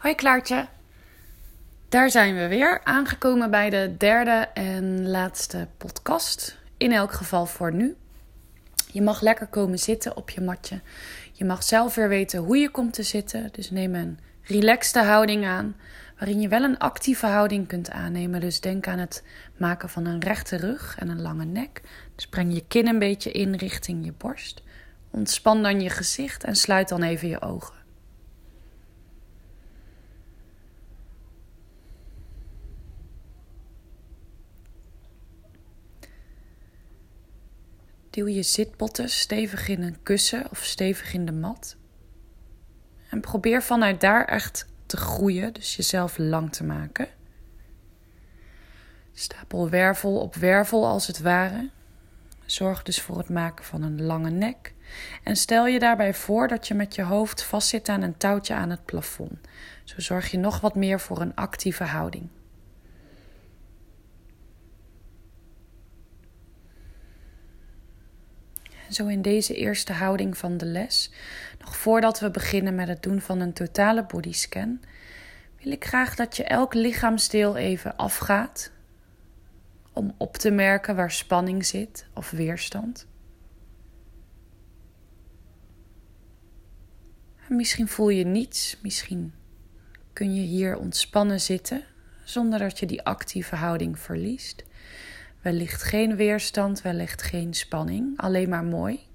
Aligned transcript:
Hoi 0.00 0.14
Klaartje. 0.14 0.66
Daar 1.88 2.10
zijn 2.10 2.34
we 2.34 2.48
weer, 2.48 2.80
aangekomen 2.84 3.50
bij 3.50 3.70
de 3.70 3.94
derde 3.98 4.48
en 4.54 5.08
laatste 5.08 5.68
podcast. 5.76 6.58
In 6.76 6.92
elk 6.92 7.12
geval 7.12 7.46
voor 7.46 7.72
nu. 7.72 7.96
Je 8.92 9.02
mag 9.02 9.20
lekker 9.20 9.46
komen 9.46 9.78
zitten 9.78 10.16
op 10.16 10.30
je 10.30 10.40
matje. 10.40 10.80
Je 11.32 11.44
mag 11.44 11.62
zelf 11.62 11.94
weer 11.94 12.08
weten 12.08 12.38
hoe 12.38 12.56
je 12.56 12.70
komt 12.70 12.92
te 12.92 13.02
zitten. 13.02 13.48
Dus 13.52 13.70
neem 13.70 13.94
een 13.94 14.18
relaxte 14.42 15.02
houding 15.02 15.46
aan, 15.46 15.76
waarin 16.18 16.40
je 16.40 16.48
wel 16.48 16.62
een 16.62 16.78
actieve 16.78 17.26
houding 17.26 17.66
kunt 17.66 17.90
aannemen. 17.90 18.40
Dus 18.40 18.60
denk 18.60 18.86
aan 18.86 18.98
het 18.98 19.24
maken 19.56 19.88
van 19.88 20.04
een 20.04 20.20
rechte 20.20 20.56
rug 20.56 20.96
en 20.98 21.08
een 21.08 21.22
lange 21.22 21.44
nek. 21.44 21.80
Dus 22.14 22.26
breng 22.26 22.54
je 22.54 22.64
kin 22.68 22.86
een 22.86 22.98
beetje 22.98 23.30
in 23.30 23.54
richting 23.54 24.04
je 24.04 24.12
borst. 24.12 24.62
Ontspan 25.10 25.62
dan 25.62 25.80
je 25.80 25.90
gezicht 25.90 26.44
en 26.44 26.56
sluit 26.56 26.88
dan 26.88 27.02
even 27.02 27.28
je 27.28 27.40
ogen. 27.40 27.79
Duw 38.10 38.28
je 38.28 38.42
zitbotten 38.42 39.08
stevig 39.08 39.68
in 39.68 39.82
een 39.82 40.02
kussen 40.02 40.50
of 40.50 40.64
stevig 40.64 41.14
in 41.14 41.26
de 41.26 41.32
mat. 41.32 41.76
En 43.10 43.20
probeer 43.20 43.62
vanuit 43.62 44.00
daar 44.00 44.24
echt 44.24 44.66
te 44.86 44.96
groeien, 44.96 45.52
dus 45.52 45.76
jezelf 45.76 46.18
lang 46.18 46.52
te 46.52 46.64
maken. 46.64 47.08
Stapel 49.12 49.68
wervel 49.68 50.20
op 50.20 50.34
wervel 50.34 50.86
als 50.86 51.06
het 51.06 51.20
ware. 51.20 51.70
Zorg 52.46 52.82
dus 52.82 53.00
voor 53.00 53.18
het 53.18 53.28
maken 53.28 53.64
van 53.64 53.82
een 53.82 54.02
lange 54.02 54.30
nek. 54.30 54.74
En 55.22 55.36
stel 55.36 55.66
je 55.66 55.78
daarbij 55.78 56.14
voor 56.14 56.48
dat 56.48 56.68
je 56.68 56.74
met 56.74 56.94
je 56.94 57.02
hoofd 57.02 57.42
vastzit 57.42 57.88
aan 57.88 58.02
een 58.02 58.16
touwtje 58.16 58.54
aan 58.54 58.70
het 58.70 58.84
plafond. 58.84 59.38
Zo 59.84 60.00
zorg 60.00 60.30
je 60.30 60.38
nog 60.38 60.60
wat 60.60 60.74
meer 60.74 61.00
voor 61.00 61.20
een 61.20 61.34
actieve 61.34 61.84
houding. 61.84 62.28
Zo 68.90 69.06
in 69.06 69.22
deze 69.22 69.54
eerste 69.54 69.92
houding 69.92 70.38
van 70.38 70.56
de 70.56 70.66
les, 70.66 71.10
nog 71.58 71.76
voordat 71.76 72.20
we 72.20 72.30
beginnen 72.30 72.74
met 72.74 72.88
het 72.88 73.02
doen 73.02 73.20
van 73.20 73.40
een 73.40 73.52
totale 73.52 74.04
bodyscan, 74.04 74.80
wil 75.62 75.72
ik 75.72 75.84
graag 75.84 76.14
dat 76.14 76.36
je 76.36 76.44
elk 76.44 76.74
lichaamsdeel 76.74 77.56
even 77.56 77.96
afgaat 77.96 78.70
om 79.92 80.14
op 80.16 80.36
te 80.36 80.50
merken 80.50 80.96
waar 80.96 81.10
spanning 81.10 81.66
zit 81.66 82.06
of 82.14 82.30
weerstand. 82.30 83.08
misschien 87.50 87.88
voel 87.88 88.08
je 88.08 88.24
niets, 88.24 88.76
misschien 88.82 89.34
kun 90.12 90.34
je 90.34 90.40
hier 90.40 90.76
ontspannen 90.76 91.40
zitten 91.40 91.84
zonder 92.24 92.58
dat 92.58 92.78
je 92.78 92.86
die 92.86 93.02
actieve 93.02 93.56
houding 93.56 93.98
verliest. 93.98 94.64
Wellicht 95.40 95.82
geen 95.82 96.16
weerstand, 96.16 96.82
wellicht 96.82 97.22
geen 97.22 97.54
spanning, 97.54 98.18
alleen 98.18 98.48
maar 98.48 98.64
mooi. 98.64 99.08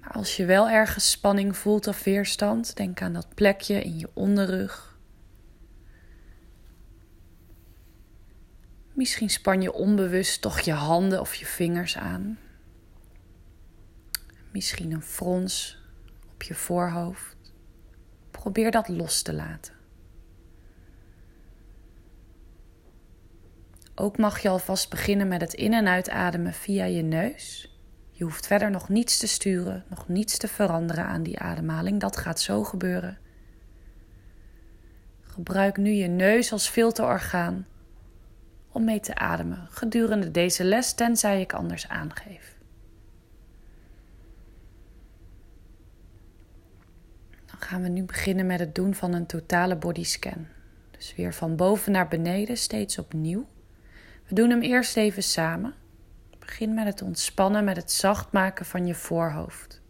Maar 0.00 0.10
als 0.10 0.36
je 0.36 0.44
wel 0.44 0.68
ergens 0.68 1.10
spanning 1.10 1.56
voelt 1.56 1.86
of 1.86 2.04
weerstand, 2.04 2.76
denk 2.76 3.02
aan 3.02 3.12
dat 3.12 3.34
plekje 3.34 3.82
in 3.82 3.98
je 3.98 4.10
onderrug. 4.12 4.98
Misschien 8.92 9.30
span 9.30 9.62
je 9.62 9.72
onbewust 9.72 10.40
toch 10.40 10.60
je 10.60 10.72
handen 10.72 11.20
of 11.20 11.34
je 11.34 11.46
vingers 11.46 11.96
aan. 11.96 12.38
Misschien 14.52 14.92
een 14.92 15.02
frons 15.02 15.78
op 16.32 16.42
je 16.42 16.54
voorhoofd. 16.54 17.36
Probeer 18.30 18.70
dat 18.70 18.88
los 18.88 19.22
te 19.22 19.32
laten. 19.32 19.81
Ook 23.94 24.18
mag 24.18 24.38
je 24.38 24.48
alvast 24.48 24.90
beginnen 24.90 25.28
met 25.28 25.40
het 25.40 25.54
in- 25.54 25.72
en 25.72 25.88
uitademen 25.88 26.52
via 26.52 26.84
je 26.84 27.02
neus. 27.02 27.76
Je 28.10 28.24
hoeft 28.24 28.46
verder 28.46 28.70
nog 28.70 28.88
niets 28.88 29.18
te 29.18 29.26
sturen, 29.26 29.84
nog 29.88 30.08
niets 30.08 30.36
te 30.36 30.48
veranderen 30.48 31.04
aan 31.04 31.22
die 31.22 31.38
ademhaling. 31.38 32.00
Dat 32.00 32.16
gaat 32.16 32.40
zo 32.40 32.64
gebeuren. 32.64 33.18
Gebruik 35.20 35.76
nu 35.76 35.90
je 35.90 36.08
neus 36.08 36.52
als 36.52 36.68
filterorgaan 36.68 37.66
om 38.68 38.84
mee 38.84 39.00
te 39.00 39.14
ademen 39.14 39.66
gedurende 39.70 40.30
deze 40.30 40.64
les, 40.64 40.94
tenzij 40.94 41.40
ik 41.40 41.52
anders 41.52 41.88
aangeef. 41.88 42.56
Dan 47.46 47.60
gaan 47.60 47.82
we 47.82 47.88
nu 47.88 48.02
beginnen 48.02 48.46
met 48.46 48.58
het 48.58 48.74
doen 48.74 48.94
van 48.94 49.12
een 49.12 49.26
totale 49.26 49.76
bodyscan. 49.76 50.46
Dus 50.90 51.14
weer 51.14 51.34
van 51.34 51.56
boven 51.56 51.92
naar 51.92 52.08
beneden, 52.08 52.56
steeds 52.56 52.98
opnieuw. 52.98 53.46
We 54.32 54.38
doen 54.38 54.50
hem 54.50 54.62
eerst 54.62 54.96
even 54.96 55.22
samen. 55.22 55.74
Begin 56.38 56.74
met 56.74 56.84
het 56.84 57.02
ontspannen, 57.02 57.64
met 57.64 57.76
het 57.76 57.92
zacht 57.92 58.32
maken 58.32 58.66
van 58.66 58.86
je 58.86 58.94
voorhoofd. 58.94 59.80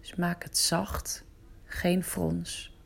Dus 0.00 0.14
maak 0.14 0.42
het 0.42 0.58
zacht, 0.58 1.24
geen 1.64 2.04
frons. 2.04 2.76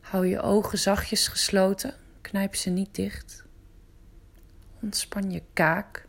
Hou 0.00 0.26
je 0.26 0.40
ogen 0.40 0.78
zachtjes 0.78 1.28
gesloten, 1.28 1.94
knijp 2.20 2.54
ze 2.54 2.70
niet 2.70 2.94
dicht. 2.94 3.44
Ontspan 4.80 5.30
je 5.30 5.42
kaak. 5.52 6.08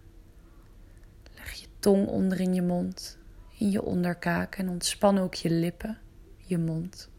Leg 1.35 1.53
je 1.53 1.67
tong 1.79 2.07
onder 2.07 2.39
in 2.39 2.53
je 2.53 2.61
mond, 2.61 3.17
in 3.57 3.71
je 3.71 3.81
onderkaak 3.81 4.55
en 4.55 4.69
ontspan 4.69 5.17
ook 5.19 5.33
je 5.33 5.49
lippen, 5.49 5.99
je 6.37 6.57
mond. 6.57 7.11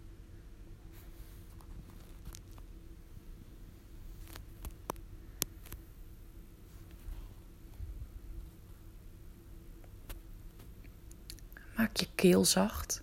Maak 11.84 11.96
je 11.96 12.08
keel 12.14 12.44
zacht. 12.44 13.02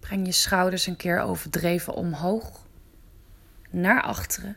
Breng 0.00 0.26
je 0.26 0.32
schouders 0.32 0.86
een 0.86 0.96
keer 0.96 1.20
overdreven 1.20 1.94
omhoog, 1.94 2.66
naar 3.70 4.02
achteren 4.02 4.56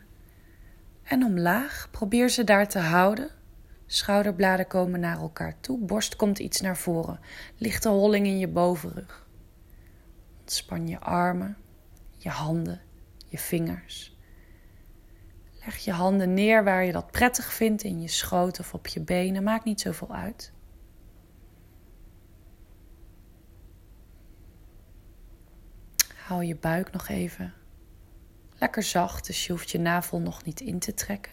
en 1.02 1.24
omlaag. 1.24 1.88
Probeer 1.90 2.28
ze 2.28 2.44
daar 2.44 2.68
te 2.68 2.78
houden. 2.78 3.30
Schouderbladen 3.86 4.66
komen 4.66 5.00
naar 5.00 5.18
elkaar 5.18 5.60
toe, 5.60 5.78
borst 5.78 6.16
komt 6.16 6.38
iets 6.38 6.60
naar 6.60 6.76
voren, 6.76 7.20
lichte 7.56 7.88
holling 7.88 8.26
in 8.26 8.38
je 8.38 8.48
bovenrug. 8.48 9.26
Ontspan 10.40 10.88
je 10.88 11.00
armen, 11.00 11.56
je 12.16 12.28
handen, 12.28 12.80
je 13.26 13.38
vingers. 13.38 14.16
Leg 15.64 15.76
je 15.76 15.92
handen 15.92 16.34
neer 16.34 16.64
waar 16.64 16.84
je 16.84 16.92
dat 16.92 17.10
prettig 17.10 17.52
vindt, 17.52 17.82
in 17.82 18.00
je 18.00 18.08
schoot 18.08 18.58
of 18.58 18.74
op 18.74 18.86
je 18.86 19.00
benen, 19.00 19.42
maakt 19.42 19.64
niet 19.64 19.80
zoveel 19.80 20.14
uit. 20.14 20.54
Hou 26.26 26.44
je 26.44 26.56
buik 26.56 26.92
nog 26.92 27.08
even 27.08 27.54
lekker 28.58 28.82
zacht, 28.82 29.26
dus 29.26 29.46
je 29.46 29.52
hoeft 29.52 29.70
je 29.70 29.78
navel 29.78 30.20
nog 30.20 30.44
niet 30.44 30.60
in 30.60 30.78
te 30.78 30.94
trekken. 30.94 31.32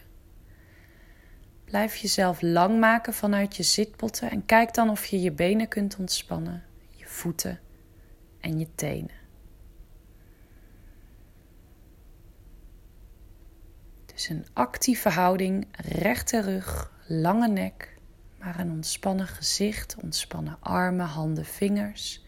Blijf 1.65 1.95
jezelf 1.95 2.41
lang 2.41 2.79
maken 2.79 3.13
vanuit 3.13 3.55
je 3.55 3.63
zitbotten 3.63 4.31
en 4.31 4.45
kijk 4.45 4.73
dan 4.73 4.89
of 4.89 5.05
je 5.05 5.21
je 5.21 5.31
benen 5.31 5.67
kunt 5.67 5.95
ontspannen, 5.95 6.63
je 6.89 7.05
voeten 7.05 7.59
en 8.39 8.59
je 8.59 8.67
tenen. 8.75 9.21
Dus 14.05 14.29
een 14.29 14.45
actieve 14.53 15.09
houding, 15.09 15.67
rechte 15.71 16.41
rug, 16.41 16.91
lange 17.07 17.47
nek, 17.47 17.97
maar 18.39 18.59
een 18.59 18.71
ontspannen 18.71 19.27
gezicht, 19.27 19.95
ontspannen 20.01 20.57
armen, 20.59 21.05
handen, 21.05 21.45
vingers, 21.45 22.25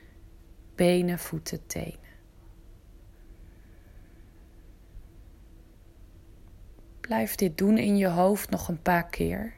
benen, 0.75 1.19
voeten, 1.19 1.67
tenen. 1.67 2.04
Blijf 7.05 7.35
dit 7.35 7.57
doen 7.57 7.77
in 7.77 7.97
je 7.97 8.07
hoofd 8.07 8.49
nog 8.49 8.67
een 8.67 8.81
paar 8.81 9.09
keer 9.09 9.53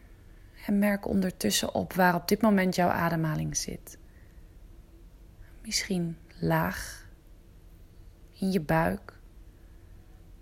en 0.65 0.79
merk 0.79 1.07
ondertussen 1.07 1.73
op 1.73 1.93
waar 1.93 2.15
op 2.15 2.27
dit 2.27 2.41
moment 2.41 2.75
jouw 2.75 2.89
ademhaling 2.89 3.57
zit. 3.57 3.97
Misschien 5.61 6.17
laag 6.39 7.07
in 8.33 8.51
je 8.51 8.61
buik, 8.61 9.19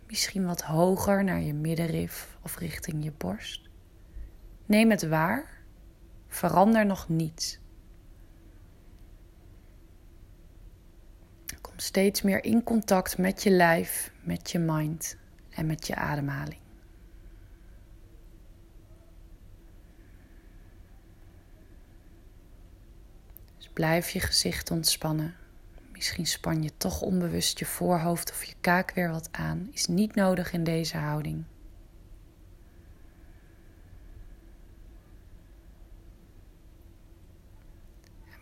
misschien 0.07 0.45
wat 0.45 0.61
hoger 0.61 1.23
naar 1.23 1.41
je 1.41 1.53
middenrif 1.53 2.37
of 2.41 2.57
richting 2.57 3.03
je 3.03 3.11
borst. 3.17 3.69
Neem 4.65 4.89
het 4.89 5.07
waar, 5.07 5.63
verander 6.27 6.85
nog 6.85 7.09
niets. 7.09 7.59
Kom 11.61 11.79
steeds 11.79 12.21
meer 12.21 12.43
in 12.43 12.63
contact 12.63 13.17
met 13.17 13.43
je 13.43 13.49
lijf, 13.49 14.11
met 14.21 14.51
je 14.51 14.59
mind 14.59 15.17
en 15.49 15.65
met 15.65 15.87
je 15.87 15.95
ademhaling. 15.95 16.63
Blijf 23.75 24.09
je 24.09 24.19
gezicht 24.19 24.71
ontspannen. 24.71 25.35
Misschien 25.91 26.25
span 26.25 26.63
je 26.63 26.71
toch 26.77 27.01
onbewust 27.01 27.59
je 27.59 27.65
voorhoofd 27.65 28.31
of 28.31 28.43
je 28.43 28.53
kaak 28.61 28.91
weer 28.91 29.09
wat 29.09 29.29
aan. 29.31 29.69
Is 29.71 29.87
niet 29.87 30.15
nodig 30.15 30.53
in 30.53 30.63
deze 30.63 30.97
houding. 30.97 31.43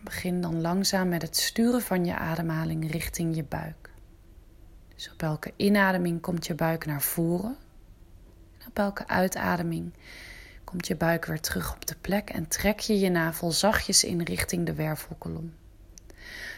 Begin 0.02 0.40
dan 0.40 0.60
langzaam 0.60 1.08
met 1.08 1.22
het 1.22 1.36
sturen 1.36 1.82
van 1.82 2.04
je 2.04 2.16
ademhaling 2.16 2.90
richting 2.90 3.36
je 3.36 3.44
buik. 3.44 3.90
Dus 4.94 5.12
op 5.12 5.22
elke 5.22 5.52
inademing 5.56 6.20
komt 6.20 6.46
je 6.46 6.54
buik 6.54 6.86
naar 6.86 7.02
voren. 7.02 7.56
En 8.58 8.66
op 8.66 8.78
elke 8.78 9.06
uitademing 9.06 9.92
komt 10.64 10.86
je 10.86 10.96
buik 10.96 11.24
weer 11.24 11.40
terug 11.40 11.74
op 11.74 11.86
de 11.86 11.96
plek 12.00 12.30
en 12.30 12.48
trek 12.48 12.80
je 12.80 12.98
je 12.98 13.10
navel 13.10 13.52
zachtjes 13.52 14.04
in 14.04 14.22
richting 14.22 14.66
de 14.66 14.74
wervelkolom. 14.74 15.52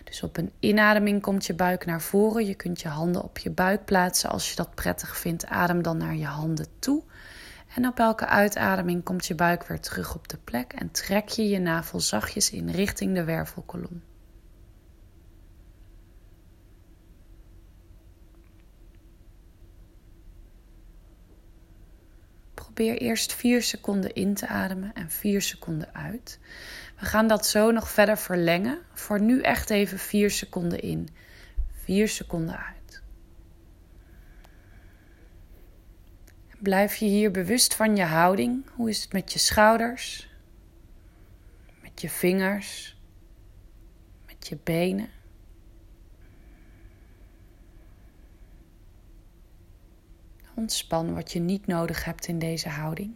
Dus 0.04 0.22
op 0.22 0.36
een 0.36 0.52
inademing 0.60 1.22
komt 1.22 1.46
je 1.46 1.54
buik 1.54 1.86
naar 1.86 2.00
voren. 2.00 2.46
Je 2.46 2.54
kunt 2.54 2.80
je 2.80 2.88
handen 2.88 3.22
op 3.22 3.38
je 3.38 3.50
buik 3.50 3.84
plaatsen 3.84 4.30
als 4.30 4.50
je 4.50 4.56
dat 4.56 4.74
prettig 4.74 5.16
vindt. 5.16 5.46
Adem 5.46 5.82
dan 5.82 5.96
naar 5.96 6.16
je 6.16 6.26
handen 6.26 6.66
toe. 6.78 7.02
En 7.74 7.86
op 7.86 7.98
elke 7.98 8.26
uitademing 8.26 9.04
komt 9.04 9.26
je 9.26 9.34
buik 9.34 9.66
weer 9.66 9.80
terug 9.80 10.14
op 10.14 10.28
de 10.28 10.38
plek 10.44 10.72
en 10.72 10.90
trek 10.90 11.28
je 11.28 11.48
je 11.48 11.58
navel 11.58 12.00
zachtjes 12.00 12.50
in 12.50 12.70
richting 12.70 13.14
de 13.14 13.24
wervelkolom. 13.24 14.02
Probeer 22.76 22.98
eerst 22.98 23.32
4 23.32 23.62
seconden 23.62 24.14
in 24.14 24.34
te 24.34 24.46
ademen 24.46 24.92
en 24.94 25.10
4 25.10 25.42
seconden 25.42 25.94
uit. 25.94 26.38
We 26.98 27.04
gaan 27.04 27.28
dat 27.28 27.46
zo 27.46 27.70
nog 27.70 27.90
verder 27.90 28.18
verlengen. 28.18 28.78
Voor 28.92 29.20
nu 29.20 29.40
echt 29.40 29.70
even 29.70 29.98
4 29.98 30.30
seconden 30.30 30.80
in, 30.80 31.08
4 31.72 32.08
seconden 32.08 32.56
uit. 32.56 33.02
Blijf 36.58 36.96
je 36.96 37.06
hier 37.06 37.30
bewust 37.30 37.74
van 37.74 37.96
je 37.96 38.02
houding. 38.02 38.64
Hoe 38.74 38.88
is 38.88 39.02
het 39.02 39.12
met 39.12 39.32
je 39.32 39.38
schouders? 39.38 40.28
Met 41.82 42.00
je 42.00 42.08
vingers? 42.08 43.00
Met 44.26 44.46
je 44.48 44.58
benen? 44.64 45.08
Ontspan 50.56 51.14
wat 51.14 51.32
je 51.32 51.40
niet 51.40 51.66
nodig 51.66 52.04
hebt 52.04 52.26
in 52.26 52.38
deze 52.38 52.68
houding. 52.68 53.14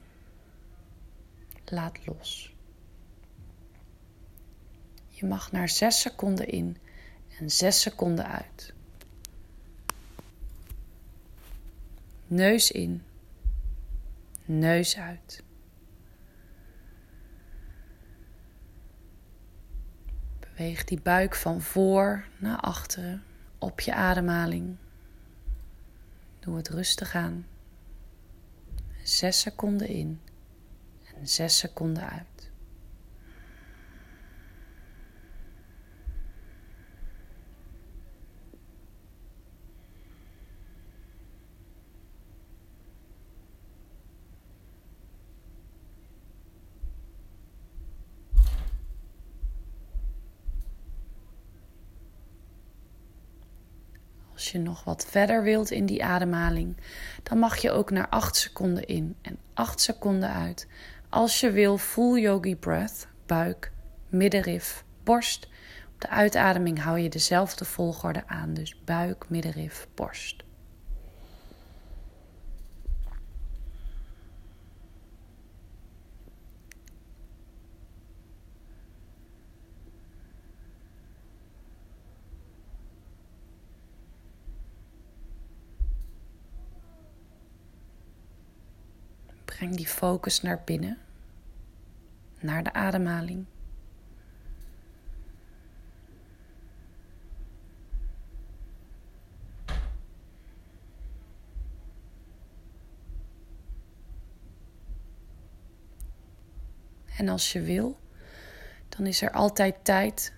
Laat 1.65 2.07
los. 2.07 2.55
Je 5.09 5.27
mag 5.27 5.53
naar 5.53 5.69
6 5.69 6.01
seconden 6.01 6.49
in 6.49 6.77
en 7.39 7.51
6 7.51 7.81
seconden 7.81 8.27
uit. 8.27 8.73
Neus 12.27 12.71
in, 12.71 13.03
neus 14.45 14.97
uit. 14.97 15.43
Beweeg 20.41 20.85
die 20.85 21.01
buik 21.01 21.35
van 21.35 21.61
voor 21.61 22.27
naar 22.39 22.61
achteren 22.61 23.23
op 23.59 23.81
je 23.81 23.95
ademhaling. 23.95 24.77
Doe 26.51 26.59
het 26.59 26.69
rustig 26.69 27.15
aan. 27.15 27.47
6 29.03 29.41
seconden 29.41 29.89
in 29.89 30.21
en 31.15 31.29
6 31.29 31.59
seconden 31.59 32.11
uit. 32.11 32.27
Als 54.51 54.59
je 54.63 54.69
nog 54.69 54.85
wat 54.85 55.07
verder 55.09 55.43
wilt 55.43 55.71
in 55.71 55.87
die 55.87 56.05
ademhaling, 56.05 56.77
dan 57.23 57.39
mag 57.39 57.57
je 57.57 57.71
ook 57.71 57.91
naar 57.91 58.09
8 58.09 58.37
seconden 58.37 58.87
in 58.87 59.17
en 59.23 59.39
8 59.55 59.81
seconden 59.81 60.33
uit. 60.33 60.67
Als 61.09 61.41
je 61.41 61.51
wil, 61.51 61.79
full 61.79 62.21
yogi 62.21 62.57
breath, 62.57 63.07
buik, 63.27 63.73
middenrif, 64.09 64.85
borst. 65.05 65.49
Op 65.95 66.01
de 66.01 66.09
uitademing 66.09 66.83
hou 66.83 66.99
je 66.99 67.09
dezelfde 67.09 67.65
volgorde 67.65 68.23
aan, 68.27 68.55
dus 68.55 68.81
buik, 68.85 69.29
middenrif, 69.29 69.89
borst. 69.95 70.45
Die 89.71 89.87
focus 89.87 90.43
naar 90.43 90.63
binnen, 90.65 90.99
naar 92.41 92.63
de 92.63 92.73
ademhaling. 92.73 93.47
En 107.17 107.29
als 107.29 107.53
je 107.53 107.61
wil, 107.61 107.99
dan 108.89 109.07
is 109.07 109.23
er 109.23 109.31
altijd 109.31 109.77
tijd 109.83 110.33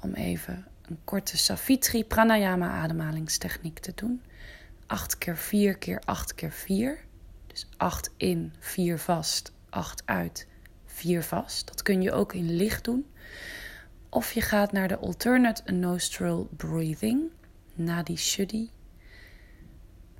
om 0.00 0.14
even 0.14 0.66
een 0.82 0.98
korte 1.04 1.36
Savitri 1.36 2.04
Pranayama 2.04 2.70
ademhalingstechniek 2.70 3.78
te 3.78 3.92
doen. 3.94 4.22
8 4.86 5.18
keer 5.18 5.36
4 5.36 5.78
keer 5.78 6.00
8 6.04 6.34
keer 6.34 6.52
4. 6.52 7.06
Dus 7.58 7.66
8 7.76 8.10
in, 8.16 8.52
4 8.58 8.98
vast, 8.98 9.52
8 9.68 10.02
uit, 10.04 10.46
4 10.86 11.22
vast. 11.22 11.66
Dat 11.66 11.82
kun 11.82 12.02
je 12.02 12.12
ook 12.12 12.32
in 12.32 12.56
licht 12.56 12.84
doen. 12.84 13.06
Of 14.08 14.32
je 14.32 14.40
gaat 14.40 14.72
naar 14.72 14.88
de 14.88 14.98
alternate 14.98 15.72
nostril 15.72 16.48
breathing, 16.56 17.22
Nadi 17.74 18.16
Shuddhi. 18.16 18.70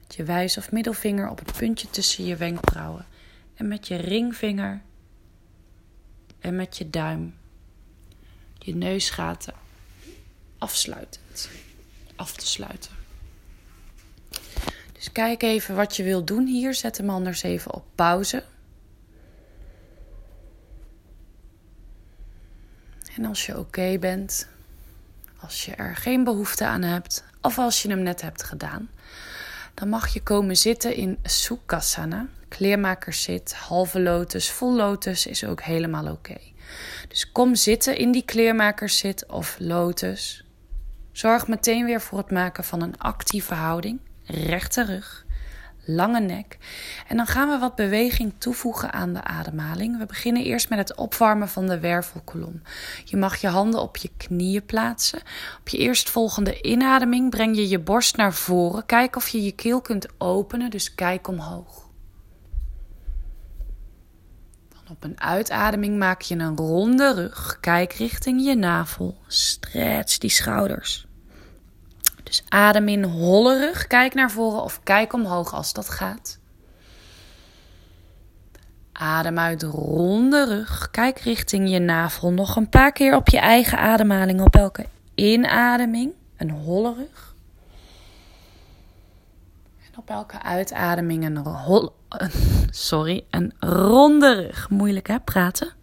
Met 0.01 0.15
je 0.15 0.25
wijs- 0.25 0.57
of 0.57 0.73
middelvinger 0.73 1.29
op 1.29 1.39
het 1.39 1.53
puntje 1.57 1.91
tussen 1.91 2.25
je 2.25 2.37
wenkbrauwen. 2.37 3.07
En 3.55 3.69
met 3.69 3.89
je 3.89 3.97
ringvinger 3.97 4.83
en 6.39 6.57
met 6.57 6.79
je 6.79 6.91
duim 6.91 7.35
je 8.59 8.75
neusgaten 8.75 9.55
afsluitend 10.59 11.49
af 12.17 12.37
te 12.37 12.47
sluiten. 12.47 12.91
Dus 14.99 15.13
kijk 15.13 15.43
even 15.43 15.75
wat 15.75 15.97
je 15.97 16.03
wilt 16.03 16.27
doen 16.27 16.47
hier. 16.47 16.75
Zet 16.75 16.97
hem 16.97 17.11
anders 17.11 17.43
even 17.43 17.75
op 17.75 17.85
pauze. 17.95 18.45
En 23.17 23.25
als 23.25 23.47
je 23.47 23.59
oké 23.59 23.99
bent, 23.99 24.49
als 25.41 25.65
je 25.65 25.75
er 25.75 25.97
geen 25.97 26.25
behoefte 26.25 26.67
aan 26.67 26.83
hebt, 26.83 27.25
of 27.43 27.59
als 27.59 27.83
je 27.83 27.89
hem 27.89 28.03
net 28.03 28.23
hebt 28.23 28.43
gedaan, 28.43 28.91
dan 29.75 29.89
mag 29.89 30.09
je 30.09 30.23
komen 30.23 30.57
zitten 30.57 30.95
in 30.95 31.19
Sukhasana. 31.23 32.27
Kleermakerszit, 32.49 33.55
halve 33.55 34.01
lotus, 34.01 34.51
vol 34.51 34.75
lotus 34.75 35.27
is 35.27 35.45
ook 35.45 35.63
helemaal 35.63 36.07
oké. 36.11 36.37
Dus 37.09 37.33
kom 37.33 37.55
zitten 37.55 37.97
in 37.97 38.13
die 38.13 38.25
kleermakerszit 38.25 39.27
of 39.27 39.57
lotus. 39.59 40.45
Zorg 41.13 41.49
meteen 41.49 41.85
weer 41.85 42.01
voor 42.01 42.19
het 42.19 42.31
maken 42.31 42.65
van 42.65 42.83
een 42.83 42.99
actieve 42.99 43.55
houding 43.55 44.01
rechte 44.29 44.85
rug, 44.85 45.27
lange 45.85 46.21
nek. 46.21 46.59
En 47.07 47.17
dan 47.17 47.27
gaan 47.27 47.49
we 47.49 47.59
wat 47.59 47.75
beweging 47.75 48.33
toevoegen 48.39 48.93
aan 48.93 49.13
de 49.13 49.25
ademhaling. 49.25 49.99
We 49.99 50.07
beginnen 50.07 50.45
eerst 50.45 50.69
met 50.69 50.79
het 50.79 50.97
opwarmen 50.97 51.49
van 51.49 51.67
de 51.67 51.79
wervelkolom. 51.79 52.63
Je 53.05 53.17
mag 53.17 53.37
je 53.37 53.49
handen 53.49 53.81
op 53.81 53.97
je 53.97 54.11
knieën 54.17 54.67
plaatsen. 54.67 55.21
Op 55.61 55.69
je 55.69 55.79
eerstvolgende 55.79 56.63
inademing 56.63 57.31
breng 57.31 57.57
je 57.57 57.69
je 57.69 57.79
borst 57.79 58.17
naar 58.17 58.35
voren. 58.35 58.87
Kijk 58.87 59.17
of 59.17 59.29
je 59.29 59.43
je 59.43 59.53
keel 59.53 59.81
kunt 59.81 60.07
openen, 60.19 60.71
dus 60.71 60.95
kijk 60.95 61.29
omhoog. 61.29 61.87
Op 64.91 65.05
een 65.05 65.21
uitademing 65.21 65.99
maak 65.99 66.21
je 66.21 66.35
een 66.35 66.57
ronde 66.57 67.15
rug. 67.15 67.59
Kijk 67.61 67.93
richting 67.93 68.45
je 68.45 68.55
navel. 68.55 69.19
Stretch 69.27 70.19
die 70.19 70.31
schouders. 70.31 71.08
Dus 72.29 72.43
adem 72.49 72.89
in 72.89 73.05
holle 73.05 73.59
rug, 73.59 73.87
kijk 73.87 74.15
naar 74.15 74.31
voren 74.31 74.63
of 74.63 74.81
kijk 74.83 75.13
omhoog 75.13 75.55
als 75.55 75.73
dat 75.73 75.91
gaat. 75.91 76.39
Adem 78.93 79.39
uit 79.39 79.63
ronde 79.63 80.45
rug, 80.45 80.91
kijk 80.91 81.19
richting 81.19 81.71
je 81.71 81.79
navel. 81.79 82.33
Nog 82.33 82.57
een 82.57 82.69
paar 82.69 82.93
keer 82.93 83.17
op 83.17 83.29
je 83.29 83.39
eigen 83.39 83.79
ademhaling 83.79 84.41
op 84.41 84.55
elke 84.55 84.87
inademing. 85.15 86.13
een 86.37 86.51
holle 86.51 86.95
rug. 86.95 87.35
En 89.87 89.99
op 89.99 90.11
elke 90.11 90.43
uitademing 90.43 91.25
een, 91.25 91.37
hol, 91.37 91.93
sorry, 92.71 93.25
een 93.31 93.53
ronde 93.59 94.35
rug. 94.35 94.71
Moeilijk 94.71 95.07
hè, 95.07 95.21
praten. 95.21 95.77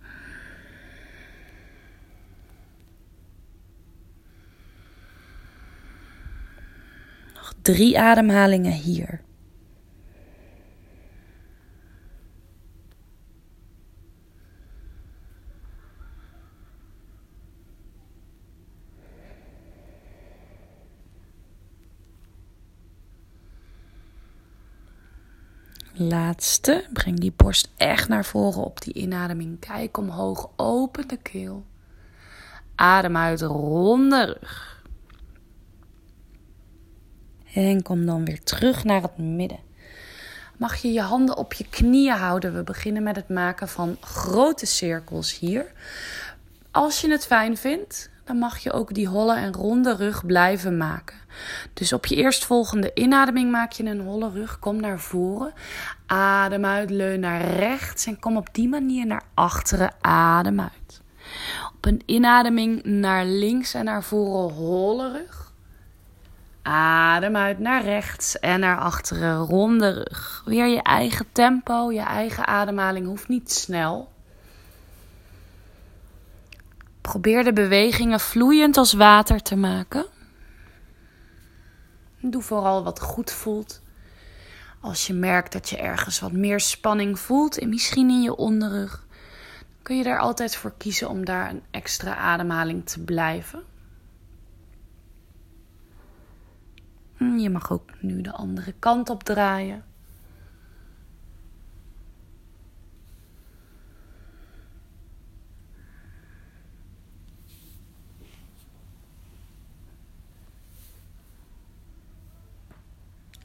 Nog 7.36 7.54
drie 7.65 8.00
ademhalingen 8.00 8.72
hier. 8.72 9.22
Laatste. 25.93 26.86
Breng 26.93 27.19
die 27.19 27.34
borst 27.36 27.72
echt 27.77 28.07
naar 28.07 28.25
voren 28.25 28.63
op 28.63 28.81
die 28.81 28.93
inademing. 28.93 29.60
Kijk 29.60 29.98
omhoog. 29.98 30.50
Open 30.55 31.07
de 31.07 31.17
keel. 31.17 31.65
Adem 32.75 33.17
uit. 33.17 33.41
Ronde 33.41 34.25
rug. 34.25 34.75
En 37.56 37.82
kom 37.82 38.06
dan 38.06 38.26
weer 38.26 38.44
terug 38.44 38.84
naar 38.84 39.02
het 39.02 39.18
midden. 39.18 39.60
Mag 40.58 40.76
je 40.76 40.92
je 40.92 41.02
handen 41.02 41.38
op 41.38 41.54
je 41.54 41.66
knieën 41.70 42.16
houden? 42.16 42.56
We 42.56 42.64
beginnen 42.64 43.04
met 43.04 43.16
het 43.16 43.30
maken 43.30 43.68
van 43.68 43.98
grote 44.02 44.66
cirkels 44.66 45.40
hier. 45.40 45.72
Als 46.72 47.02
je 47.02 47.12
het 47.12 47.26
fijn 47.26 47.58
vindt, 47.58 48.10
dan 48.24 48.38
mag 48.38 48.58
je 48.58 48.72
ook 48.72 48.94
die 48.94 49.08
holle 49.08 49.36
en 49.36 49.54
ronde 49.54 49.96
rug 49.96 50.26
blijven 50.26 50.78
maken. 50.78 51.18
Dus 51.74 51.94
op 51.94 52.06
je 52.06 52.16
eerstvolgende 52.16 52.92
inademing 52.94 53.52
maak 53.52 53.72
je 53.72 53.84
een 53.84 54.02
holle 54.02 54.30
rug. 54.30 54.60
Kom 54.60 54.80
naar 54.80 55.00
voren. 55.00 55.54
Adem 56.06 56.66
uit, 56.66 56.90
leun 56.90 57.20
naar 57.20 57.42
rechts 57.42 58.06
en 58.06 58.20
kom 58.20 58.38
op 58.38 58.48
die 58.52 58.70
manier 58.70 59.06
naar 59.06 59.24
achteren. 59.34 59.94
Adem 60.02 60.60
uit. 60.60 61.02
Op 61.76 61.86
een 61.86 62.02
inademing 62.06 62.84
naar 62.84 63.26
links 63.26 63.74
en 63.74 63.86
naar 63.86 64.04
voren, 64.04 64.56
holle 64.56 65.12
rug. 65.12 65.45
Adem 66.67 67.36
uit 67.36 67.60
naar 67.60 67.84
rechts 67.84 68.39
en 68.39 68.60
naar 68.60 68.77
achteren, 68.77 69.38
ronde 69.38 69.89
rug. 69.89 70.41
Weer 70.45 70.67
je 70.67 70.81
eigen 70.81 71.25
tempo, 71.31 71.91
je 71.91 72.01
eigen 72.01 72.48
ademhaling 72.48 73.05
hoeft 73.05 73.27
niet 73.27 73.51
snel. 73.51 74.12
Probeer 77.01 77.43
de 77.43 77.53
bewegingen 77.53 78.19
vloeiend 78.19 78.77
als 78.77 78.93
water 78.93 79.41
te 79.41 79.55
maken. 79.55 80.05
Doe 82.22 82.41
vooral 82.41 82.84
wat 82.84 83.00
goed 83.00 83.31
voelt. 83.31 83.81
Als 84.81 85.07
je 85.07 85.13
merkt 85.13 85.51
dat 85.51 85.69
je 85.69 85.77
ergens 85.77 86.19
wat 86.19 86.31
meer 86.31 86.60
spanning 86.60 87.19
voelt, 87.19 87.57
en 87.57 87.69
misschien 87.69 88.10
in 88.10 88.22
je 88.22 88.36
onderrug, 88.36 89.05
kun 89.81 89.98
je 89.98 90.03
er 90.03 90.19
altijd 90.19 90.55
voor 90.55 90.74
kiezen 90.77 91.10
om 91.10 91.25
daar 91.25 91.50
een 91.50 91.63
extra 91.72 92.15
ademhaling 92.15 92.86
te 92.86 93.00
blijven. 93.00 93.63
Je 97.34 97.50
mag 97.50 97.72
ook 97.72 98.01
nu 98.01 98.22
de 98.22 98.32
andere 98.32 98.74
kant 98.79 99.10
op 99.10 99.24
draaien. 99.24 99.84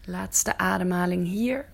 Laatste 0.04 0.58
ademhaling 0.58 1.26
hier. 1.26 1.68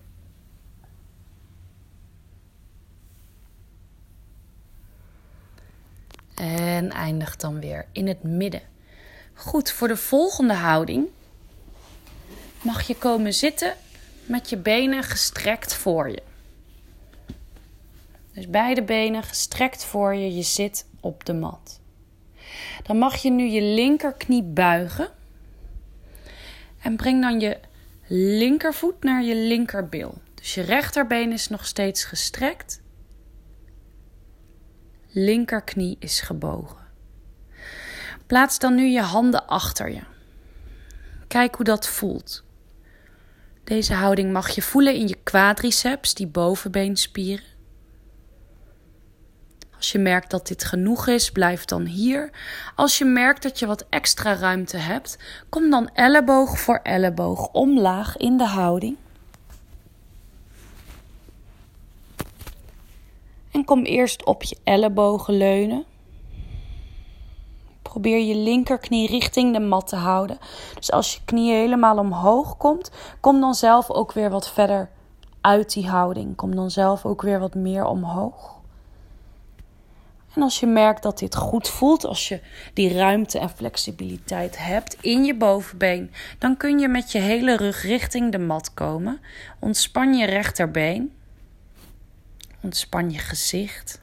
En 6.35 6.91
eindig 6.91 7.35
dan 7.35 7.59
weer 7.59 7.85
in 7.91 8.07
het 8.07 8.23
midden. 8.23 8.61
Goed, 9.33 9.71
voor 9.71 9.87
de 9.87 9.97
volgende 9.97 10.53
houding 10.53 11.07
mag 12.61 12.87
je 12.87 12.95
komen 12.95 13.33
zitten 13.33 13.73
met 14.25 14.49
je 14.49 14.57
benen 14.57 15.03
gestrekt 15.03 15.73
voor 15.73 16.09
je. 16.09 16.23
Dus 18.33 18.49
beide 18.49 18.83
benen 18.83 19.23
gestrekt 19.23 19.85
voor 19.85 20.15
je, 20.15 20.35
je 20.35 20.41
zit 20.41 20.85
op 20.99 21.25
de 21.25 21.33
mat. 21.33 21.79
Dan 22.83 22.97
mag 22.97 23.15
je 23.15 23.31
nu 23.31 23.43
je 23.43 23.61
linkerknie 23.61 24.43
buigen. 24.43 25.09
En 26.81 26.95
breng 26.95 27.21
dan 27.21 27.39
je 27.39 27.59
linkervoet 28.07 29.03
naar 29.03 29.23
je 29.23 29.35
linkerbil. 29.35 30.21
Dus 30.33 30.53
je 30.53 30.61
rechterbeen 30.61 31.31
is 31.31 31.47
nog 31.47 31.65
steeds 31.65 32.03
gestrekt. 32.03 32.81
Linkerknie 35.07 35.95
is 35.99 36.21
gebogen. 36.21 36.85
Plaats 38.25 38.59
dan 38.59 38.75
nu 38.75 38.85
je 38.85 39.01
handen 39.01 39.47
achter 39.47 39.91
je. 39.91 40.01
Kijk 41.27 41.55
hoe 41.55 41.65
dat 41.65 41.87
voelt. 41.87 42.45
Deze 43.67 43.93
houding 43.93 44.31
mag 44.31 44.49
je 44.49 44.61
voelen 44.61 44.95
in 44.95 45.07
je 45.07 45.17
quadriceps, 45.23 46.13
die 46.13 46.27
bovenbeenspieren. 46.27 47.45
Als 49.75 49.91
je 49.91 49.97
merkt 49.97 50.31
dat 50.31 50.47
dit 50.47 50.63
genoeg 50.63 51.07
is, 51.07 51.31
blijf 51.31 51.65
dan 51.65 51.85
hier. 51.85 52.29
Als 52.75 52.97
je 52.97 53.05
merkt 53.05 53.43
dat 53.43 53.59
je 53.59 53.65
wat 53.65 53.85
extra 53.89 54.35
ruimte 54.35 54.77
hebt, 54.77 55.17
kom 55.49 55.69
dan 55.69 55.89
elleboog 55.93 56.59
voor 56.59 56.79
elleboog 56.83 57.47
omlaag 57.51 58.17
in 58.17 58.37
de 58.37 58.45
houding. 58.45 58.97
En 63.51 63.65
kom 63.65 63.83
eerst 63.83 64.25
op 64.25 64.43
je 64.43 64.57
ellebogen 64.63 65.37
leunen. 65.37 65.85
Probeer 67.89 68.25
je 68.25 68.35
linkerknie 68.35 69.07
richting 69.07 69.53
de 69.53 69.59
mat 69.59 69.87
te 69.87 69.95
houden. 69.95 70.37
Dus 70.75 70.91
als 70.91 71.13
je 71.13 71.19
knie 71.25 71.51
helemaal 71.51 71.97
omhoog 71.97 72.57
komt, 72.57 72.91
kom 73.19 73.39
dan 73.39 73.55
zelf 73.55 73.91
ook 73.91 74.11
weer 74.11 74.29
wat 74.29 74.49
verder 74.49 74.89
uit 75.41 75.73
die 75.73 75.87
houding. 75.87 76.35
Kom 76.35 76.55
dan 76.55 76.71
zelf 76.71 77.05
ook 77.05 77.21
weer 77.21 77.39
wat 77.39 77.55
meer 77.55 77.85
omhoog. 77.85 78.55
En 80.35 80.41
als 80.41 80.59
je 80.59 80.65
merkt 80.65 81.03
dat 81.03 81.19
dit 81.19 81.35
goed 81.35 81.67
voelt, 81.67 82.05
als 82.05 82.27
je 82.27 82.41
die 82.73 82.93
ruimte 82.93 83.39
en 83.39 83.49
flexibiliteit 83.49 84.57
hebt 84.57 84.97
in 85.01 85.23
je 85.23 85.35
bovenbeen, 85.35 86.11
dan 86.39 86.57
kun 86.57 86.79
je 86.79 86.87
met 86.87 87.11
je 87.11 87.19
hele 87.19 87.57
rug 87.57 87.81
richting 87.81 88.31
de 88.31 88.39
mat 88.39 88.73
komen. 88.73 89.19
Ontspan 89.59 90.13
je 90.13 90.25
rechterbeen. 90.25 91.13
Ontspan 92.61 93.11
je 93.11 93.19
gezicht. 93.19 94.01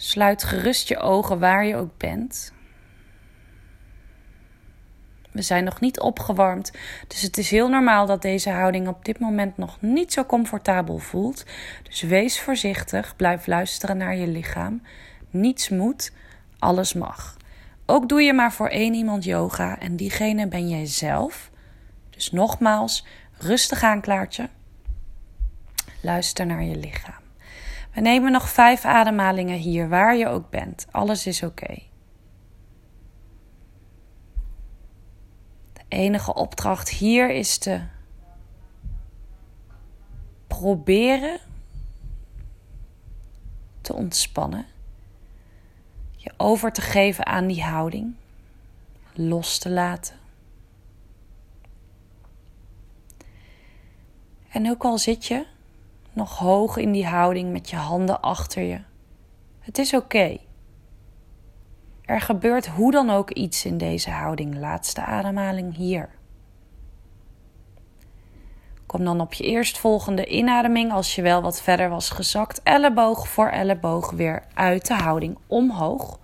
Sluit 0.00 0.44
gerust 0.44 0.88
je 0.88 0.98
ogen 0.98 1.38
waar 1.38 1.66
je 1.66 1.76
ook 1.76 1.96
bent. 1.96 2.52
We 5.30 5.42
zijn 5.42 5.64
nog 5.64 5.80
niet 5.80 6.00
opgewarmd, 6.00 6.72
dus 7.08 7.22
het 7.22 7.38
is 7.38 7.50
heel 7.50 7.68
normaal 7.68 8.06
dat 8.06 8.22
deze 8.22 8.50
houding 8.50 8.88
op 8.88 9.04
dit 9.04 9.18
moment 9.18 9.56
nog 9.56 9.80
niet 9.80 10.12
zo 10.12 10.24
comfortabel 10.24 10.98
voelt. 10.98 11.44
Dus 11.82 12.02
wees 12.02 12.40
voorzichtig, 12.40 13.16
blijf 13.16 13.46
luisteren 13.46 13.96
naar 13.96 14.16
je 14.16 14.26
lichaam. 14.26 14.82
Niets 15.30 15.68
moet, 15.68 16.12
alles 16.58 16.92
mag. 16.92 17.36
Ook 17.86 18.08
doe 18.08 18.22
je 18.22 18.32
maar 18.32 18.52
voor 18.52 18.68
één 18.68 18.94
iemand 18.94 19.24
yoga 19.24 19.78
en 19.78 19.96
diegene 19.96 20.48
ben 20.48 20.68
jij 20.68 20.86
zelf. 20.86 21.50
Dus 22.10 22.30
nogmaals, 22.30 23.06
rustig 23.38 23.82
aan, 23.82 24.00
Klaartje. 24.00 24.48
Luister 26.00 26.46
naar 26.46 26.62
je 26.62 26.76
lichaam. 26.76 27.27
We 27.98 28.04
nemen 28.04 28.32
nog 28.32 28.48
vijf 28.48 28.84
ademhalingen 28.84 29.58
hier, 29.58 29.88
waar 29.88 30.16
je 30.16 30.26
ook 30.28 30.50
bent. 30.50 30.86
Alles 30.90 31.26
is 31.26 31.42
oké. 31.42 31.78
enige 35.88 36.34
opdracht 36.34 36.88
hier 36.88 37.30
is 37.30 37.58
te 37.58 37.80
proberen 40.46 41.40
te 43.80 43.94
ontspannen. 43.94 44.66
Je 46.16 46.32
over 46.36 46.72
te 46.72 46.80
geven 46.80 47.26
aan 47.26 47.46
die 47.46 47.62
houding. 47.62 48.14
Los 49.12 49.58
te 49.58 49.70
laten. 49.70 50.16
En 54.48 54.70
ook 54.70 54.84
al 54.84 54.98
zit 54.98 55.26
je 55.26 55.46
nog 56.18 56.38
hoog 56.38 56.76
in 56.76 56.92
die 56.92 57.06
houding 57.06 57.52
met 57.52 57.70
je 57.70 57.76
handen 57.76 58.20
achter 58.20 58.62
je. 58.62 58.80
Het 59.60 59.78
is 59.78 59.94
oké. 59.94 60.38
Er 62.04 62.20
gebeurt 62.20 62.66
hoe 62.66 62.92
dan 62.92 63.10
ook 63.10 63.30
iets 63.30 63.64
in 63.64 63.78
deze 63.78 64.10
houding. 64.10 64.58
Laatste 64.58 65.00
ademhaling 65.00 65.76
hier. 65.76 66.08
Kom 68.86 69.04
dan 69.04 69.20
op 69.20 69.32
je 69.32 69.44
eerstvolgende 69.44 70.26
inademing, 70.26 70.92
als 70.92 71.14
je 71.14 71.22
wel 71.22 71.42
wat 71.42 71.62
verder 71.62 71.88
was 71.88 72.10
gezakt, 72.10 72.62
elleboog 72.62 73.28
voor 73.28 73.48
elleboog 73.48 74.10
weer 74.10 74.42
uit 74.54 74.86
de 74.86 74.94
houding 74.94 75.38
omhoog. 75.46 76.18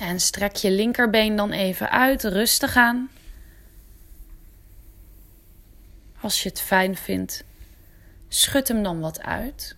En 0.00 0.20
strek 0.20 0.56
je 0.56 0.70
linkerbeen 0.70 1.36
dan 1.36 1.50
even 1.50 1.90
uit, 1.90 2.24
rustig 2.24 2.76
aan. 2.76 3.08
Als 6.20 6.42
je 6.42 6.48
het 6.48 6.60
fijn 6.60 6.96
vindt, 6.96 7.44
schud 8.28 8.68
hem 8.68 8.82
dan 8.82 9.00
wat 9.00 9.20
uit. 9.22 9.76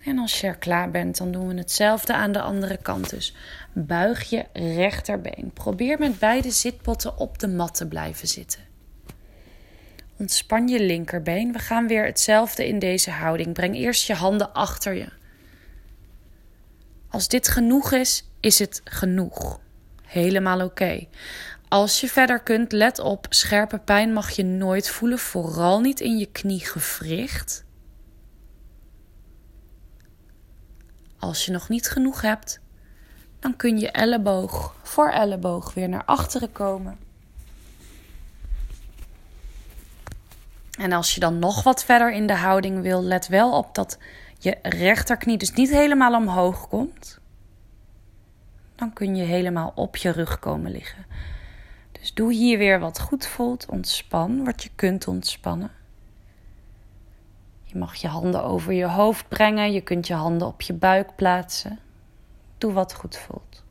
En 0.00 0.18
als 0.18 0.40
je 0.40 0.46
er 0.46 0.56
klaar 0.56 0.90
bent, 0.90 1.16
dan 1.16 1.32
doen 1.32 1.48
we 1.48 1.54
hetzelfde 1.54 2.14
aan 2.14 2.32
de 2.32 2.40
andere 2.40 2.76
kant. 2.76 3.10
Dus 3.10 3.34
buig 3.72 4.30
je 4.30 4.44
rechterbeen. 4.52 5.50
Probeer 5.54 5.98
met 5.98 6.18
beide 6.18 6.50
zitpotten 6.50 7.18
op 7.18 7.38
de 7.38 7.48
mat 7.48 7.74
te 7.74 7.86
blijven 7.86 8.28
zitten. 8.28 8.60
Ontspan 10.16 10.68
je 10.68 10.80
linkerbeen. 10.80 11.52
We 11.52 11.58
gaan 11.58 11.86
weer 11.86 12.04
hetzelfde 12.04 12.66
in 12.68 12.78
deze 12.78 13.10
houding. 13.10 13.52
Breng 13.52 13.74
eerst 13.74 14.06
je 14.06 14.14
handen 14.14 14.52
achter 14.52 14.94
je. 14.94 15.08
Als 17.10 17.28
dit 17.28 17.48
genoeg 17.48 17.92
is, 17.92 18.24
is 18.40 18.58
het 18.58 18.80
genoeg. 18.84 19.60
Helemaal 20.02 20.64
oké. 20.64 21.06
Als 21.68 22.00
je 22.00 22.08
verder 22.08 22.40
kunt, 22.40 22.72
let 22.72 22.98
op, 22.98 23.26
scherpe 23.28 23.78
pijn 23.78 24.12
mag 24.12 24.30
je 24.30 24.44
nooit 24.44 24.88
voelen, 24.88 25.18
vooral 25.18 25.80
niet 25.80 26.00
in 26.00 26.18
je 26.18 26.26
kniegewricht. 26.26 27.64
Als 31.18 31.44
je 31.44 31.52
nog 31.52 31.68
niet 31.68 31.88
genoeg 31.88 32.20
hebt, 32.20 32.60
dan 33.38 33.56
kun 33.56 33.78
je 33.78 33.90
elleboog 33.90 34.76
voor 34.82 35.10
elleboog 35.10 35.74
weer 35.74 35.88
naar 35.88 36.04
achteren 36.04 36.52
komen. 36.52 36.98
En 40.78 40.92
als 40.92 41.14
je 41.14 41.20
dan 41.20 41.38
nog 41.38 41.62
wat 41.62 41.84
verder 41.84 42.12
in 42.12 42.26
de 42.26 42.36
houding 42.36 42.82
wil, 42.82 43.02
let 43.02 43.28
wel 43.28 43.52
op 43.52 43.74
dat 43.74 43.98
je 44.38 44.58
rechterknie 44.62 45.38
dus 45.38 45.52
niet 45.52 45.70
helemaal 45.70 46.14
omhoog 46.14 46.68
komt. 46.68 47.18
Dan 48.74 48.92
kun 48.92 49.16
je 49.16 49.24
helemaal 49.24 49.72
op 49.74 49.96
je 49.96 50.10
rug 50.10 50.38
komen 50.38 50.70
liggen. 50.70 51.06
Dus 52.00 52.14
doe 52.14 52.32
hier 52.32 52.58
weer 52.58 52.80
wat 52.80 53.00
goed 53.00 53.26
voelt. 53.26 53.66
Ontspan 53.66 54.44
wat 54.44 54.62
je 54.62 54.70
kunt 54.74 55.08
ontspannen. 55.08 55.70
Je 57.62 57.78
mag 57.78 57.94
je 57.94 58.08
handen 58.08 58.44
over 58.44 58.72
je 58.72 58.86
hoofd 58.86 59.28
brengen. 59.28 59.72
Je 59.72 59.80
kunt 59.80 60.06
je 60.06 60.14
handen 60.14 60.48
op 60.48 60.60
je 60.60 60.72
buik 60.72 61.16
plaatsen. 61.16 61.78
Doe 62.58 62.72
wat 62.72 62.94
goed 62.94 63.16
voelt. 63.16 63.64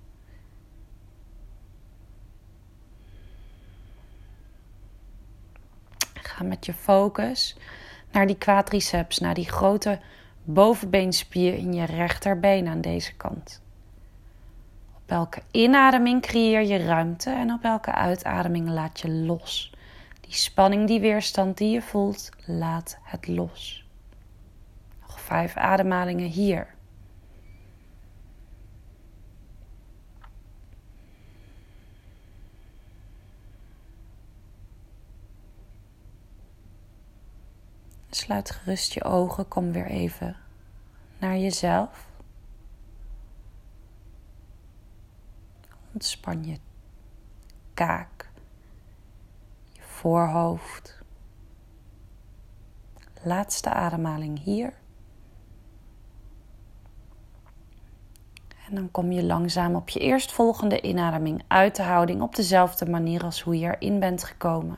Ga 6.14 6.44
met 6.44 6.66
je 6.66 6.74
focus 6.74 7.56
naar 8.12 8.28
die 8.28 8.38
quadriceps, 8.38 9.20
naar 9.20 9.34
die 9.34 9.50
grote 9.50 10.00
bovenbeenspier 10.44 11.54
in 11.54 11.74
je 11.74 11.86
rechterbeen 11.86 12.68
aan 12.68 12.82
deze 12.82 13.14
kant. 13.14 13.62
Op 15.08 15.14
elke 15.14 15.42
inademing 15.52 16.22
creëer 16.22 16.62
je 16.62 16.78
ruimte 16.78 17.30
en 17.30 17.52
op 17.52 17.64
elke 17.64 17.92
uitademing 17.92 18.70
laat 18.70 19.00
je 19.00 19.10
los. 19.10 19.74
Die 20.22 20.34
spanning, 20.34 20.88
die 20.88 21.00
weerstand 21.00 21.58
die 21.58 21.70
je 21.70 21.82
voelt, 21.82 22.30
laat 22.46 22.98
het 23.04 23.28
los. 23.28 23.86
Nog 25.02 25.20
vijf 25.20 25.56
ademhalingen 25.56 26.28
hier. 26.28 26.76
Sluit 38.10 38.52
gerust 38.52 38.94
je 38.94 39.04
ogen, 39.04 39.48
kom 39.48 39.72
weer 39.72 39.88
even 39.88 40.36
naar 41.20 41.38
jezelf. 41.38 42.07
Ontspan 45.98 46.44
je 46.44 46.58
kaak, 47.74 48.30
je 49.72 49.82
voorhoofd. 49.82 51.02
Laatste 53.24 53.69
ademhaling 53.69 54.43
hier. 54.43 54.74
En 58.67 58.76
dan 58.76 58.91
kom 58.91 59.12
je 59.12 59.24
langzaam 59.24 59.76
op 59.76 59.89
je 59.89 60.00
eerstvolgende 60.00 60.82
inademing 60.82 61.43
uit 61.48 61.76
de 61.76 61.84
houding 61.84 62.22
op 62.22 62.36
dezelfde 62.36 62.89
manier 62.89 63.24
als 63.24 63.41
hoe 63.41 63.60
je 63.60 63.76
erin 63.78 64.00
bent 64.00 64.24
gekomen. 64.24 64.78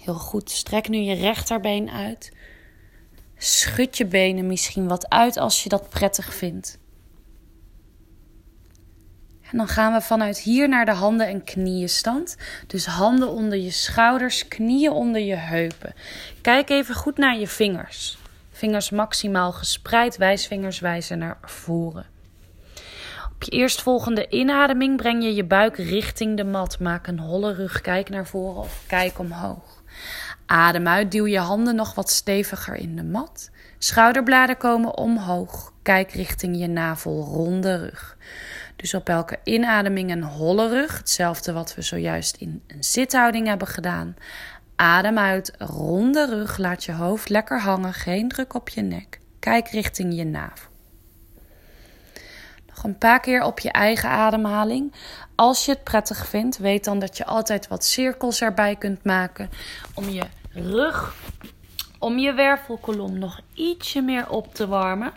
Heel 0.00 0.14
goed. 0.18 0.50
Strek 0.50 0.88
nu 0.88 0.98
je 0.98 1.14
rechterbeen 1.14 1.90
uit. 1.90 2.36
Schud 3.42 3.96
je 3.96 4.06
benen 4.06 4.46
misschien 4.46 4.88
wat 4.88 5.08
uit 5.08 5.36
als 5.36 5.62
je 5.62 5.68
dat 5.68 5.88
prettig 5.88 6.34
vindt. 6.34 6.78
En 9.50 9.56
dan 9.56 9.68
gaan 9.68 9.92
we 9.92 10.00
vanuit 10.00 10.38
hier 10.38 10.68
naar 10.68 10.84
de 10.84 10.92
handen- 10.92 11.28
en 11.28 11.44
knieënstand. 11.44 12.36
Dus 12.66 12.86
handen 12.86 13.28
onder 13.28 13.58
je 13.58 13.70
schouders, 13.70 14.48
knieën 14.48 14.92
onder 14.92 15.20
je 15.20 15.34
heupen. 15.34 15.94
Kijk 16.40 16.70
even 16.70 16.94
goed 16.94 17.16
naar 17.16 17.38
je 17.38 17.46
vingers. 17.46 18.18
Vingers 18.50 18.90
maximaal 18.90 19.52
gespreid, 19.52 20.16
wijsvingers 20.16 20.80
wijzen 20.80 21.18
naar 21.18 21.38
voren. 21.42 22.06
Op 23.34 23.42
je 23.42 23.50
eerstvolgende 23.50 24.28
inademing 24.28 24.96
breng 24.96 25.22
je 25.22 25.34
je 25.34 25.44
buik 25.44 25.76
richting 25.76 26.36
de 26.36 26.44
mat. 26.44 26.78
Maak 26.78 27.06
een 27.06 27.18
holle 27.18 27.54
rug, 27.54 27.80
kijk 27.80 28.08
naar 28.08 28.26
voren 28.26 28.62
of 28.62 28.82
kijk 28.86 29.18
omhoog. 29.18 29.69
Adem 30.50 30.88
uit, 30.88 31.12
duw 31.12 31.26
je 31.26 31.38
handen 31.38 31.74
nog 31.74 31.94
wat 31.94 32.10
steviger 32.10 32.74
in 32.74 32.96
de 32.96 33.02
mat. 33.02 33.50
Schouderbladen 33.78 34.56
komen 34.56 34.96
omhoog. 34.96 35.72
Kijk 35.82 36.12
richting 36.12 36.58
je 36.58 36.66
navel, 36.66 37.24
ronde 37.24 37.76
rug. 37.76 38.16
Dus 38.76 38.94
op 38.94 39.08
elke 39.08 39.38
inademing 39.44 40.10
een 40.10 40.22
holle 40.22 40.68
rug, 40.68 40.98
hetzelfde 40.98 41.52
wat 41.52 41.74
we 41.74 41.82
zojuist 41.82 42.36
in 42.36 42.62
een 42.66 42.84
zithouding 42.84 43.46
hebben 43.46 43.68
gedaan. 43.68 44.16
Adem 44.76 45.18
uit, 45.18 45.52
ronde 45.58 46.26
rug, 46.26 46.58
laat 46.58 46.84
je 46.84 46.92
hoofd 46.92 47.28
lekker 47.28 47.60
hangen, 47.60 47.94
geen 47.94 48.28
druk 48.28 48.54
op 48.54 48.68
je 48.68 48.82
nek. 48.82 49.20
Kijk 49.38 49.68
richting 49.68 50.14
je 50.16 50.24
navel. 50.24 50.70
Nog 52.66 52.84
een 52.84 52.98
paar 52.98 53.20
keer 53.20 53.42
op 53.42 53.60
je 53.60 53.72
eigen 53.72 54.08
ademhaling. 54.08 54.94
Als 55.34 55.64
je 55.64 55.72
het 55.72 55.84
prettig 55.84 56.26
vindt, 56.26 56.58
weet 56.58 56.84
dan 56.84 56.98
dat 56.98 57.16
je 57.16 57.24
altijd 57.24 57.68
wat 57.68 57.84
cirkels 57.84 58.40
erbij 58.40 58.76
kunt 58.76 59.04
maken 59.04 59.50
om 59.94 60.08
je 60.08 60.22
rug, 60.52 61.14
om 61.98 62.18
je 62.18 62.32
wervelkolom 62.32 63.18
nog 63.18 63.40
ietsje 63.54 64.00
meer 64.00 64.28
op 64.28 64.54
te 64.54 64.66
warmen. 64.66 65.12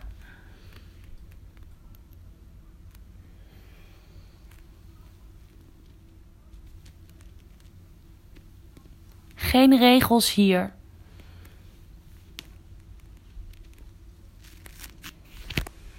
Geen 9.35 9.77
regels 9.77 10.33
hier. 10.33 10.73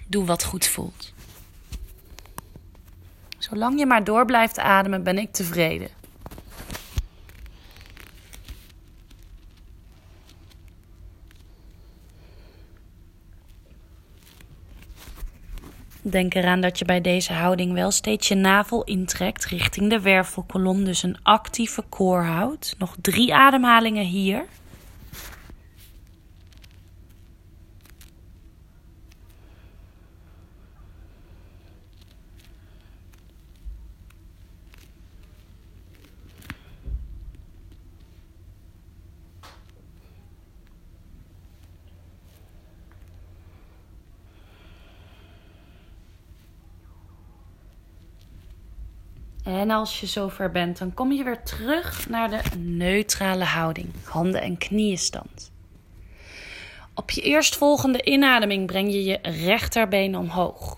Doe 0.07 0.25
wat 0.25 0.43
goed 0.43 0.65
voelt. 0.65 1.13
Zolang 3.37 3.79
je 3.79 3.85
maar 3.85 4.03
door 4.03 4.25
blijft 4.25 4.59
ademen, 4.59 5.03
ben 5.03 5.17
ik 5.17 5.31
tevreden. 5.31 6.04
Denk 16.07 16.33
eraan 16.33 16.61
dat 16.61 16.79
je 16.79 16.85
bij 16.85 17.01
deze 17.01 17.33
houding 17.33 17.73
wel 17.73 17.91
steeds 17.91 18.27
je 18.27 18.35
navel 18.35 18.83
intrekt 18.83 19.45
richting 19.45 19.89
de 19.89 20.01
wervelkolom, 20.01 20.83
dus 20.83 21.03
een 21.03 21.17
actieve 21.23 21.83
koor 21.89 22.23
houdt. 22.23 22.75
Nog 22.77 22.95
drie 23.01 23.33
ademhalingen 23.33 24.05
hier. 24.05 24.45
En 49.65 49.71
als 49.71 49.99
je 49.99 50.05
zover 50.05 50.51
bent, 50.51 50.77
dan 50.77 50.93
kom 50.93 51.11
je 51.11 51.23
weer 51.23 51.43
terug 51.43 52.09
naar 52.09 52.29
de 52.29 52.41
neutrale 52.57 53.43
houding. 53.43 53.89
Handen 54.03 54.41
en 54.41 54.57
knieën 54.57 54.97
stand. 54.97 55.51
Op 56.93 57.11
je 57.11 57.21
eerstvolgende 57.21 58.03
inademing 58.03 58.65
breng 58.65 58.91
je 58.91 59.03
je 59.03 59.19
rechterbeen 59.21 60.17
omhoog. 60.17 60.77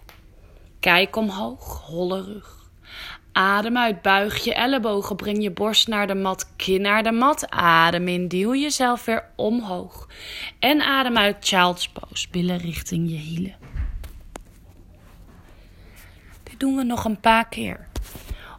Kijk 0.80 1.16
omhoog, 1.16 1.82
holle 1.86 2.22
rug. 2.24 2.70
Adem 3.32 3.78
uit, 3.78 4.02
buig 4.02 4.44
je 4.44 4.54
ellebogen, 4.54 5.16
breng 5.16 5.44
je 5.44 5.52
borst 5.52 5.88
naar 5.88 6.08
de 6.08 6.16
mat, 6.16 6.52
kin 6.56 6.82
naar 6.82 7.04
de 7.04 7.12
mat. 7.12 7.50
Adem 7.50 8.08
in, 8.08 8.28
duw 8.28 8.56
jezelf 8.56 9.06
weer 9.06 9.24
omhoog. 9.36 10.08
En 10.60 10.82
adem 10.82 11.18
uit, 11.18 11.38
child's 11.40 11.90
pose, 11.90 12.28
billen 12.32 12.58
richting 12.58 13.10
je 13.10 13.18
hielen. 13.18 13.56
Dit 16.44 16.60
doen 16.60 16.76
we 16.76 16.84
nog 16.84 17.06
een 17.06 17.20
paar 17.20 17.48
keer. 17.50 17.88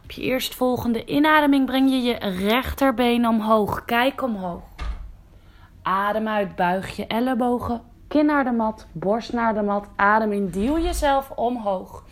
Op 0.09 0.15
je 0.15 0.21
eerstvolgende 0.21 1.05
inademing 1.05 1.65
breng 1.65 1.89
je 1.89 2.01
je 2.01 2.13
rechterbeen 2.13 3.27
omhoog, 3.27 3.85
kijk 3.85 4.21
omhoog. 4.21 4.63
Adem 5.81 6.27
uit, 6.27 6.55
buig 6.55 6.95
je 6.95 7.07
ellebogen, 7.07 7.81
kin 8.07 8.25
naar 8.25 8.43
de 8.43 8.51
mat, 8.51 8.87
borst 8.91 9.33
naar 9.33 9.53
de 9.53 9.61
mat. 9.61 9.87
Adem 9.95 10.31
in, 10.31 10.49
duw 10.49 10.79
jezelf 10.79 11.29
omhoog. 11.29 12.03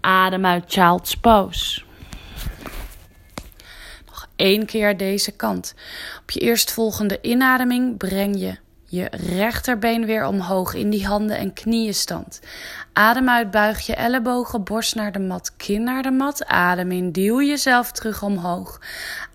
Adem 0.00 0.46
uit, 0.46 0.64
child's 0.66 1.14
pose. 1.14 1.82
Nog 4.06 4.28
één 4.36 4.66
keer 4.66 4.96
deze 4.96 5.36
kant. 5.36 5.74
Op 6.22 6.30
je 6.30 6.40
eerstvolgende 6.40 7.18
inademing 7.20 7.96
breng 7.96 8.40
je 8.40 8.56
je 8.90 9.08
rechterbeen 9.10 10.06
weer 10.06 10.26
omhoog 10.26 10.74
in 10.74 10.90
die 10.90 11.06
handen- 11.06 11.36
en 11.36 11.52
knieënstand. 11.52 12.40
Adem 12.92 13.28
uit, 13.28 13.50
buig 13.50 13.86
je 13.86 13.94
ellebogen, 13.94 14.64
borst 14.64 14.94
naar 14.94 15.12
de 15.12 15.18
mat, 15.18 15.56
kin 15.56 15.82
naar 15.82 16.02
de 16.02 16.10
mat. 16.10 16.46
Adem 16.46 16.90
in, 16.90 17.12
duw 17.12 17.42
jezelf 17.42 17.92
terug 17.92 18.22
omhoog. 18.22 18.80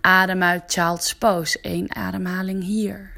Adem 0.01 0.43
uit, 0.43 0.63
child's 0.67 1.15
pose. 1.15 1.59
Eén 1.61 1.95
ademhaling 1.95 2.63
hier. 2.63 3.13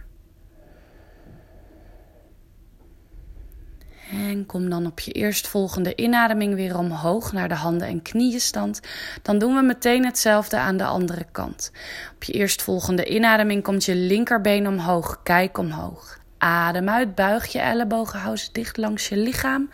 En 4.12 4.46
kom 4.46 4.70
dan 4.70 4.86
op 4.86 5.00
je 5.00 5.12
eerstvolgende 5.12 5.96
inademing 5.96 6.56
weer 6.56 6.78
omhoog 6.78 7.32
naar 7.32 7.50
de 7.50 7.56
handen- 7.56 7.88
en 7.88 8.02
knieënstand. 8.02 8.80
Dan 9.22 9.40
doen 9.40 9.56
we 9.56 9.62
meteen 9.62 10.06
hetzelfde 10.06 10.58
aan 10.58 10.78
de 10.78 10.86
andere 10.86 11.26
kant. 11.32 11.72
Op 12.16 12.24
je 12.24 12.34
eerstvolgende 12.34 13.06
inademing 13.06 13.64
komt 13.64 13.86
je 13.86 13.96
linkerbeen 13.96 14.68
omhoog. 14.68 15.20
Kijk 15.24 15.58
omhoog. 15.58 16.26
Adem 16.38 16.90
uit, 16.90 17.16
buig 17.16 17.46
je 17.46 17.60
ellebogen, 17.60 18.20
hou 18.20 18.38
ze 18.38 18.50
dicht 18.52 18.78
langs 18.78 19.10
je 19.10 19.18
lichaam. 19.18 19.70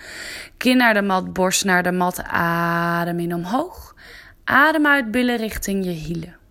Kin 0.57 0.77
naar 0.77 0.93
de 0.93 1.01
mat, 1.01 1.33
borst 1.33 1.65
naar 1.65 1.83
de 1.83 1.91
mat. 1.91 2.23
Adem 2.23 3.19
in 3.19 3.33
omhoog. 3.33 3.95
Adem 4.43 4.87
uit, 4.87 5.11
billen 5.11 5.37
richting 5.37 5.85
je 5.85 5.91
hielen. 5.91 6.42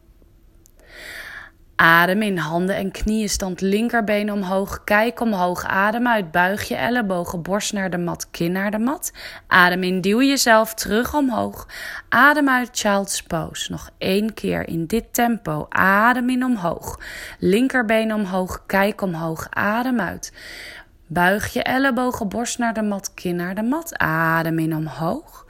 Adem 1.83 2.23
in 2.23 2.37
handen 2.37 2.77
en 2.77 2.91
knieën, 2.91 3.29
stand 3.29 3.61
linkerbeen 3.61 4.33
omhoog, 4.33 4.85
kijk 4.85 5.21
omhoog. 5.21 5.65
Adem 5.65 6.09
uit, 6.09 6.31
buig 6.31 6.69
je 6.69 6.75
ellebogen, 6.75 7.43
borst 7.43 7.73
naar 7.73 7.91
de 7.91 7.99
mat, 7.99 8.31
kin 8.31 8.53
naar 8.53 8.71
de 8.71 8.79
mat. 8.79 9.13
Adem 9.47 9.83
in, 9.83 10.01
duw 10.01 10.23
jezelf 10.23 10.75
terug 10.75 11.15
omhoog. 11.15 11.69
Adem 12.09 12.49
uit, 12.49 12.69
child's 12.73 13.23
pose. 13.23 13.71
Nog 13.71 13.91
één 13.99 14.35
keer 14.35 14.69
in 14.69 14.87
dit 14.87 15.05
tempo. 15.15 15.67
Adem 15.69 16.31
in 16.31 16.45
omhoog. 16.45 17.01
Linkerbeen 17.39 18.15
omhoog, 18.15 18.63
kijk 18.67 19.01
omhoog. 19.01 19.47
Adem 19.51 20.01
uit. 20.01 20.33
Buig 21.07 21.53
je 21.53 21.63
ellebogen, 21.63 22.29
borst 22.29 22.59
naar 22.59 22.75
de 22.75 22.83
mat, 22.83 23.15
kin 23.15 23.37
naar 23.37 23.55
de 23.55 23.63
mat. 23.63 23.99
Adem 23.99 24.59
in 24.59 24.77
omhoog. 24.77 25.47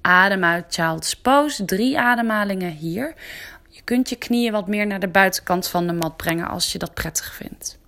Adem 0.00 0.44
uit, 0.44 0.64
child's 0.68 1.16
pose. 1.16 1.64
Drie 1.64 1.98
ademhalingen 1.98 2.70
hier. 2.70 3.14
Je 3.82 3.88
kunt 3.88 4.08
je 4.08 4.16
knieën 4.16 4.52
wat 4.52 4.68
meer 4.68 4.86
naar 4.86 5.00
de 5.00 5.08
buitenkant 5.08 5.68
van 5.68 5.86
de 5.86 5.92
mat 5.92 6.16
brengen 6.16 6.48
als 6.48 6.72
je 6.72 6.78
dat 6.78 6.94
prettig 6.94 7.34
vindt. 7.34 7.78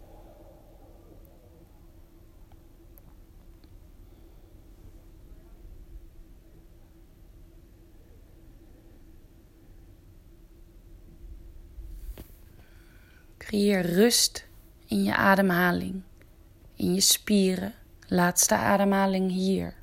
Creëer 13.38 13.80
rust 13.80 14.46
in 14.86 15.04
je 15.04 15.14
ademhaling, 15.14 16.02
in 16.76 16.94
je 16.94 17.00
spieren. 17.00 17.74
Laatste 18.06 18.54
ademhaling 18.54 19.30
hier. 19.30 19.74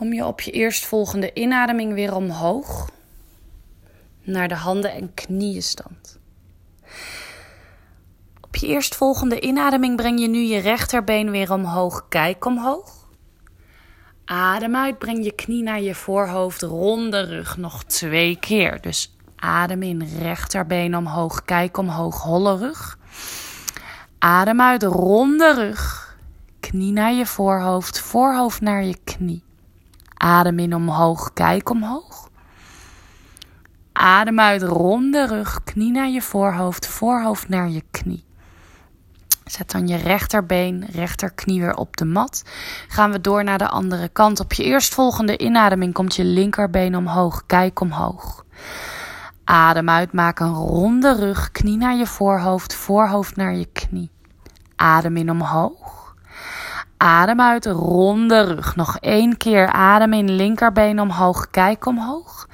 Kom 0.00 0.12
je 0.12 0.26
op 0.26 0.40
je 0.40 0.50
eerstvolgende 0.50 1.32
inademing 1.34 1.94
weer 1.94 2.14
omhoog 2.14 2.90
naar 4.22 4.48
de 4.48 4.54
handen- 4.54 4.92
en 4.92 5.14
knieënstand. 5.14 6.18
Op 8.40 8.56
je 8.56 8.66
eerstvolgende 8.66 9.40
inademing 9.40 9.96
breng 9.96 10.20
je 10.20 10.28
nu 10.28 10.38
je 10.38 10.58
rechterbeen 10.58 11.30
weer 11.30 11.52
omhoog. 11.52 12.08
Kijk 12.08 12.44
omhoog. 12.44 13.06
Adem 14.24 14.76
uit, 14.76 14.98
breng 14.98 15.24
je 15.24 15.32
knie 15.32 15.62
naar 15.62 15.80
je 15.80 15.94
voorhoofd, 15.94 16.62
ronde 16.62 17.20
rug 17.20 17.56
nog 17.56 17.84
twee 17.84 18.38
keer. 18.38 18.80
Dus 18.80 19.16
adem 19.36 19.82
in, 19.82 20.08
rechterbeen 20.18 20.96
omhoog, 20.96 21.44
kijk 21.44 21.76
omhoog, 21.76 22.22
holle 22.22 22.56
rug. 22.56 22.98
Adem 24.18 24.60
uit, 24.60 24.82
ronde 24.82 25.54
rug, 25.54 26.16
knie 26.60 26.92
naar 26.92 27.12
je 27.12 27.26
voorhoofd, 27.26 28.00
voorhoofd 28.00 28.60
naar 28.60 28.84
je 28.84 28.96
knie. 29.04 29.48
Adem 30.22 30.58
in 30.58 30.74
omhoog, 30.74 31.32
kijk 31.32 31.70
omhoog. 31.70 32.28
Adem 33.92 34.40
uit, 34.40 34.62
ronde 34.62 35.26
rug, 35.26 35.64
knie 35.64 35.90
naar 35.90 36.08
je 36.08 36.22
voorhoofd, 36.22 36.86
voorhoofd 36.86 37.48
naar 37.48 37.68
je 37.68 37.82
knie. 37.90 38.24
Zet 39.44 39.70
dan 39.70 39.86
je 39.86 39.96
rechterbeen, 39.96 40.86
rechterknie 40.92 41.60
weer 41.60 41.74
op 41.74 41.96
de 41.96 42.04
mat. 42.04 42.42
Gaan 42.88 43.12
we 43.12 43.20
door 43.20 43.44
naar 43.44 43.58
de 43.58 43.68
andere 43.68 44.08
kant. 44.08 44.40
Op 44.40 44.52
je 44.52 44.64
eerstvolgende 44.64 45.38
inademing 45.38 45.92
komt 45.92 46.16
je 46.16 46.24
linkerbeen 46.24 46.96
omhoog, 46.96 47.42
kijk 47.46 47.80
omhoog. 47.80 48.44
Adem 49.44 49.88
uit, 49.88 50.12
maak 50.12 50.40
een 50.40 50.54
ronde 50.54 51.14
rug, 51.14 51.50
knie 51.50 51.76
naar 51.76 51.96
je 51.96 52.06
voorhoofd, 52.06 52.74
voorhoofd 52.74 53.36
naar 53.36 53.54
je 53.54 53.66
knie. 53.72 54.10
Adem 54.76 55.16
in 55.16 55.30
omhoog. 55.30 55.99
Adem 57.02 57.40
uit, 57.40 57.66
ronde 57.66 58.40
rug. 58.40 58.76
Nog 58.76 58.98
één 58.98 59.36
keer. 59.36 59.66
Adem 59.66 60.12
in, 60.12 60.30
linkerbeen 60.30 61.00
omhoog, 61.00 61.50
kijk 61.50 61.86
omhoog. 61.86 62.48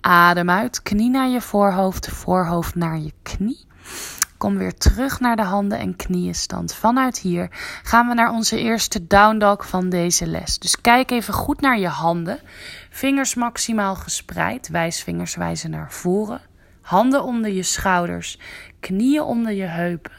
Adem 0.00 0.50
uit, 0.50 0.82
knie 0.82 1.10
naar 1.10 1.28
je 1.28 1.40
voorhoofd, 1.40 2.08
voorhoofd 2.08 2.74
naar 2.74 2.98
je 2.98 3.12
knie. 3.22 3.66
Kom 4.36 4.58
weer 4.58 4.74
terug 4.76 5.20
naar 5.20 5.36
de 5.36 5.42
handen 5.42 5.78
en 5.78 5.96
knieën 5.96 6.34
stand. 6.34 6.74
Vanuit 6.74 7.18
hier 7.18 7.48
gaan 7.82 8.08
we 8.08 8.14
naar 8.14 8.30
onze 8.30 8.58
eerste 8.58 9.06
down 9.06 9.38
dog 9.38 9.68
van 9.68 9.88
deze 9.88 10.26
les. 10.26 10.58
Dus 10.58 10.80
kijk 10.80 11.10
even 11.10 11.34
goed 11.34 11.60
naar 11.60 11.78
je 11.78 11.88
handen. 11.88 12.38
Vingers 12.90 13.34
maximaal 13.34 13.94
gespreid, 13.94 14.68
wijsvingers 14.68 15.34
wijzen 15.36 15.70
naar 15.70 15.92
voren. 15.92 16.40
Handen 16.80 17.22
onder 17.22 17.50
je 17.50 17.62
schouders, 17.62 18.38
knieën 18.80 19.22
onder 19.22 19.52
je 19.52 19.66
heupen. 19.66 20.12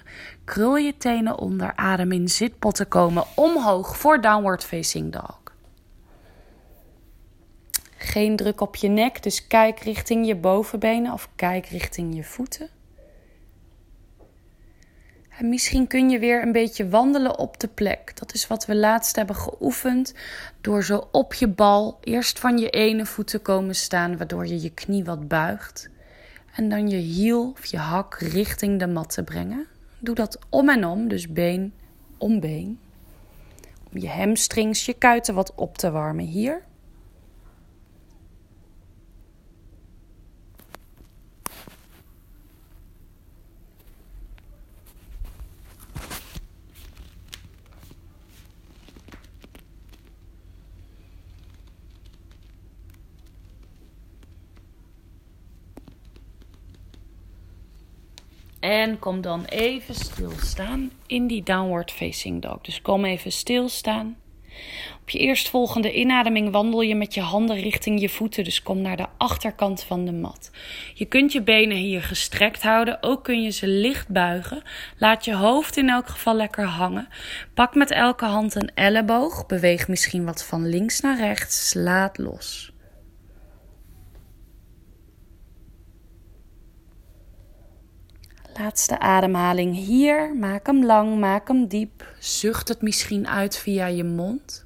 Krul 0.50 0.78
je 0.78 0.98
tenen 0.98 1.38
onder, 1.38 1.76
adem 1.76 2.12
in 2.12 2.30
zitpotten 2.30 2.88
komen 2.88 3.24
omhoog 3.36 3.98
voor 3.98 4.22
downward 4.22 4.64
facing 4.64 5.12
dog. 5.12 5.42
Geen 7.98 8.36
druk 8.36 8.62
op 8.62 8.76
je 8.76 8.88
nek, 8.88 9.24
dus 9.24 9.48
kijk 9.48 9.80
richting 9.80 10.28
je 10.28 10.36
bovenbenen 10.36 11.14
of 11.14 11.30
kijk 11.36 11.66
richting 11.66 12.16
je 12.16 12.24
voeten. 12.24 12.70
En 15.30 15.50
misschien 15.50 15.88
kun 15.88 16.10
je 16.10 16.20
weer 16.20 16.42
een 16.42 16.52
beetje 16.52 16.90
wandelen 16.90 17.38
op 17.38 17.60
de 17.60 17.68
plek. 17.68 18.12
Dat 18.20 18.34
is 18.34 18.48
wat 18.48 18.66
we 18.66 18.76
laatst 18.76 19.16
hebben 19.16 19.36
geoefend. 19.36 20.14
Door 20.62 20.84
zo 20.84 21.08
op 21.12 21.34
je 21.34 21.48
bal 21.48 21.98
eerst 22.02 22.40
van 22.40 22.58
je 22.58 22.70
ene 22.70 23.06
voet 23.06 23.28
te 23.28 23.40
komen 23.40 23.76
staan, 23.76 24.18
waardoor 24.18 24.48
je 24.48 24.62
je 24.62 24.74
knie 24.74 25.04
wat 25.04 25.28
buigt. 25.28 25.90
En 26.56 26.70
dan 26.70 26.90
je 26.90 26.98
hiel 26.98 27.50
of 27.50 27.66
je 27.66 27.78
hak 27.78 28.16
richting 28.20 28.80
de 28.80 28.88
mat 28.88 29.14
te 29.14 29.24
brengen. 29.24 29.68
Doe 30.00 30.16
dat 30.16 30.40
om 30.50 30.70
en 30.70 30.86
om, 30.86 31.08
dus 31.08 31.32
been 31.32 31.74
om 32.18 32.40
been. 32.40 32.80
Om 33.92 34.00
je 34.00 34.10
hamstrings, 34.10 34.86
je 34.86 34.94
kuiten 34.94 35.34
wat 35.34 35.56
op 35.56 35.78
te 35.78 35.92
warmen 35.92 36.26
hier. 36.26 36.64
En 58.70 59.00
kom 59.00 59.22
dan 59.22 59.46
even 59.46 59.96
stilstaan 59.96 60.92
in 61.08 61.28
die 61.28 61.44
downward 61.44 61.92
facing 61.92 62.42
dog. 62.42 62.62
Dus 62.62 62.82
kom 62.82 63.06
even 63.06 63.32
stilstaan. 63.32 64.18
Op 65.02 65.10
je 65.10 65.20
eerstvolgende 65.20 65.94
inademing 65.94 66.52
wandel 66.52 66.82
je 66.82 66.96
met 66.96 67.14
je 67.14 67.22
handen 67.22 67.62
richting 67.62 68.02
je 68.02 68.10
voeten, 68.10 68.44
dus 68.44 68.64
kom 68.64 68.82
naar 68.82 68.98
de 68.98 69.06
achterkant 69.18 69.84
van 69.84 70.06
de 70.06 70.12
mat. 70.12 70.52
Je 70.94 71.06
kunt 71.06 71.32
je 71.32 71.42
benen 71.42 71.78
hier 71.78 72.02
gestrekt 72.02 72.64
houden, 72.64 73.04
ook 73.04 73.24
kun 73.24 73.42
je 73.42 73.52
ze 73.52 73.68
licht 73.68 74.08
buigen. 74.08 74.62
Laat 74.98 75.26
je 75.26 75.36
hoofd 75.36 75.78
in 75.78 75.90
elk 75.90 76.08
geval 76.08 76.36
lekker 76.36 76.66
hangen. 76.66 77.08
Pak 77.54 77.76
met 77.76 77.92
elke 77.92 78.26
hand 78.26 78.56
een 78.56 78.72
elleboog, 78.74 79.46
beweeg 79.46 79.88
misschien 79.88 80.26
wat 80.26 80.46
van 80.46 80.70
links 80.70 81.00
naar 81.00 81.18
rechts, 81.18 81.74
laat 81.74 82.18
los. 82.18 82.69
Laatste 88.60 89.00
ademhaling 89.00 89.76
hier. 89.76 90.36
Maak 90.36 90.66
hem 90.66 90.86
lang, 90.86 91.20
maak 91.20 91.48
hem 91.48 91.68
diep. 91.68 92.16
Zucht 92.20 92.68
het 92.68 92.82
misschien 92.82 93.28
uit 93.28 93.58
via 93.58 93.86
je 93.86 94.04
mond. 94.04 94.66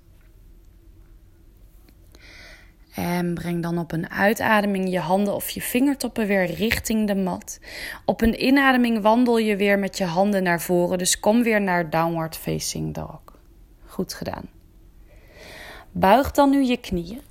En 2.94 3.34
breng 3.34 3.64
dan 3.64 3.78
op 3.78 3.92
een 3.92 4.10
uitademing 4.10 4.90
je 4.90 5.00
handen 5.00 5.36
of 5.36 5.50
je 5.50 5.62
vingertoppen 5.62 6.28
weer 6.28 6.46
richting 6.46 7.08
de 7.08 7.16
mat. 7.16 7.60
Op 8.06 8.22
een 8.22 8.44
inademing 8.46 9.02
wandel 9.02 9.38
je 9.38 9.56
weer 9.56 9.80
met 9.80 9.98
je 9.98 10.06
handen 10.06 10.44
naar 10.44 10.62
voren. 10.62 10.98
Dus 10.98 11.20
kom 11.20 11.44
weer 11.44 11.62
naar 11.62 11.90
downward 11.90 12.38
facing 12.38 12.94
dog. 12.94 13.22
Goed 13.86 14.14
gedaan. 14.14 14.50
Buig 15.92 16.32
dan 16.32 16.50
nu 16.50 16.64
je 16.64 16.78
knieën. 16.78 17.22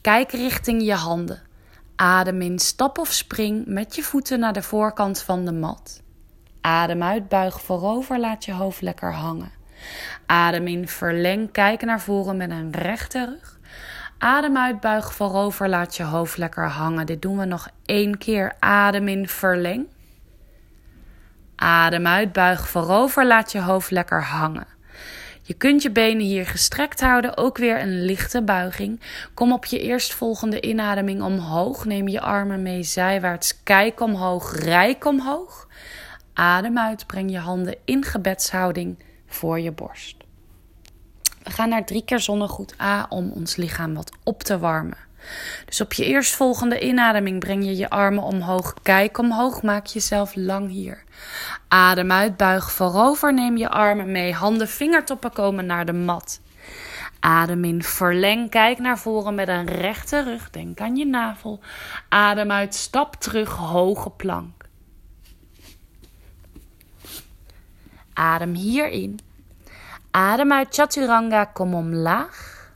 Kijk 0.00 0.32
richting 0.32 0.82
je 0.82 0.94
handen. 0.94 1.42
Adem 1.96 2.40
in, 2.40 2.58
stap 2.58 2.98
of 2.98 3.12
spring 3.12 3.66
met 3.66 3.94
je 3.94 4.02
voeten 4.02 4.40
naar 4.40 4.52
de 4.52 4.62
voorkant 4.62 5.20
van 5.20 5.44
de 5.44 5.52
mat. 5.52 6.02
Adem 6.60 7.02
uit, 7.02 7.28
buig 7.28 7.60
voorover, 7.60 8.18
laat 8.18 8.44
je 8.44 8.52
hoofd 8.52 8.80
lekker 8.80 9.12
hangen. 9.12 9.52
Adem 10.26 10.66
in, 10.66 10.88
verleng, 10.88 11.52
kijk 11.52 11.84
naar 11.84 12.00
voren 12.00 12.36
met 12.36 12.50
een 12.50 12.72
rechte 12.72 13.24
rug. 13.24 13.58
Adem 14.18 14.56
uit, 14.56 14.80
buig 14.80 15.14
voorover, 15.14 15.68
laat 15.68 15.96
je 15.96 16.02
hoofd 16.02 16.36
lekker 16.36 16.68
hangen. 16.68 17.06
Dit 17.06 17.22
doen 17.22 17.38
we 17.38 17.44
nog 17.44 17.68
één 17.84 18.18
keer. 18.18 18.52
Adem 18.58 19.08
in, 19.08 19.28
verleng. 19.28 19.86
Adem 21.56 22.06
uit, 22.06 22.32
buig 22.32 22.68
voorover, 22.68 23.26
laat 23.26 23.52
je 23.52 23.60
hoofd 23.60 23.90
lekker 23.90 24.22
hangen. 24.22 24.66
Je 25.42 25.54
kunt 25.54 25.82
je 25.82 25.90
benen 25.90 26.24
hier 26.24 26.46
gestrekt 26.46 27.00
houden, 27.00 27.36
ook 27.36 27.58
weer 27.58 27.80
een 27.80 28.04
lichte 28.04 28.42
buiging. 28.42 29.00
Kom 29.34 29.52
op 29.52 29.64
je 29.64 29.80
eerstvolgende 29.80 30.60
inademing 30.60 31.22
omhoog. 31.22 31.84
Neem 31.84 32.08
je 32.08 32.20
armen 32.20 32.62
mee 32.62 32.82
zijwaarts. 32.82 33.62
Kijk 33.62 34.00
omhoog, 34.00 34.56
rijk 34.56 35.04
omhoog. 35.04 35.68
Adem 36.40 36.78
uit, 36.78 37.06
breng 37.06 37.30
je 37.30 37.38
handen 37.38 37.76
in 37.84 38.04
gebedshouding 38.04 38.98
voor 39.26 39.60
je 39.60 39.72
borst. 39.72 40.16
We 41.42 41.50
gaan 41.50 41.68
naar 41.68 41.84
drie 41.84 42.04
keer 42.04 42.20
zonnegoed 42.20 42.74
A 42.80 43.06
om 43.08 43.30
ons 43.30 43.56
lichaam 43.56 43.94
wat 43.94 44.12
op 44.24 44.42
te 44.42 44.58
warmen. 44.58 44.96
Dus 45.64 45.80
op 45.80 45.92
je 45.92 46.04
eerstvolgende 46.04 46.80
inademing 46.80 47.40
breng 47.40 47.64
je 47.64 47.76
je 47.76 47.90
armen 47.90 48.22
omhoog. 48.22 48.74
Kijk 48.82 49.18
omhoog, 49.18 49.62
maak 49.62 49.86
jezelf 49.86 50.34
lang 50.34 50.70
hier. 50.70 51.04
Adem 51.68 52.12
uit, 52.12 52.36
buig 52.36 52.72
voorover, 52.72 53.34
neem 53.34 53.56
je 53.56 53.68
armen 53.68 54.12
mee. 54.12 54.32
Handen, 54.32 54.68
vingertoppen 54.68 55.32
komen 55.32 55.66
naar 55.66 55.86
de 55.86 55.92
mat. 55.92 56.40
Adem 57.18 57.64
in, 57.64 57.82
verleng, 57.82 58.50
kijk 58.50 58.78
naar 58.78 58.98
voren 58.98 59.34
met 59.34 59.48
een 59.48 59.66
rechte 59.66 60.22
rug. 60.22 60.50
Denk 60.50 60.80
aan 60.80 60.96
je 60.96 61.06
navel. 61.06 61.60
Adem 62.08 62.50
uit, 62.50 62.74
stap 62.74 63.14
terug, 63.14 63.50
hoge 63.50 64.10
plank. 64.10 64.59
Adem 68.20 68.54
hierin. 68.54 69.18
Adem 70.10 70.52
uit 70.52 70.74
Chaturanga, 70.74 71.44
kom 71.44 71.74
omlaag. 71.74 72.70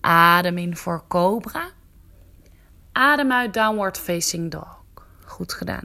Adem 0.00 0.58
in 0.58 0.76
voor 0.76 1.04
Cobra. 1.08 1.70
Adem 2.92 3.32
uit 3.32 3.54
Downward 3.54 3.98
Facing 3.98 4.50
Dog. 4.50 4.82
Goed 5.24 5.52
gedaan. 5.52 5.84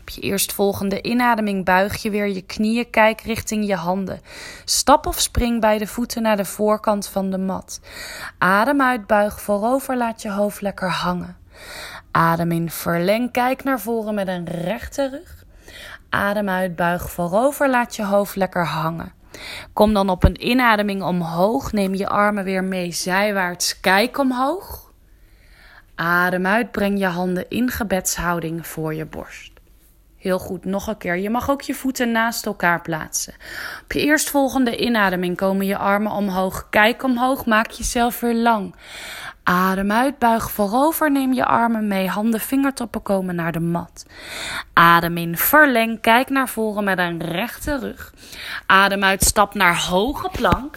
Op 0.00 0.08
je 0.08 0.20
eerstvolgende 0.20 1.02
inademing 1.02 1.64
buig 1.64 2.02
je 2.02 2.10
weer 2.10 2.28
je 2.28 2.42
knieën, 2.42 2.90
kijk 2.90 3.20
richting 3.20 3.66
je 3.66 3.76
handen. 3.76 4.20
Stap 4.64 5.06
of 5.06 5.20
spring 5.20 5.60
bij 5.60 5.78
de 5.78 5.86
voeten 5.86 6.22
naar 6.22 6.36
de 6.36 6.44
voorkant 6.44 7.08
van 7.08 7.30
de 7.30 7.38
mat. 7.38 7.80
Adem 8.38 8.82
uit, 8.82 9.06
buig 9.06 9.40
voorover, 9.40 9.96
laat 9.96 10.22
je 10.22 10.30
hoofd 10.30 10.60
lekker 10.60 10.90
hangen. 10.90 11.36
Adem 12.10 12.52
in, 12.52 12.70
verleng, 12.70 13.32
kijk 13.32 13.64
naar 13.64 13.80
voren 13.80 14.14
met 14.14 14.28
een 14.28 14.44
rechte 14.44 15.08
rug. 15.08 15.41
Adem 16.14 16.48
uit, 16.48 16.76
buig 16.76 17.10
voorover, 17.10 17.70
laat 17.70 17.96
je 17.96 18.04
hoofd 18.04 18.36
lekker 18.36 18.66
hangen. 18.66 19.12
Kom 19.72 19.94
dan 19.94 20.08
op 20.08 20.24
een 20.24 20.48
inademing 20.48 21.02
omhoog. 21.02 21.72
Neem 21.72 21.94
je 21.94 22.08
armen 22.08 22.44
weer 22.44 22.64
mee 22.64 22.92
zijwaarts. 22.92 23.80
Kijk 23.80 24.18
omhoog. 24.18 24.92
Adem 25.94 26.46
uit, 26.46 26.70
breng 26.70 26.98
je 26.98 27.06
handen 27.06 27.48
in 27.48 27.70
gebedshouding 27.70 28.66
voor 28.66 28.94
je 28.94 29.06
borst. 29.06 29.52
Heel 30.16 30.38
goed, 30.38 30.64
nog 30.64 30.86
een 30.86 30.96
keer. 30.96 31.16
Je 31.16 31.30
mag 31.30 31.50
ook 31.50 31.62
je 31.62 31.74
voeten 31.74 32.12
naast 32.12 32.46
elkaar 32.46 32.82
plaatsen. 32.82 33.34
Op 33.82 33.92
je 33.92 34.00
eerstvolgende 34.00 34.76
inademing 34.76 35.36
komen 35.36 35.66
je 35.66 35.76
armen 35.76 36.12
omhoog. 36.12 36.66
Kijk 36.70 37.02
omhoog, 37.02 37.46
maak 37.46 37.70
jezelf 37.70 38.20
weer 38.20 38.34
lang. 38.34 38.74
Adem 39.44 39.92
uit, 39.92 40.18
buig 40.18 40.50
voorover, 40.50 41.10
neem 41.10 41.32
je 41.32 41.44
armen 41.44 41.88
mee, 41.88 42.08
handen, 42.08 42.40
vingertoppen 42.40 43.02
komen 43.02 43.34
naar 43.34 43.52
de 43.52 43.60
mat. 43.60 44.06
Adem 44.72 45.16
in, 45.16 45.36
verleng, 45.36 46.00
kijk 46.00 46.28
naar 46.28 46.48
voren 46.48 46.84
met 46.84 46.98
een 46.98 47.22
rechte 47.22 47.78
rug. 47.78 48.14
Adem 48.66 49.04
uit, 49.04 49.22
stap 49.22 49.54
naar 49.54 49.82
hoge 49.82 50.28
plank. 50.32 50.76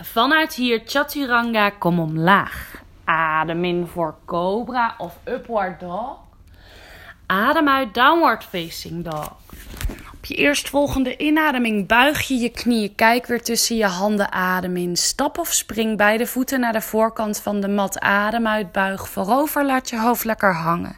Vanuit 0.00 0.54
hier, 0.54 0.82
chaturanga, 0.84 1.70
kom 1.70 1.98
omlaag. 1.98 2.82
Adem 3.04 3.64
in 3.64 3.86
voor 3.86 4.14
cobra 4.24 4.94
of 4.98 5.18
upward 5.24 5.80
dog. 5.80 6.16
Adem 7.26 7.68
uit, 7.68 7.94
downward 7.94 8.44
facing 8.44 9.04
dog. 9.04 9.43
Op 10.24 10.30
je 10.30 10.36
eerstvolgende 10.36 11.16
inademing 11.16 11.86
buig 11.86 12.20
je 12.20 12.34
je 12.34 12.48
knieën. 12.48 12.94
Kijk 12.94 13.26
weer 13.26 13.42
tussen 13.42 13.76
je 13.76 13.86
handen. 13.86 14.32
Adem 14.32 14.76
in. 14.76 14.96
Stap 14.96 15.38
of 15.38 15.52
spring 15.52 15.96
beide 15.96 16.26
voeten 16.26 16.60
naar 16.60 16.72
de 16.72 16.80
voorkant 16.80 17.40
van 17.40 17.60
de 17.60 17.68
mat. 17.68 18.00
Adem 18.00 18.46
uit. 18.46 18.72
Buig 18.72 19.08
voorover. 19.08 19.64
Laat 19.64 19.90
je 19.90 19.98
hoofd 19.98 20.24
lekker 20.24 20.54
hangen. 20.54 20.96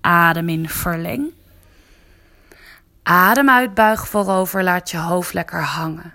Adem 0.00 0.48
in. 0.48 0.68
Verleng. 0.68 1.32
Adem 3.02 3.50
uit. 3.50 3.74
Buig 3.74 4.08
voorover. 4.08 4.62
Laat 4.62 4.90
je 4.90 4.98
hoofd 4.98 5.32
lekker 5.32 5.62
hangen. 5.62 6.14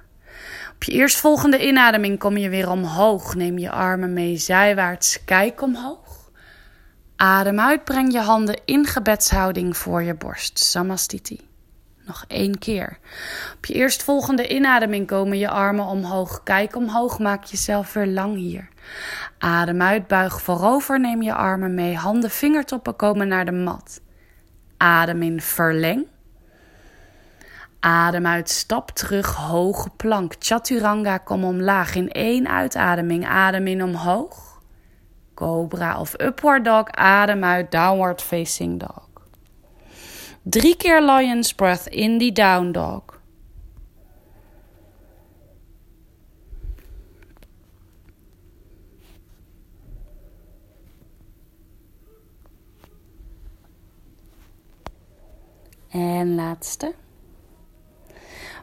Op 0.73 0.83
je 0.83 0.91
eerstvolgende 0.91 1.67
inademing 1.67 2.19
kom 2.19 2.37
je 2.37 2.49
weer 2.49 2.69
omhoog. 2.69 3.35
Neem 3.35 3.57
je 3.57 3.71
armen 3.71 4.13
mee 4.13 4.37
zijwaarts. 4.37 5.23
Kijk 5.25 5.61
omhoog. 5.61 6.29
Adem 7.15 7.59
uit. 7.59 7.83
Breng 7.83 8.11
je 8.11 8.21
handen 8.21 8.59
in 8.65 8.85
gebedshouding 8.85 9.77
voor 9.77 10.03
je 10.03 10.13
borst. 10.13 10.59
Samastiti. 10.59 11.46
Nog 12.07 12.25
één 12.27 12.57
keer. 12.57 12.97
Op 13.55 13.65
je 13.65 13.73
eerstvolgende 13.73 14.47
inademing 14.47 15.07
komen 15.07 15.37
je 15.37 15.49
armen 15.49 15.85
omhoog. 15.85 16.43
Kijk 16.43 16.75
omhoog, 16.75 17.19
maak 17.19 17.43
jezelf 17.43 17.93
weer 17.93 18.07
lang 18.07 18.35
hier. 18.35 18.69
Adem 19.37 19.81
uit, 19.81 20.07
buig 20.07 20.41
voorover, 20.41 20.99
neem 20.99 21.21
je 21.21 21.33
armen 21.33 21.73
mee. 21.73 21.95
Handen, 21.95 22.29
vingertoppen 22.29 22.95
komen 22.95 23.27
naar 23.27 23.45
de 23.45 23.51
mat. 23.51 24.01
Adem 24.77 25.21
in, 25.21 25.41
verleng. 25.41 26.05
Adem 27.79 28.25
uit, 28.27 28.49
stap 28.49 28.91
terug, 28.91 29.35
hoge 29.35 29.89
plank. 29.89 30.33
Chaturanga, 30.39 31.17
kom 31.17 31.43
omlaag 31.43 31.95
in 31.95 32.11
één 32.11 32.47
uitademing. 32.47 33.27
Adem 33.27 33.67
in 33.67 33.83
omhoog. 33.83 34.61
Cobra 35.33 35.99
of 35.99 36.13
upward 36.21 36.65
dog. 36.65 36.91
Adem 36.91 37.43
uit, 37.43 37.71
downward 37.71 38.21
facing 38.21 38.79
dog. 38.79 39.06
Drie 40.49 40.75
keer 40.75 41.01
Lion's 41.01 41.53
Breath 41.53 41.87
in 41.87 42.17
die 42.17 42.31
Down 42.31 42.71
Dog. 42.71 43.03
En 55.89 56.35
laatste. 56.35 56.93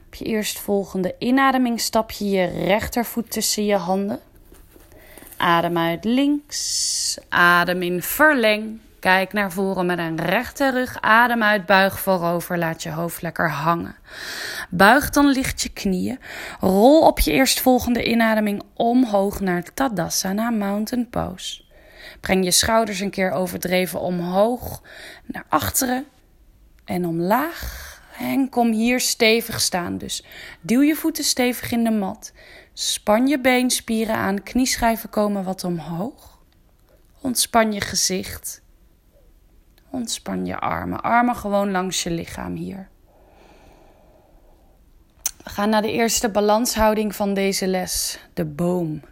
Op 0.06 0.14
je 0.14 0.24
eerstvolgende 0.24 1.14
inademing 1.18 1.80
stap 1.80 2.10
je 2.10 2.28
je 2.28 2.44
rechtervoet 2.44 3.30
tussen 3.30 3.64
je 3.64 3.76
handen. 3.76 4.20
Adem 5.36 5.78
uit 5.78 6.04
links. 6.04 7.18
Adem 7.28 7.82
in 7.82 8.02
verleng. 8.02 8.80
Kijk 9.04 9.32
naar 9.32 9.52
voren 9.52 9.86
met 9.86 9.98
een 9.98 10.20
rechte 10.20 10.70
rug. 10.70 11.00
Adem 11.00 11.42
uit, 11.42 11.66
buig 11.66 12.00
voorover. 12.00 12.58
Laat 12.58 12.82
je 12.82 12.90
hoofd 12.90 13.22
lekker 13.22 13.50
hangen. 13.50 13.96
Buig 14.70 15.10
dan 15.10 15.26
licht 15.26 15.62
je 15.62 15.68
knieën. 15.68 16.18
Rol 16.60 17.00
op 17.00 17.20
je 17.20 17.32
eerstvolgende 17.32 18.04
inademing 18.04 18.62
omhoog 18.74 19.40
naar 19.40 19.74
Tadasana 19.74 20.50
Mountain 20.50 21.08
Pose. 21.08 21.62
Breng 22.20 22.44
je 22.44 22.50
schouders 22.50 23.00
een 23.00 23.10
keer 23.10 23.30
overdreven 23.30 24.00
omhoog, 24.00 24.82
naar 25.24 25.46
achteren 25.48 26.06
en 26.84 27.06
omlaag. 27.06 28.00
En 28.18 28.48
kom 28.48 28.72
hier 28.72 29.00
stevig 29.00 29.60
staan. 29.60 29.98
Dus 29.98 30.24
duw 30.60 30.82
je 30.82 30.94
voeten 30.94 31.24
stevig 31.24 31.72
in 31.72 31.84
de 31.84 31.90
mat. 31.90 32.32
Span 32.72 33.26
je 33.26 33.40
beenspieren 33.40 34.16
aan. 34.16 34.42
Knieschijven 34.42 35.10
komen 35.10 35.44
wat 35.44 35.64
omhoog. 35.64 36.38
Ontspan 37.20 37.72
je 37.72 37.80
gezicht. 37.80 38.62
Ontspan 39.94 40.46
je 40.46 40.58
armen. 40.58 41.00
Armen 41.00 41.36
gewoon 41.36 41.70
langs 41.70 42.02
je 42.02 42.10
lichaam 42.10 42.54
hier. 42.54 42.88
We 45.44 45.50
gaan 45.50 45.68
naar 45.68 45.82
de 45.82 45.92
eerste 45.92 46.28
balanshouding 46.28 47.14
van 47.14 47.34
deze 47.34 47.66
les, 47.66 48.18
de 48.32 48.44
boom. 48.44 49.02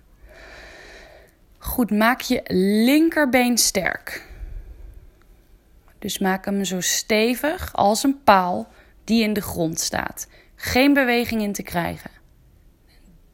Goed, 1.58 1.90
maak 1.90 2.20
je 2.20 2.42
linkerbeen 2.84 3.58
sterk. 3.58 4.26
Dus 5.98 6.18
maak 6.18 6.44
hem 6.44 6.64
zo 6.64 6.80
stevig 6.80 7.74
als 7.74 8.02
een 8.02 8.22
paal 8.24 8.68
die 9.04 9.22
in 9.22 9.32
de 9.32 9.42
grond 9.42 9.80
staat. 9.80 10.28
Geen 10.56 10.92
beweging 10.92 11.42
in 11.42 11.52
te 11.52 11.62
krijgen. 11.62 12.10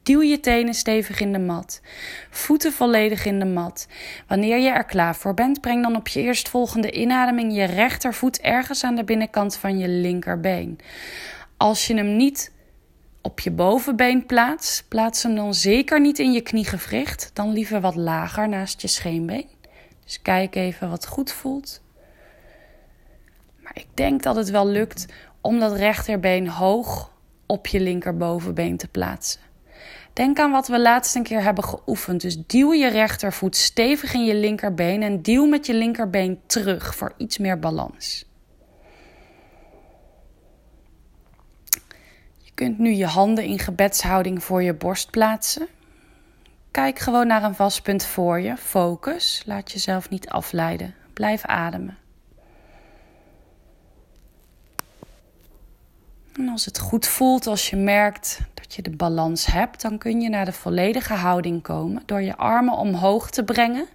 Duw 0.08 0.22
je 0.22 0.40
tenen 0.40 0.74
stevig 0.74 1.20
in 1.20 1.32
de 1.32 1.38
mat. 1.38 1.80
Voeten 2.30 2.72
volledig 2.72 3.24
in 3.24 3.38
de 3.38 3.44
mat. 3.44 3.86
Wanneer 4.26 4.58
je 4.58 4.68
er 4.68 4.84
klaar 4.84 5.16
voor 5.16 5.34
bent, 5.34 5.60
breng 5.60 5.82
dan 5.82 5.96
op 5.96 6.08
je 6.08 6.20
eerstvolgende 6.20 6.90
inademing 6.90 7.54
je 7.54 7.64
rechtervoet 7.64 8.40
ergens 8.40 8.84
aan 8.84 8.94
de 8.94 9.04
binnenkant 9.04 9.56
van 9.56 9.78
je 9.78 9.88
linkerbeen. 9.88 10.78
Als 11.56 11.86
je 11.86 11.94
hem 11.94 12.16
niet 12.16 12.52
op 13.22 13.40
je 13.40 13.50
bovenbeen 13.50 14.26
plaatst, 14.26 14.88
plaats 14.88 15.22
hem 15.22 15.34
dan 15.34 15.54
zeker 15.54 16.00
niet 16.00 16.18
in 16.18 16.32
je 16.32 16.40
kniegewricht. 16.40 17.30
Dan 17.32 17.52
liever 17.52 17.80
wat 17.80 17.96
lager 17.96 18.48
naast 18.48 18.80
je 18.82 18.88
scheenbeen. 18.88 19.48
Dus 20.04 20.22
kijk 20.22 20.54
even 20.54 20.90
wat 20.90 21.06
goed 21.06 21.32
voelt. 21.32 21.80
Maar 23.60 23.72
ik 23.74 23.88
denk 23.94 24.22
dat 24.22 24.36
het 24.36 24.50
wel 24.50 24.66
lukt 24.66 25.06
om 25.40 25.58
dat 25.58 25.76
rechterbeen 25.76 26.48
hoog 26.48 27.12
op 27.46 27.66
je 27.66 27.80
linkerbovenbeen 27.80 28.76
te 28.76 28.88
plaatsen. 28.88 29.47
Denk 30.18 30.38
aan 30.38 30.50
wat 30.50 30.68
we 30.68 30.80
laatst 30.80 31.14
een 31.14 31.22
keer 31.22 31.42
hebben 31.42 31.64
geoefend. 31.64 32.20
Dus 32.20 32.46
duw 32.46 32.72
je 32.72 32.88
rechtervoet 32.88 33.56
stevig 33.56 34.14
in 34.14 34.24
je 34.24 34.34
linkerbeen 34.34 35.02
en 35.02 35.22
duw 35.22 35.46
met 35.46 35.66
je 35.66 35.74
linkerbeen 35.74 36.40
terug 36.46 36.96
voor 36.96 37.14
iets 37.16 37.38
meer 37.38 37.58
balans. 37.58 38.24
Je 42.38 42.50
kunt 42.54 42.78
nu 42.78 42.90
je 42.90 43.06
handen 43.06 43.44
in 43.44 43.58
gebedshouding 43.58 44.44
voor 44.44 44.62
je 44.62 44.74
borst 44.74 45.10
plaatsen. 45.10 45.68
Kijk 46.70 46.98
gewoon 46.98 47.26
naar 47.26 47.42
een 47.42 47.54
vast 47.54 47.82
punt 47.82 48.04
voor 48.04 48.40
je. 48.40 48.56
Focus. 48.56 49.42
Laat 49.46 49.72
jezelf 49.72 50.10
niet 50.10 50.28
afleiden. 50.28 50.94
Blijf 51.12 51.44
ademen. 51.44 51.98
En 56.32 56.48
als 56.48 56.64
het 56.64 56.78
goed 56.78 57.06
voelt, 57.06 57.46
als 57.46 57.70
je 57.70 57.76
merkt 57.76 58.38
dat 58.68 58.76
je 58.76 58.82
de 58.82 58.96
balans 58.96 59.46
hebt, 59.46 59.82
dan 59.82 59.98
kun 59.98 60.20
je 60.20 60.28
naar 60.28 60.44
de 60.44 60.52
volledige 60.52 61.14
houding 61.14 61.62
komen 61.62 62.02
door 62.06 62.22
je 62.22 62.36
armen 62.36 62.74
omhoog 62.74 63.30
te 63.30 63.44
brengen, 63.44 63.86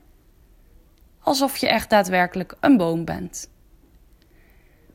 alsof 1.20 1.58
je 1.58 1.68
echt 1.68 1.90
daadwerkelijk 1.90 2.56
een 2.60 2.78
boom 2.78 3.06
bent. 3.06 3.50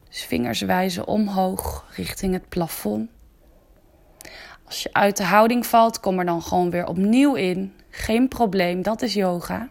Dus 0.09 0.25
vingers 0.25 0.61
wijzen 0.61 1.07
omhoog 1.07 1.87
richting 1.97 2.33
het 2.33 2.49
plafond. 2.49 3.11
Als 4.64 4.83
je 4.83 4.93
uit 4.93 5.17
de 5.17 5.25
houding 5.25 5.67
valt, 5.67 6.01
kom 6.01 6.19
er 6.19 6.25
dan 6.25 6.43
gewoon 6.43 6.71
weer 6.71 6.87
opnieuw 6.87 7.35
in. 7.35 7.75
Geen 7.91 8.29
probleem, 8.29 8.83
dat 8.83 9.03
is 9.03 9.14
yoga. 9.14 9.69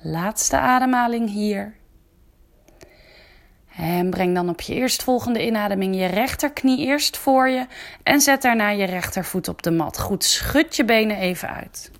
Laatste 0.00 0.58
ademhaling 0.58 1.30
hier. 1.30 1.76
En 3.78 4.10
breng 4.10 4.34
dan 4.34 4.48
op 4.48 4.60
je 4.60 4.74
eerstvolgende 4.74 5.46
inademing 5.46 5.96
je 5.96 6.06
rechterknie 6.06 6.86
eerst 6.86 7.16
voor 7.16 7.48
je 7.48 7.66
en 8.02 8.20
zet 8.20 8.42
daarna 8.42 8.70
je 8.70 8.84
rechtervoet 8.84 9.48
op 9.48 9.62
de 9.62 9.70
mat. 9.70 9.98
Goed, 9.98 10.24
schud 10.24 10.76
je 10.76 10.84
benen 10.84 11.16
even 11.16 11.48
uit. 11.48 11.90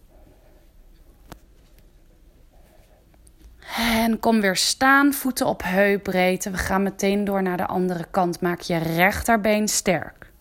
En 3.77 4.19
kom 4.19 4.41
weer 4.41 4.57
staan, 4.57 5.13
voeten 5.13 5.47
op 5.47 5.63
heupbreedte. 5.65 6.51
We 6.51 6.57
gaan 6.57 6.83
meteen 6.83 7.25
door 7.25 7.43
naar 7.43 7.57
de 7.57 7.67
andere 7.67 8.07
kant. 8.11 8.41
Maak 8.41 8.61
je 8.61 8.77
rechterbeen 8.77 9.69
sterk. 9.69 10.33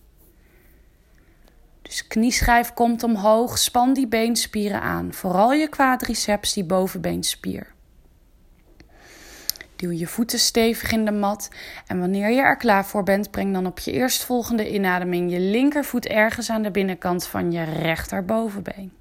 Dus 1.81 2.07
knieschijf 2.07 2.73
komt 2.73 3.03
omhoog, 3.03 3.57
span 3.57 3.93
die 3.93 4.07
beenspieren 4.07 4.81
aan. 4.81 5.13
Vooral 5.13 5.53
je 5.53 5.67
quadriceps, 5.67 6.53
die 6.53 6.65
bovenbeenspier. 6.65 7.75
Duw 9.77 9.91
je 9.91 10.07
voeten 10.07 10.39
stevig 10.39 10.91
in 10.91 11.05
de 11.05 11.11
mat 11.11 11.49
en 11.87 11.99
wanneer 11.99 12.29
je 12.29 12.41
er 12.41 12.57
klaar 12.57 12.85
voor 12.85 13.03
bent, 13.03 13.31
breng 13.31 13.53
dan 13.53 13.65
op 13.65 13.79
je 13.79 13.91
eerstvolgende 13.91 14.73
inademing 14.73 15.31
je 15.31 15.39
linkervoet 15.39 16.05
ergens 16.05 16.49
aan 16.49 16.61
de 16.61 16.71
binnenkant 16.71 17.27
van 17.27 17.51
je 17.51 17.63
rechterbovenbeen. 17.63 18.91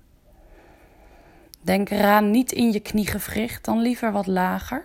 Denk 1.61 1.91
eraan 1.91 2.31
niet 2.31 2.53
in 2.53 2.73
je 2.73 2.81
kniegewricht, 2.81 3.65
dan 3.65 3.81
liever 3.81 4.13
wat 4.13 4.27
lager. 4.27 4.85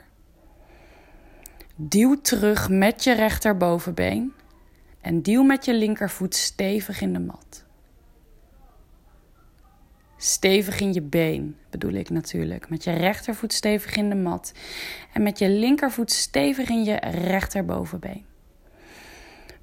Duw 1.75 2.21
terug 2.21 2.69
met 2.69 3.04
je 3.04 3.13
rechterbovenbeen 3.13 4.34
en 5.01 5.21
duw 5.21 5.43
met 5.43 5.65
je 5.65 5.73
linkervoet 5.73 6.36
stevig 6.36 7.01
in 7.01 7.13
de 7.13 7.19
mat. 7.19 7.65
Stevig 10.23 10.79
in 10.79 10.93
je 10.93 11.01
been 11.01 11.57
bedoel 11.69 11.93
ik 11.93 12.10
natuurlijk. 12.10 12.69
Met 12.69 12.84
je 12.84 12.91
rechtervoet 12.91 13.53
stevig 13.53 13.95
in 13.95 14.10
de 14.10 14.15
mat. 14.15 14.53
En 15.13 15.23
met 15.23 15.39
je 15.39 15.49
linkervoet 15.49 16.12
stevig 16.12 16.69
in 16.69 16.84
je 16.84 16.95
rechterbovenbeen. 17.12 18.25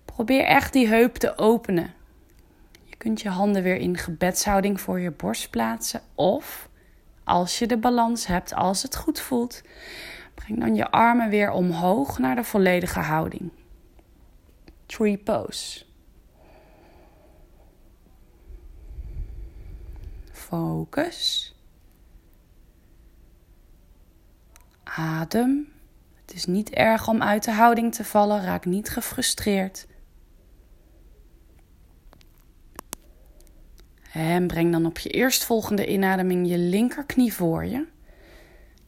Probeer 0.04 0.44
echt 0.44 0.72
die 0.72 0.88
heup 0.88 1.14
te 1.14 1.38
openen. 1.38 1.94
Je 2.84 2.96
kunt 2.96 3.20
je 3.20 3.28
handen 3.28 3.62
weer 3.62 3.76
in 3.76 3.96
gebedshouding 3.96 4.80
voor 4.80 5.00
je 5.00 5.10
borst 5.10 5.50
plaatsen. 5.50 6.00
Of 6.14 6.68
als 7.24 7.58
je 7.58 7.66
de 7.66 7.78
balans 7.78 8.26
hebt, 8.26 8.54
als 8.54 8.82
het 8.82 8.96
goed 8.96 9.20
voelt, 9.20 9.62
breng 10.34 10.60
dan 10.60 10.74
je 10.74 10.90
armen 10.90 11.28
weer 11.28 11.50
omhoog 11.50 12.18
naar 12.18 12.36
de 12.36 12.44
volledige 12.44 13.00
houding. 13.00 13.50
Tree 14.86 15.18
pose. 15.18 15.87
Focus. 20.48 21.54
Adem. 24.84 25.72
Het 26.20 26.34
is 26.34 26.44
niet 26.44 26.70
erg 26.70 27.08
om 27.08 27.22
uit 27.22 27.44
de 27.44 27.52
houding 27.52 27.94
te 27.94 28.04
vallen. 28.04 28.42
Raak 28.42 28.64
niet 28.64 28.88
gefrustreerd. 28.88 29.86
En 34.12 34.46
breng 34.46 34.72
dan 34.72 34.86
op 34.86 34.98
je 34.98 35.08
eerstvolgende 35.08 35.86
inademing 35.86 36.48
je 36.48 36.58
linkerknie 36.58 37.32
voor 37.32 37.64
je. 37.64 37.86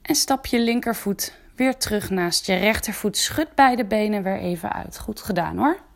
En 0.02 0.14
stap 0.14 0.46
je 0.46 0.60
linkervoet 0.60 1.34
weer 1.56 1.76
terug 1.76 2.10
naast 2.10 2.46
je 2.46 2.54
rechtervoet. 2.54 3.16
Schud 3.16 3.54
beide 3.54 3.84
benen 3.84 4.22
weer 4.22 4.38
even 4.38 4.72
uit. 4.72 4.98
Goed 4.98 5.20
gedaan 5.20 5.56
hoor. 5.56 5.89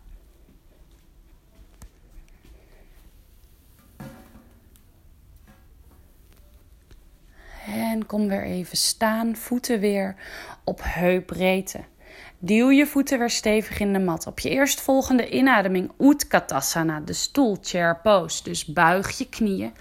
En 7.94 8.06
kom 8.06 8.28
weer 8.28 8.44
even 8.44 8.76
staan, 8.76 9.36
voeten 9.36 9.80
weer 9.80 10.16
op 10.64 10.80
heupbreedte. 10.82 11.80
Duw 12.38 12.70
je 12.70 12.86
voeten 12.86 13.18
weer 13.18 13.30
stevig 13.30 13.78
in 13.78 13.92
de 13.92 13.98
mat. 13.98 14.26
Op 14.26 14.40
je 14.40 14.50
eerstvolgende 14.50 15.28
inademing 15.28 15.92
Utkatasana, 15.98 17.00
de 17.00 17.12
stoel, 17.12 17.58
chair 17.62 18.00
pose. 18.02 18.42
Dus 18.42 18.66
buig 18.66 19.18
je 19.18 19.28
knieën 19.28 19.72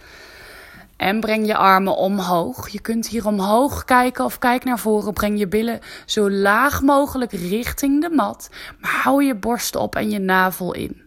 en 0.98 1.20
breng 1.20 1.48
je 1.48 1.56
armen 1.56 1.96
omhoog. 1.96 2.70
Je 2.70 2.82
kunt 2.82 3.08
hier 3.08 3.28
omhoog 3.28 3.84
kijken 3.84 4.26
of 4.26 4.40
kijk 4.40 4.64
naar 4.64 4.80
voren. 4.80 5.14
Breng 5.14 5.40
je 5.40 5.48
billen 5.48 5.80
zo 6.06 6.30
laag 6.30 6.82
mogelijk 6.82 7.32
richting 7.32 8.02
de 8.02 8.10
mat, 8.10 8.50
maar 8.80 9.02
hou 9.04 9.24
je 9.24 9.36
borst 9.36 9.76
op 9.76 9.96
en 9.96 10.10
je 10.10 10.20
navel 10.20 10.74
in 10.74 11.02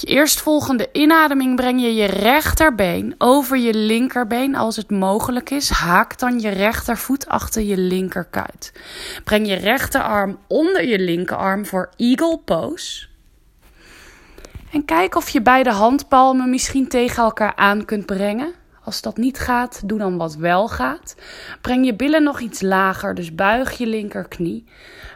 je 0.00 0.06
eerstvolgende 0.06 0.88
inademing 0.92 1.56
breng 1.56 1.80
je 1.80 1.94
je 1.94 2.04
rechterbeen 2.04 3.14
over 3.18 3.56
je 3.56 3.74
linkerbeen 3.74 4.56
als 4.56 4.76
het 4.76 4.90
mogelijk 4.90 5.50
is. 5.50 5.70
Haak 5.70 6.18
dan 6.18 6.40
je 6.40 6.48
rechtervoet 6.48 7.28
achter 7.28 7.62
je 7.62 7.76
linkerkuit. 7.78 8.72
Breng 9.24 9.46
je 9.46 9.54
rechterarm 9.54 10.38
onder 10.46 10.84
je 10.86 10.98
linkerarm 10.98 11.66
voor 11.66 11.90
eagle 11.96 12.38
pose. 12.44 13.06
En 14.72 14.84
kijk 14.84 15.14
of 15.14 15.28
je 15.28 15.42
beide 15.42 15.70
handpalmen 15.70 16.50
misschien 16.50 16.88
tegen 16.88 17.22
elkaar 17.22 17.52
aan 17.56 17.84
kunt 17.84 18.06
brengen. 18.06 18.54
Als 18.88 19.00
dat 19.00 19.16
niet 19.16 19.38
gaat, 19.38 19.88
doe 19.88 19.98
dan 19.98 20.16
wat 20.16 20.34
wel 20.34 20.68
gaat. 20.68 21.16
Breng 21.60 21.84
je 21.84 21.94
billen 21.94 22.22
nog 22.22 22.40
iets 22.40 22.60
lager, 22.60 23.14
dus 23.14 23.34
buig 23.34 23.78
je 23.78 23.86
linkerknie. 23.86 24.64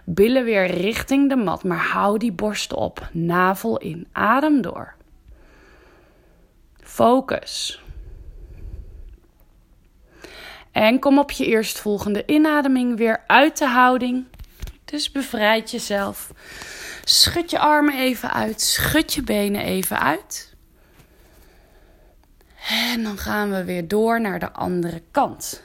Billen 0.04 0.44
weer 0.44 0.66
richting 0.66 1.28
de 1.28 1.36
mat, 1.36 1.64
maar 1.64 1.78
hou 1.78 2.18
die 2.18 2.32
borst 2.32 2.72
op. 2.72 3.08
Navel 3.12 3.78
in. 3.78 4.06
Adem 4.12 4.62
door. 4.62 4.94
Focus. 6.76 7.82
En 10.72 10.98
kom 10.98 11.18
op 11.18 11.30
je 11.30 11.46
eerstvolgende 11.46 12.22
inademing 12.26 12.96
weer 12.96 13.24
uit 13.26 13.58
de 13.58 13.66
houding. 13.66 14.26
Dus 14.84 15.10
bevrijd 15.10 15.70
jezelf. 15.70 16.32
Schud 17.04 17.50
je 17.50 17.58
armen 17.58 17.98
even 17.98 18.32
uit. 18.32 18.60
Schud 18.60 19.12
je 19.14 19.22
benen 19.22 19.62
even 19.62 20.00
uit. 20.00 20.51
En 22.72 23.02
dan 23.02 23.18
gaan 23.18 23.50
we 23.50 23.64
weer 23.64 23.88
door 23.88 24.20
naar 24.20 24.38
de 24.38 24.52
andere 24.52 25.02
kant. 25.10 25.62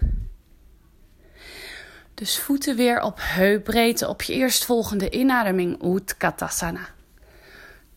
Dus 2.13 2.39
voeten 2.39 2.75
weer 2.75 3.01
op 3.01 3.17
heupbreedte 3.21 4.07
op 4.07 4.21
je 4.21 4.33
eerstvolgende 4.33 5.09
inademing. 5.09 5.83
Utkatasana. 5.83 6.87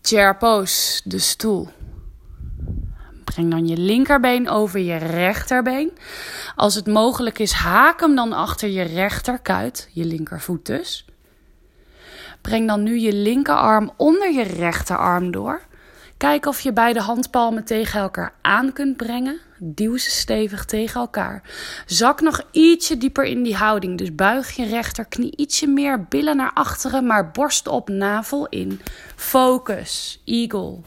Chair 0.01 0.37
pose, 0.37 1.01
de 1.05 1.19
stoel. 1.19 1.69
Breng 3.23 3.51
dan 3.51 3.67
je 3.67 3.77
linkerbeen 3.77 4.49
over 4.49 4.79
je 4.79 4.95
rechterbeen. 4.95 5.91
Als 6.55 6.75
het 6.75 6.87
mogelijk 6.87 7.39
is, 7.39 7.51
haak 7.51 7.99
hem 7.99 8.15
dan 8.15 8.33
achter 8.33 8.69
je 8.69 8.83
rechterkuit, 8.83 9.89
je 9.91 10.05
linkervoet 10.05 10.65
dus. 10.65 11.05
Breng 12.41 12.67
dan 12.67 12.83
nu 12.83 12.99
je 12.99 13.13
linkerarm 13.13 13.91
onder 13.97 14.31
je 14.31 14.43
rechterarm 14.43 15.31
door. 15.31 15.61
Kijk 16.21 16.45
of 16.45 16.61
je 16.61 16.73
beide 16.73 16.99
handpalmen 16.99 17.63
tegen 17.63 17.99
elkaar 17.99 18.33
aan 18.41 18.73
kunt 18.73 18.97
brengen. 18.97 19.39
Duw 19.57 19.97
ze 19.97 20.09
stevig 20.09 20.65
tegen 20.65 21.01
elkaar. 21.01 21.43
Zak 21.85 22.21
nog 22.21 22.41
ietsje 22.51 22.97
dieper 22.97 23.23
in 23.23 23.43
die 23.43 23.55
houding. 23.55 23.97
Dus 23.97 24.15
buig 24.15 24.55
je 24.55 24.65
rechterknie 24.65 25.35
ietsje 25.35 25.67
meer, 25.67 26.03
billen 26.03 26.37
naar 26.37 26.51
achteren, 26.53 27.05
maar 27.05 27.31
borst 27.31 27.67
op, 27.67 27.89
navel 27.89 28.47
in. 28.47 28.81
Focus, 29.15 30.21
eagle. 30.25 30.79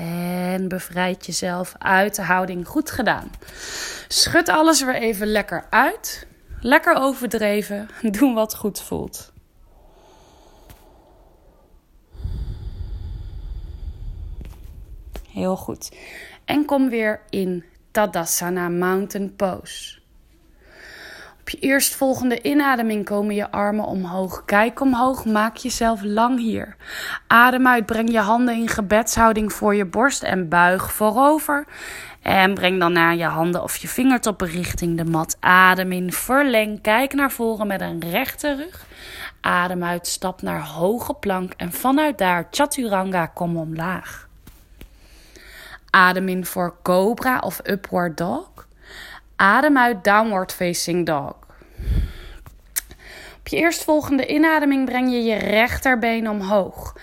En 0.00 0.68
bevrijd 0.68 1.26
jezelf 1.26 1.74
uit 1.78 2.14
de 2.14 2.22
houding. 2.22 2.68
Goed 2.68 2.90
gedaan. 2.90 3.30
Schud 4.08 4.48
alles 4.48 4.84
weer 4.84 4.94
even 4.94 5.26
lekker 5.26 5.66
uit. 5.70 6.26
Lekker 6.60 6.94
overdreven. 6.94 7.88
Doen 8.18 8.34
wat 8.34 8.56
goed 8.56 8.80
voelt. 8.80 9.32
Heel 15.28 15.56
goed. 15.56 15.96
En 16.44 16.64
kom 16.64 16.88
weer 16.88 17.20
in 17.30 17.64
Tadasana 17.90 18.68
Mountain 18.68 19.36
Pose. 19.36 19.99
Je 21.50 21.58
eerstvolgende 21.58 22.42
inademing 22.42 23.04
komen 23.04 23.34
je 23.34 23.50
armen 23.50 23.84
omhoog. 23.84 24.42
Kijk 24.44 24.80
omhoog, 24.80 25.24
maak 25.24 25.56
jezelf 25.56 26.02
lang 26.02 26.38
hier. 26.38 26.76
Adem 27.26 27.66
uit, 27.66 27.86
breng 27.86 28.10
je 28.10 28.18
handen 28.18 28.54
in 28.54 28.68
gebedshouding 28.68 29.52
voor 29.52 29.74
je 29.74 29.84
borst 29.84 30.22
en 30.22 30.48
buig 30.48 30.92
voorover. 30.92 31.66
En 32.22 32.54
breng 32.54 32.80
dan 32.80 32.92
naar 32.92 33.16
je 33.16 33.24
handen 33.24 33.62
of 33.62 33.76
je 33.76 33.88
vingertoppen 33.88 34.48
richting 34.48 34.96
de 34.96 35.04
mat. 35.04 35.36
Adem 35.40 35.92
in, 35.92 36.12
verleng, 36.12 36.80
kijk 36.82 37.14
naar 37.14 37.30
voren 37.30 37.66
met 37.66 37.80
een 37.80 38.00
rechte 38.10 38.54
rug. 38.54 38.86
Adem 39.40 39.84
uit, 39.84 40.06
stap 40.06 40.42
naar 40.42 40.66
hoge 40.66 41.14
plank 41.14 41.52
en 41.56 41.72
vanuit 41.72 42.18
daar 42.18 42.46
chaturanga, 42.50 43.26
kom 43.26 43.56
omlaag. 43.56 44.28
Adem 45.90 46.28
in 46.28 46.46
voor 46.46 46.76
cobra 46.82 47.38
of 47.38 47.60
upward 47.64 48.16
dog. 48.16 48.68
Adem 49.40 49.78
uit, 49.78 50.04
downward 50.04 50.52
facing 50.52 51.06
dog. 51.06 51.34
Op 53.38 53.48
je 53.48 53.56
eerstvolgende 53.56 54.26
inademing 54.26 54.84
breng 54.84 55.10
je 55.10 55.22
je 55.22 55.34
rechterbeen 55.34 56.28
omhoog. 56.28 56.96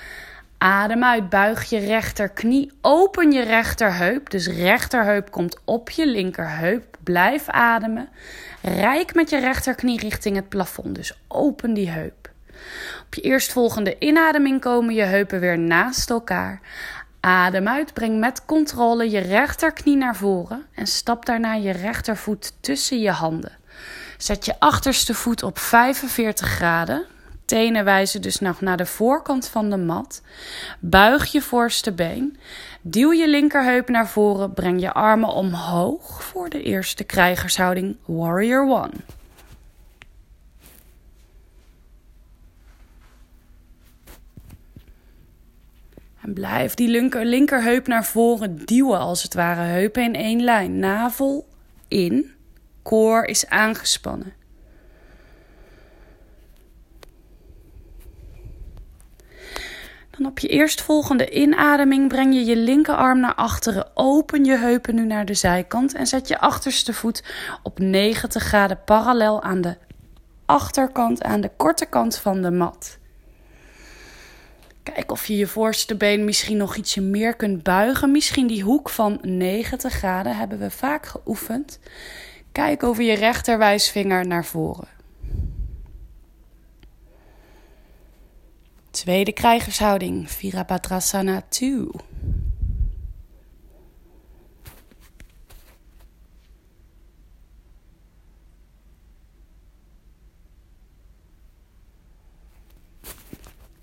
Adem 0.58 1.04
uit, 1.04 1.30
buig 1.30 1.70
je 1.70 1.78
rechterknie, 1.78 2.72
open 2.82 3.32
je 3.32 3.44
rechterheup. 3.44 4.30
Dus 4.30 4.48
rechterheup 4.48 5.32
komt 5.32 5.60
op 5.66 5.90
je 5.90 6.08
linkerheup. 6.08 6.98
Blijf 7.04 7.50
ademen. 7.50 8.10
Rijk 8.62 9.16
met 9.16 9.30
je 9.30 9.40
rechterknie 9.40 10.00
richting 10.00 10.36
het 10.36 10.50
plafond. 10.50 10.96
Dus 10.96 11.20
open 11.28 11.74
die 11.74 11.90
heup. 11.90 12.30
Op 13.06 13.14
je 13.14 13.22
eerstvolgende 13.22 13.96
inademing 14.00 14.62
komen 14.62 14.94
je 14.94 15.04
heupen 15.04 15.40
weer 15.40 15.60
naast 15.60 16.10
elkaar. 16.10 16.62
Adem 17.20 17.68
uit, 17.68 17.94
breng 17.94 18.20
met 18.20 18.46
controle 18.46 19.10
je 19.10 19.20
rechterknie 19.20 19.98
naar 19.98 20.16
voren 20.16 20.66
en 20.74 20.88
stap 20.88 21.26
daarna 21.26 21.54
je 21.54 21.72
rechtervoet 21.72 22.54
tussen 22.60 23.00
je 23.00 23.12
handen. 23.12 23.52
Zet 24.18 24.46
je 24.46 24.60
achterste 24.60 25.14
voet 25.14 25.44
op 25.44 25.60
45 25.60 26.48
graden. 26.48 27.06
Tenen 27.46 27.84
wijzen 27.86 28.22
dus 28.22 28.40
nog 28.40 28.62
naar 28.62 28.78
de 28.78 28.86
voorkant 28.86 29.48
van 29.48 29.70
de 29.70 29.78
mat. 29.78 30.22
Buig 30.80 31.32
je 31.32 31.42
voorste 31.42 31.92
been. 31.92 32.38
Duw 32.82 33.12
je 33.12 33.28
linkerheup 33.28 33.90
naar 33.90 34.08
voren. 34.08 34.54
Breng 34.54 34.82
je 34.82 34.94
armen 34.94 35.30
omhoog 35.30 36.24
voor 36.24 36.50
de 36.50 36.62
eerste 36.62 37.04
krijgershouding 37.04 37.98
Warrior 38.06 38.70
One. 38.70 38.92
Blijf 46.34 46.74
die 46.74 46.88
linker, 46.88 47.26
linkerheup 47.26 47.88
naar 47.88 48.06
voren 48.06 48.66
duwen 48.66 49.00
als 49.00 49.24
het 49.24 49.34
ware. 49.34 49.62
Heupen 49.62 50.04
in 50.04 50.16
één 50.16 50.44
lijn. 50.44 50.80
Navel 50.80 51.48
in. 51.88 52.32
Koor 52.82 53.24
is 53.24 53.50
aangespannen. 53.50 54.34
Dan 60.18 60.26
op 60.26 60.40
je 60.40 60.48
eerstvolgende 60.48 61.30
inademing 61.30 62.08
breng 62.08 62.34
je 62.34 62.46
je 62.46 62.56
linkerarm 62.58 63.20
naar 63.20 63.36
achteren. 63.36 63.92
Open 63.94 64.46
je 64.46 64.58
heupen 64.58 64.96
nu 64.96 65.06
naar 65.06 65.26
de 65.26 65.34
zijkant 65.34 65.94
en 65.94 66.08
zet 66.08 66.28
je 66.28 66.40
achterste 66.40 66.94
voet 66.94 67.24
op 67.64 67.80
90 67.80 68.44
graden 68.44 68.84
parallel 68.86 69.42
aan 69.42 69.62
de 69.62 69.78
achterkant, 70.46 71.24
aan 71.24 71.42
de 71.42 71.52
korte 71.58 71.86
kant 71.86 72.18
van 72.18 72.42
de 72.42 72.52
mat. 72.52 72.97
Kijk 74.94 75.12
of 75.12 75.28
je 75.28 75.38
je 75.38 75.48
voorste 75.48 75.96
been 75.96 76.26
misschien 76.26 76.58
nog 76.58 76.76
ietsje 76.76 77.02
meer 77.02 77.36
kunt 77.36 77.64
buigen. 77.64 78.12
Misschien 78.12 78.48
die 78.48 78.64
hoek 78.64 78.90
van 78.90 79.20
90 79.22 79.94
graden 79.94 80.38
hebben 80.38 80.60
we 80.60 80.72
vaak 80.72 81.06
geoefend. 81.06 81.80
Kijk 82.52 82.84
over 82.84 83.04
je 83.04 83.14
rechterwijsvinger 83.14 84.28
naar 84.28 84.46
voren. 84.46 84.88
Tweede 88.90 89.32
krijgershouding, 89.32 90.32
Virabhadrasana 90.32 91.42
2. 91.50 91.88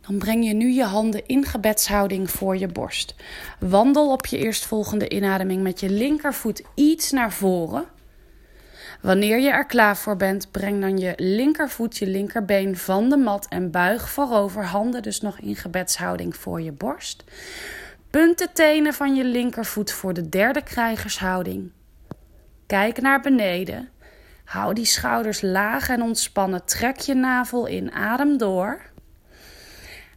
Dan 0.06 0.18
breng 0.18 0.46
je 0.46 0.54
nu 0.54 0.70
je 0.70 0.84
handen 0.84 1.26
in 1.26 1.44
gebedshouding 1.44 2.30
voor 2.30 2.56
je 2.56 2.66
borst. 2.66 3.14
Wandel 3.58 4.12
op 4.12 4.26
je 4.26 4.38
eerstvolgende 4.38 5.08
inademing 5.08 5.62
met 5.62 5.80
je 5.80 5.90
linkervoet 5.90 6.62
iets 6.74 7.10
naar 7.10 7.32
voren. 7.32 7.84
Wanneer 9.00 9.38
je 9.38 9.50
er 9.50 9.66
klaar 9.66 9.96
voor 9.96 10.16
bent, 10.16 10.50
breng 10.50 10.80
dan 10.80 10.98
je 10.98 11.12
linkervoet, 11.16 11.96
je 11.96 12.06
linkerbeen 12.06 12.76
van 12.76 13.08
de 13.08 13.16
mat 13.16 13.46
en 13.48 13.70
buig 13.70 14.08
voorover. 14.08 14.64
Handen 14.64 15.02
dus 15.02 15.20
nog 15.20 15.38
in 15.38 15.56
gebedshouding 15.56 16.36
voor 16.36 16.60
je 16.60 16.72
borst. 16.72 17.24
Punt 18.10 18.38
de 18.38 18.48
tenen 18.52 18.94
van 18.94 19.14
je 19.14 19.24
linkervoet 19.24 19.92
voor 19.92 20.14
de 20.14 20.28
derde 20.28 20.62
krijgershouding. 20.62 21.70
Kijk 22.66 23.00
naar 23.00 23.20
beneden. 23.20 23.88
Hou 24.44 24.74
die 24.74 24.84
schouders 24.84 25.40
laag 25.42 25.88
en 25.88 26.02
ontspannen. 26.02 26.64
Trek 26.64 26.98
je 26.98 27.14
navel 27.14 27.66
in. 27.66 27.92
Adem 27.92 28.38
door. 28.38 28.80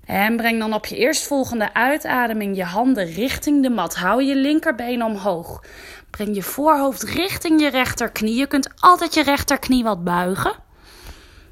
En 0.08 0.38
breng 0.38 0.60
dan 0.60 0.74
op 0.74 0.86
je 0.86 0.96
eerstvolgende 0.96 1.74
uitademing 1.74 2.56
je 2.56 2.64
handen 2.64 3.06
richting 3.06 3.62
de 3.64 3.70
mat. 3.70 3.96
Hou 3.96 4.24
je 4.24 4.36
linkerbeen 4.36 5.04
omhoog. 5.04 5.64
Breng 6.10 6.36
je 6.36 6.44
voorhoofd 6.44 7.04
richting 7.04 7.62
je 7.62 7.70
rechterknie. 7.70 8.36
Je 8.36 8.48
kunt 8.48 8.70
altijd 8.80 9.14
je 9.14 9.24
rechterknie 9.24 9.84
wat 9.84 10.04
buigen. 10.04 10.54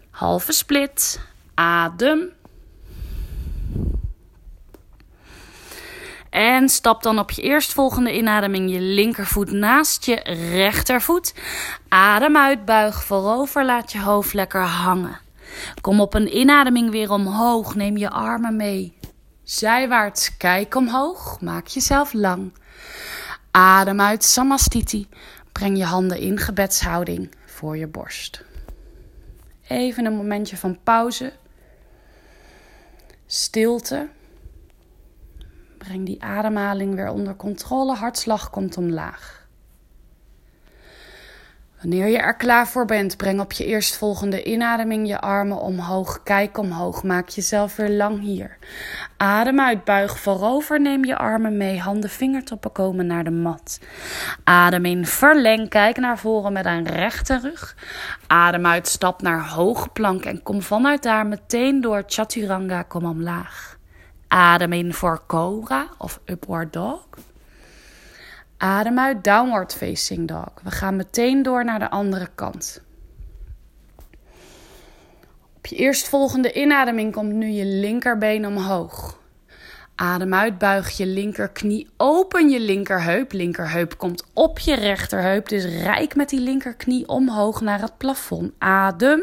Halve 0.09 0.51
split. 0.51 1.19
Adem. 1.53 2.31
En 6.29 6.69
stap 6.69 7.03
dan 7.03 7.19
op 7.19 7.31
je 7.31 7.41
eerstvolgende 7.41 8.15
inademing 8.15 8.71
je 8.71 8.79
linkervoet 8.79 9.51
naast 9.51 10.05
je 10.05 10.15
rechtervoet. 10.51 11.33
Adem 11.89 12.37
uit, 12.37 12.65
buig 12.65 13.03
voorover, 13.03 13.65
laat 13.65 13.91
je 13.91 14.01
hoofd 14.01 14.33
lekker 14.33 14.61
hangen. 14.61 15.24
Kom 15.81 15.99
op 15.99 16.13
een 16.13 16.37
inademing 16.37 16.91
weer 16.91 17.11
omhoog, 17.11 17.75
neem 17.75 17.97
je 17.97 18.09
armen 18.09 18.55
mee. 18.55 18.97
Zijwaarts, 19.43 20.37
kijk 20.37 20.75
omhoog, 20.75 21.41
maak 21.41 21.67
jezelf 21.67 22.13
lang. 22.13 22.53
Adem 23.51 24.01
uit 24.01 24.23
Samastiti. 24.23 25.07
Breng 25.51 25.77
je 25.77 25.83
handen 25.83 26.19
in 26.19 26.37
gebedshouding 26.37 27.35
voor 27.45 27.77
je 27.77 27.87
borst. 27.87 28.43
Even 29.67 30.05
een 30.05 30.15
momentje 30.15 30.57
van 30.57 30.79
pauze. 30.83 31.33
Stilte. 33.25 34.09
Breng 35.77 36.05
die 36.05 36.23
ademhaling 36.23 36.95
weer 36.95 37.09
onder 37.09 37.35
controle. 37.35 37.95
Hartslag 37.95 38.49
komt 38.49 38.77
omlaag. 38.77 39.44
Wanneer 41.85 42.07
je 42.07 42.17
er 42.17 42.35
klaar 42.35 42.67
voor 42.67 42.85
bent, 42.85 43.17
breng 43.17 43.39
op 43.39 43.51
je 43.51 43.65
eerstvolgende 43.65 44.43
inademing 44.43 45.07
je 45.07 45.19
armen 45.21 45.59
omhoog. 45.59 46.23
Kijk 46.23 46.57
omhoog. 46.57 47.03
Maak 47.03 47.29
jezelf 47.29 47.75
weer 47.75 47.89
lang 47.89 48.21
hier. 48.21 48.57
Adem 49.17 49.59
uit, 49.59 49.83
buig 49.83 50.19
voorover. 50.19 50.81
Neem 50.81 51.05
je 51.05 51.17
armen 51.17 51.57
mee. 51.57 51.79
Handen, 51.79 52.09
vingertoppen 52.09 52.71
komen 52.71 53.05
naar 53.05 53.23
de 53.23 53.31
mat. 53.31 53.79
Adem 54.43 54.85
in, 54.85 55.05
verleng. 55.05 55.69
Kijk 55.69 55.97
naar 55.97 56.17
voren 56.17 56.53
met 56.53 56.65
een 56.65 56.87
rechte 56.87 57.39
rug. 57.39 57.75
Adem 58.27 58.65
uit, 58.65 58.87
stap 58.87 59.21
naar 59.21 59.49
hoge 59.49 59.89
plank 59.89 60.25
en 60.25 60.43
kom 60.43 60.61
vanuit 60.61 61.03
daar 61.03 61.27
meteen 61.27 61.81
door 61.81 62.03
Chaturanga. 62.07 62.81
Kom 62.81 63.05
omlaag. 63.05 63.77
Adem 64.27 64.73
in 64.73 64.93
voor 64.93 65.23
Cobra 65.27 65.87
of 65.97 66.19
Upward 66.25 66.73
Dog. 66.73 67.07
Adem 68.57 68.99
uit, 68.99 69.23
downward 69.23 69.75
facing 69.75 70.27
dog. 70.27 70.51
We 70.63 70.71
gaan 70.71 70.95
meteen 70.95 71.43
door 71.43 71.65
naar 71.65 71.79
de 71.79 71.89
andere 71.89 72.27
kant. 72.35 72.81
Op 75.57 75.65
je 75.65 75.75
eerstvolgende 75.75 76.53
inademing 76.53 77.13
komt 77.13 77.33
nu 77.33 77.47
je 77.47 77.65
linkerbeen 77.65 78.45
omhoog. 78.45 79.19
Adem 79.95 80.33
uit, 80.33 80.57
buig 80.57 80.97
je 80.97 81.05
linkerknie, 81.05 81.89
open 81.97 82.49
je 82.49 82.59
linkerheup. 82.59 83.31
Linkerheup 83.31 83.97
komt 83.97 84.25
op 84.33 84.59
je 84.59 84.75
rechterheup, 84.75 85.49
dus 85.49 85.65
rijk 85.65 86.15
met 86.15 86.29
die 86.29 86.39
linkerknie 86.39 87.07
omhoog 87.07 87.61
naar 87.61 87.81
het 87.81 87.97
plafond. 87.97 88.51
Adem. 88.57 89.21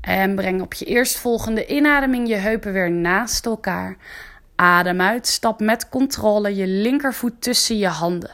En 0.00 0.34
breng 0.34 0.60
op 0.62 0.74
je 0.74 0.84
eerstvolgende 0.84 1.66
inademing 1.66 2.28
je 2.28 2.34
heupen 2.34 2.72
weer 2.72 2.90
naast 2.90 3.46
elkaar. 3.46 3.96
Adem 4.60 5.00
uit, 5.00 5.26
stap 5.26 5.60
met 5.60 5.88
controle 5.88 6.56
je 6.56 6.66
linkervoet 6.66 7.42
tussen 7.42 7.78
je 7.78 7.88
handen. 7.88 8.30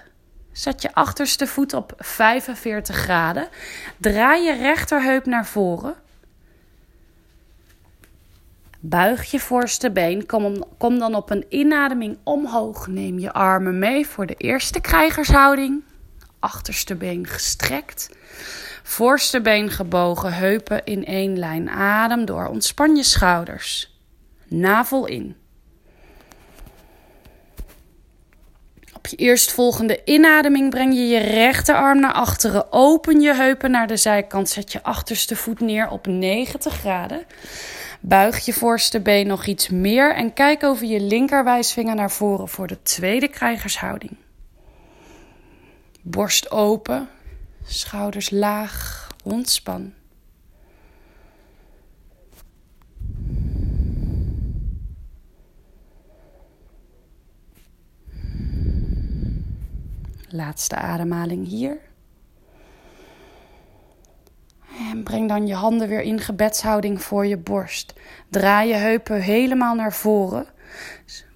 Zet 0.53 0.83
je 0.83 0.95
achterste 0.95 1.47
voet 1.47 1.73
op 1.73 1.93
45 1.97 2.97
graden. 2.97 3.49
Draai 3.97 4.45
je 4.45 4.53
rechterheup 4.53 5.27
naar 5.27 5.47
voren. 5.47 5.95
Buig 8.81 9.31
je 9.31 9.41
voorste 9.41 9.91
been. 9.91 10.27
Kom, 10.27 10.65
kom 10.79 10.99
dan 10.99 11.15
op 11.15 11.31
een 11.31 11.47
inademing 11.49 12.19
omhoog. 12.23 12.87
Neem 12.87 13.19
je 13.19 13.33
armen 13.33 13.79
mee 13.79 14.07
voor 14.07 14.27
de 14.27 14.35
eerste 14.35 14.81
krijgershouding. 14.81 15.83
Achterste 16.39 16.95
been 16.95 17.27
gestrekt. 17.27 18.17
Voorste 18.83 19.41
been 19.41 19.71
gebogen, 19.71 20.33
heupen 20.33 20.85
in 20.85 21.05
één 21.05 21.39
lijn. 21.39 21.71
Adem 21.71 22.25
door. 22.25 22.47
Ontspan 22.47 22.97
je 22.97 23.03
schouders. 23.03 23.99
Navel 24.49 25.07
in. 25.07 25.43
Op 29.05 29.11
je 29.11 29.17
eerstvolgende 29.17 30.01
inademing 30.05 30.71
breng 30.71 30.95
je 30.95 31.07
je 31.07 31.19
rechterarm 31.19 32.01
naar 32.01 32.13
achteren. 32.13 32.73
Open 32.73 33.21
je 33.21 33.35
heupen 33.35 33.71
naar 33.71 33.87
de 33.87 33.97
zijkant. 33.97 34.49
Zet 34.49 34.73
je 34.73 34.83
achterste 34.83 35.37
voet 35.37 35.61
neer 35.61 35.89
op 35.89 36.07
90 36.07 36.75
graden. 36.75 37.25
Buig 38.01 38.45
je 38.45 38.53
voorste 38.53 39.01
been 39.01 39.27
nog 39.27 39.47
iets 39.47 39.69
meer 39.69 40.15
en 40.15 40.33
kijk 40.33 40.63
over 40.63 40.87
je 40.87 41.01
linkerwijsvinger 41.01 41.95
naar 41.95 42.11
voren 42.11 42.49
voor 42.49 42.67
de 42.67 42.83
tweede 42.83 43.29
krijgershouding. 43.29 44.17
Borst 46.03 46.51
open, 46.51 47.09
schouders 47.65 48.31
laag, 48.31 49.09
ontspan. 49.25 49.93
Laatste 60.35 60.77
ademhaling 60.77 61.47
hier. 61.47 61.79
En 64.91 65.03
breng 65.03 65.29
dan 65.29 65.47
je 65.47 65.55
handen 65.55 65.89
weer 65.89 66.01
in 66.01 66.21
gebedshouding 66.21 67.03
voor 67.03 67.27
je 67.27 67.37
borst. 67.37 67.95
Draai 68.29 68.69
je 68.69 68.75
heupen 68.75 69.21
helemaal 69.21 69.75
naar 69.75 69.93
voren. 69.93 70.47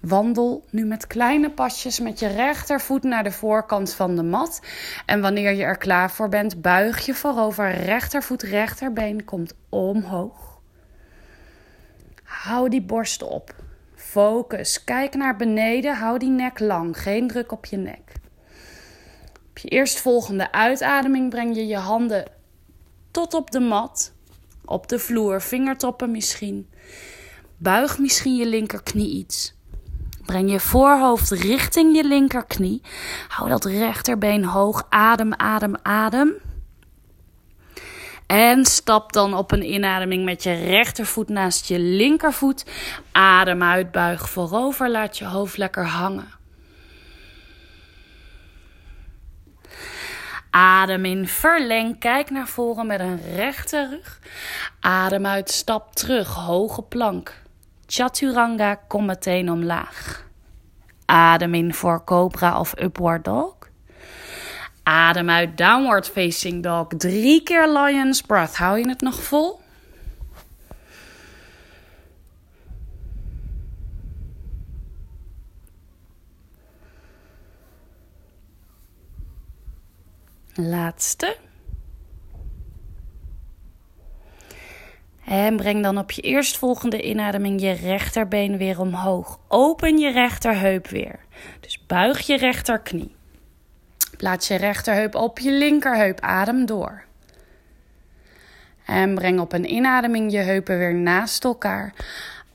Wandel 0.01 0.65
nu 0.69 0.85
met 0.85 1.07
kleine 1.07 1.51
pasjes 1.51 1.99
met 1.99 2.19
je 2.19 2.27
rechtervoet 2.27 3.03
naar 3.03 3.23
de 3.23 3.31
voorkant 3.31 3.93
van 3.93 4.15
de 4.15 4.23
mat. 4.23 4.61
En 5.05 5.21
wanneer 5.21 5.53
je 5.53 5.63
er 5.63 5.77
klaar 5.77 6.11
voor 6.11 6.29
bent, 6.29 6.61
buig 6.61 7.05
je 7.05 7.13
voorover. 7.13 7.71
Rechtervoet, 7.71 8.41
rechterbeen 8.41 9.25
komt 9.25 9.53
omhoog. 9.69 10.59
Hou 12.23 12.69
die 12.69 12.81
borst 12.81 13.23
op. 13.23 13.55
Focus. 13.95 14.83
Kijk 14.83 15.13
naar 15.13 15.35
beneden. 15.35 15.95
Hou 15.95 16.17
die 16.17 16.29
nek 16.29 16.59
lang. 16.59 17.01
Geen 17.01 17.27
druk 17.27 17.51
op 17.51 17.65
je 17.65 17.77
nek 17.77 18.18
je 19.61 19.67
eerstvolgende 19.67 20.51
uitademing 20.51 21.29
breng 21.29 21.55
je 21.55 21.67
je 21.67 21.77
handen 21.77 22.25
tot 23.11 23.33
op 23.33 23.51
de 23.51 23.59
mat, 23.59 24.13
op 24.65 24.87
de 24.87 24.99
vloer, 24.99 25.41
vingertoppen 25.41 26.11
misschien. 26.11 26.69
Buig 27.57 27.97
misschien 27.97 28.35
je 28.35 28.45
linkerknie 28.45 29.09
iets. 29.09 29.53
Breng 30.25 30.51
je 30.51 30.59
voorhoofd 30.59 31.29
richting 31.31 31.95
je 31.95 32.03
linkerknie. 32.03 32.81
Hou 33.27 33.49
dat 33.49 33.65
rechterbeen 33.65 34.45
hoog. 34.45 34.85
Adem, 34.89 35.33
adem, 35.33 35.75
adem. 35.81 36.33
En 38.27 38.65
stap 38.65 39.13
dan 39.13 39.33
op 39.33 39.51
een 39.51 39.73
inademing 39.73 40.25
met 40.25 40.43
je 40.43 40.53
rechtervoet 40.53 41.29
naast 41.29 41.67
je 41.67 41.79
linkervoet. 41.79 42.65
Adem 43.11 43.63
uit, 43.63 43.91
buig 43.91 44.29
voorover. 44.29 44.89
Laat 44.89 45.17
je 45.17 45.25
hoofd 45.25 45.57
lekker 45.57 45.85
hangen. 45.85 46.38
Adem 50.49 51.05
in, 51.05 51.27
verleng, 51.27 51.99
kijk 51.99 52.29
naar 52.29 52.47
voren 52.47 52.87
met 52.87 52.99
een 52.99 53.21
rechte 53.35 53.87
rug. 53.89 54.19
Adem 54.79 55.25
uit, 55.25 55.49
stap 55.51 55.95
terug, 55.95 56.33
hoge 56.33 56.81
plank. 56.81 57.33
Chaturanga, 57.85 58.75
kom 58.75 59.05
meteen 59.05 59.51
omlaag. 59.51 60.27
Adem 61.05 61.53
in 61.53 61.73
voor 61.73 62.03
Cobra 62.03 62.59
of 62.59 62.73
Upward 62.79 63.23
Dog. 63.25 63.55
Adem 64.83 65.29
uit, 65.29 65.57
Downward 65.57 66.07
Facing 66.07 66.63
Dog. 66.63 66.87
Drie 66.87 67.43
keer 67.43 67.67
Lion's 67.67 68.21
Breath. 68.21 68.55
Hou 68.55 68.79
je 68.79 68.89
het 68.89 69.01
nog 69.01 69.23
vol? 69.23 69.59
Laatste. 80.67 81.37
En 85.25 85.55
breng 85.55 85.83
dan 85.83 85.97
op 85.97 86.11
je 86.11 86.21
eerstvolgende 86.21 87.01
inademing 87.01 87.61
je 87.61 87.71
rechterbeen 87.71 88.57
weer 88.57 88.79
omhoog. 88.79 89.39
Open 89.47 89.97
je 89.97 90.11
rechterheup 90.11 90.87
weer. 90.87 91.19
Dus 91.59 91.85
buig 91.85 92.19
je 92.19 92.37
rechterknie. 92.37 93.15
Plaats 94.17 94.47
je 94.47 94.55
rechterheup 94.55 95.15
op 95.15 95.39
je 95.39 95.51
linkerheup. 95.51 96.19
Adem 96.19 96.65
door. 96.65 97.03
En 98.85 99.15
breng 99.15 99.39
op 99.39 99.53
een 99.53 99.71
inademing 99.71 100.31
je 100.31 100.37
heupen 100.37 100.77
weer 100.77 100.95
naast 100.95 101.43
elkaar. 101.43 101.93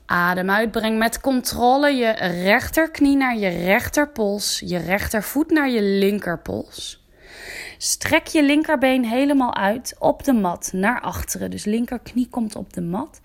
Adem 0.05 0.49
uit. 0.49 0.71
Breng 0.71 0.97
met 0.97 1.21
controle 1.21 1.91
je 1.91 2.11
rechterknie 2.43 3.17
naar 3.17 3.37
je 3.37 3.49
rechterpols. 3.49 4.61
Je 4.65 4.77
rechtervoet 4.77 5.49
naar 5.49 5.69
je 5.69 5.81
linkerpols. 5.81 7.04
Strek 7.77 8.27
je 8.27 8.43
linkerbeen 8.43 9.05
helemaal 9.05 9.55
uit 9.55 9.95
op 9.99 10.23
de 10.23 10.33
mat 10.33 10.69
naar 10.73 11.01
achteren. 11.01 11.51
Dus 11.51 11.65
linkerknie 11.65 12.27
komt 12.29 12.55
op 12.55 12.73
de 12.73 12.81
mat. 12.81 13.21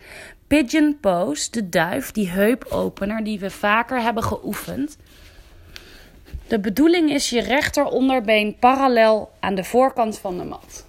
Pigeon 0.46 0.98
pose, 1.00 1.50
de 1.50 1.68
duif, 1.68 2.12
die 2.12 2.28
heupopener 2.28 3.24
die 3.24 3.38
we 3.38 3.50
vaker 3.50 4.02
hebben 4.02 4.22
geoefend. 4.22 4.96
De 6.46 6.60
bedoeling 6.60 7.10
is 7.10 7.30
je 7.30 7.40
rechteronderbeen 7.40 8.56
parallel 8.58 9.30
aan 9.40 9.54
de 9.54 9.64
voorkant 9.64 10.18
van 10.18 10.38
de 10.38 10.44
mat. 10.44 10.84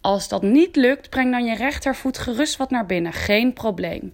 Als 0.00 0.28
dat 0.28 0.42
niet 0.42 0.76
lukt, 0.76 1.10
breng 1.10 1.30
dan 1.30 1.44
je 1.44 1.54
rechtervoet 1.54 2.18
gerust 2.18 2.56
wat 2.56 2.70
naar 2.70 2.86
binnen. 2.86 3.12
Geen 3.12 3.52
probleem. 3.52 4.12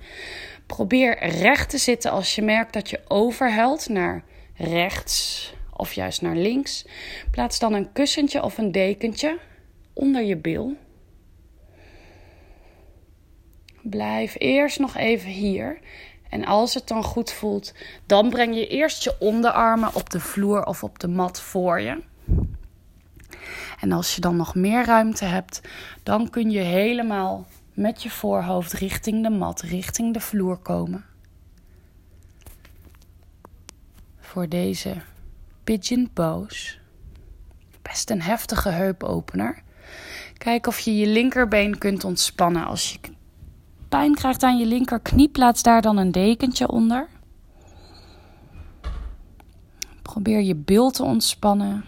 Probeer 0.67 1.19
recht 1.19 1.71
te 1.71 1.79
zitten 1.79 2.11
als 2.11 2.35
je 2.35 2.43
merkt 2.43 2.73
dat 2.73 2.91
je 2.91 3.01
overhelt 3.09 3.89
naar 3.89 4.23
rechts 4.55 5.53
of 5.79 5.93
juist 5.93 6.23
naar 6.23 6.37
links. 6.37 6.87
Plaats 7.31 7.59
dan 7.59 7.73
een 7.73 7.93
kussentje 7.93 8.43
of 8.43 8.59
een 8.59 8.73
dekentje 8.73 9.39
onder 9.93 10.23
je 10.23 10.37
bil. 10.37 10.77
Blijf 13.83 14.35
eerst 14.39 14.79
nog 14.79 14.97
even 14.97 15.31
hier. 15.31 15.79
En 16.31 16.45
als 16.45 16.75
het 16.75 16.89
dan 16.89 17.03
goed 17.03 17.33
voelt, 17.33 17.75
dan 18.07 18.31
breng 18.31 18.55
je 18.55 18.67
eerst 18.67 19.05
je 19.05 19.17
onderarmen 19.19 19.95
op 19.95 20.11
de 20.11 20.21
vloer 20.21 20.65
of 20.65 20.83
op 20.83 20.99
de 20.99 21.09
mat 21.09 21.41
voor 21.41 21.81
je. 21.81 22.03
En 23.81 23.93
als 23.93 24.15
je 24.15 24.21
dan 24.21 24.37
nog 24.37 24.55
meer 24.55 24.85
ruimte 24.85 25.25
hebt, 25.25 25.61
dan 26.03 26.31
kun 26.31 26.51
je 26.51 26.61
helemaal 26.61 27.47
met 27.75 28.03
je 28.03 28.11
voorhoofd 28.11 28.73
richting 28.73 29.23
de 29.23 29.31
mat, 29.31 29.61
richting 29.61 30.15
de 30.15 30.21
vloer 30.21 30.57
komen. 30.57 31.05
voor 34.29 34.49
deze 34.49 34.95
pigeon 35.69 36.11
pose. 36.13 36.75
Best 37.83 38.11
een 38.11 38.23
heftige 38.23 38.69
heupopener. 38.69 39.63
Kijk 40.39 40.67
of 40.67 40.79
je 40.79 40.97
je 40.97 41.07
linkerbeen 41.07 41.79
kunt 41.79 42.05
ontspannen. 42.05 42.67
Als 42.67 42.93
je 42.93 42.99
pijn 43.89 44.15
krijgt 44.15 44.43
aan 44.43 44.59
je 44.59 44.67
linkerknie, 44.67 45.29
plaats 45.29 45.63
daar 45.63 45.83
dan 45.83 45.97
een 45.97 46.13
dekentje 46.13 46.69
onder. 46.69 47.09
Probeer 50.03 50.41
je 50.41 50.55
bil 50.55 50.91
te 50.91 51.03
ontspannen, 51.03 51.85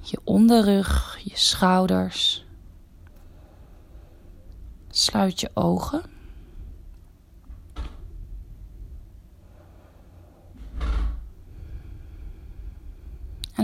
je 0.00 0.20
onderrug, 0.24 1.18
je 1.24 1.36
schouders. 1.38 2.46
Sluit 4.90 5.40
je 5.40 5.50
ogen. 5.54 6.13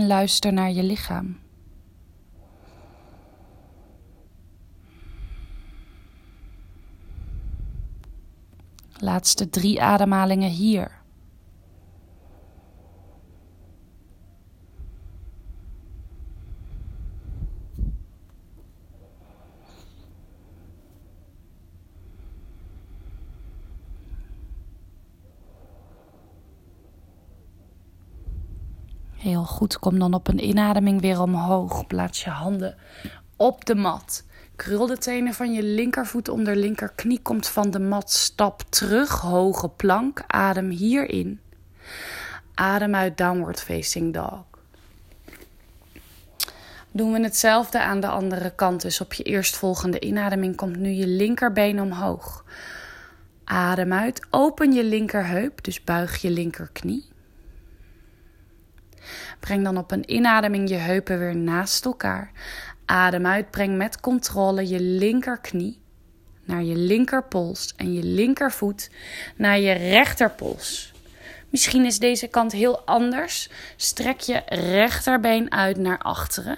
En 0.01 0.07
luister 0.07 0.53
naar 0.53 0.71
je 0.71 0.83
lichaam. 0.83 1.39
Laatste 8.97 9.49
drie 9.49 9.81
ademhalingen 9.81 10.49
hier. 10.49 10.99
Heel 29.11 29.43
goed, 29.61 29.79
kom 29.79 29.99
dan 29.99 30.13
op 30.13 30.27
een 30.27 30.43
inademing 30.43 31.01
weer 31.01 31.21
omhoog. 31.21 31.87
Plaats 31.87 32.23
je 32.23 32.29
handen 32.29 32.75
op 33.35 33.65
de 33.65 33.75
mat. 33.75 34.23
Krul 34.55 34.87
de 34.87 34.97
tenen 34.97 35.33
van 35.33 35.53
je 35.53 35.63
linkervoet 35.63 36.29
onder 36.29 36.55
linkerknie. 36.55 37.21
Komt 37.21 37.47
van 37.47 37.71
de 37.71 37.79
mat. 37.79 38.11
Stap 38.11 38.61
terug. 38.69 39.19
Hoge 39.19 39.69
plank. 39.69 40.23
Adem 40.27 40.69
hierin. 40.69 41.39
Adem 42.53 42.95
uit 42.95 43.17
downward 43.17 43.61
facing 43.61 44.13
dog. 44.13 44.43
Doen 46.91 47.11
we 47.11 47.19
hetzelfde 47.19 47.81
aan 47.81 47.99
de 47.99 48.07
andere 48.07 48.55
kant. 48.55 48.81
Dus 48.81 49.01
op 49.01 49.13
je 49.13 49.23
eerstvolgende 49.23 49.99
inademing 49.99 50.55
komt 50.55 50.77
nu 50.77 50.89
je 50.89 51.07
linkerbeen 51.07 51.81
omhoog. 51.81 52.45
Adem 53.43 53.93
uit. 53.93 54.27
Open 54.29 54.71
je 54.71 54.83
linkerheup. 54.83 55.63
Dus 55.63 55.83
buig 55.83 56.21
je 56.21 56.29
linkerknie. 56.29 57.10
Breng 59.41 59.63
dan 59.63 59.77
op 59.77 59.91
een 59.91 60.13
inademing 60.13 60.69
je 60.69 60.75
heupen 60.75 61.19
weer 61.19 61.35
naast 61.35 61.85
elkaar. 61.85 62.31
Adem 62.85 63.25
uit, 63.25 63.51
breng 63.51 63.77
met 63.77 63.99
controle 63.99 64.67
je 64.67 64.79
linkerknie 64.79 65.79
naar 66.45 66.63
je 66.63 66.75
linkerpols 66.75 67.73
en 67.75 67.93
je 67.93 68.03
linkervoet 68.03 68.89
naar 69.35 69.59
je 69.59 69.71
rechterpols. 69.71 70.93
Misschien 71.49 71.85
is 71.85 71.99
deze 71.99 72.27
kant 72.27 72.51
heel 72.51 72.79
anders. 72.85 73.49
Strek 73.75 74.19
je 74.19 74.41
rechterbeen 74.45 75.51
uit 75.51 75.77
naar 75.77 75.97
achteren. 75.97 76.57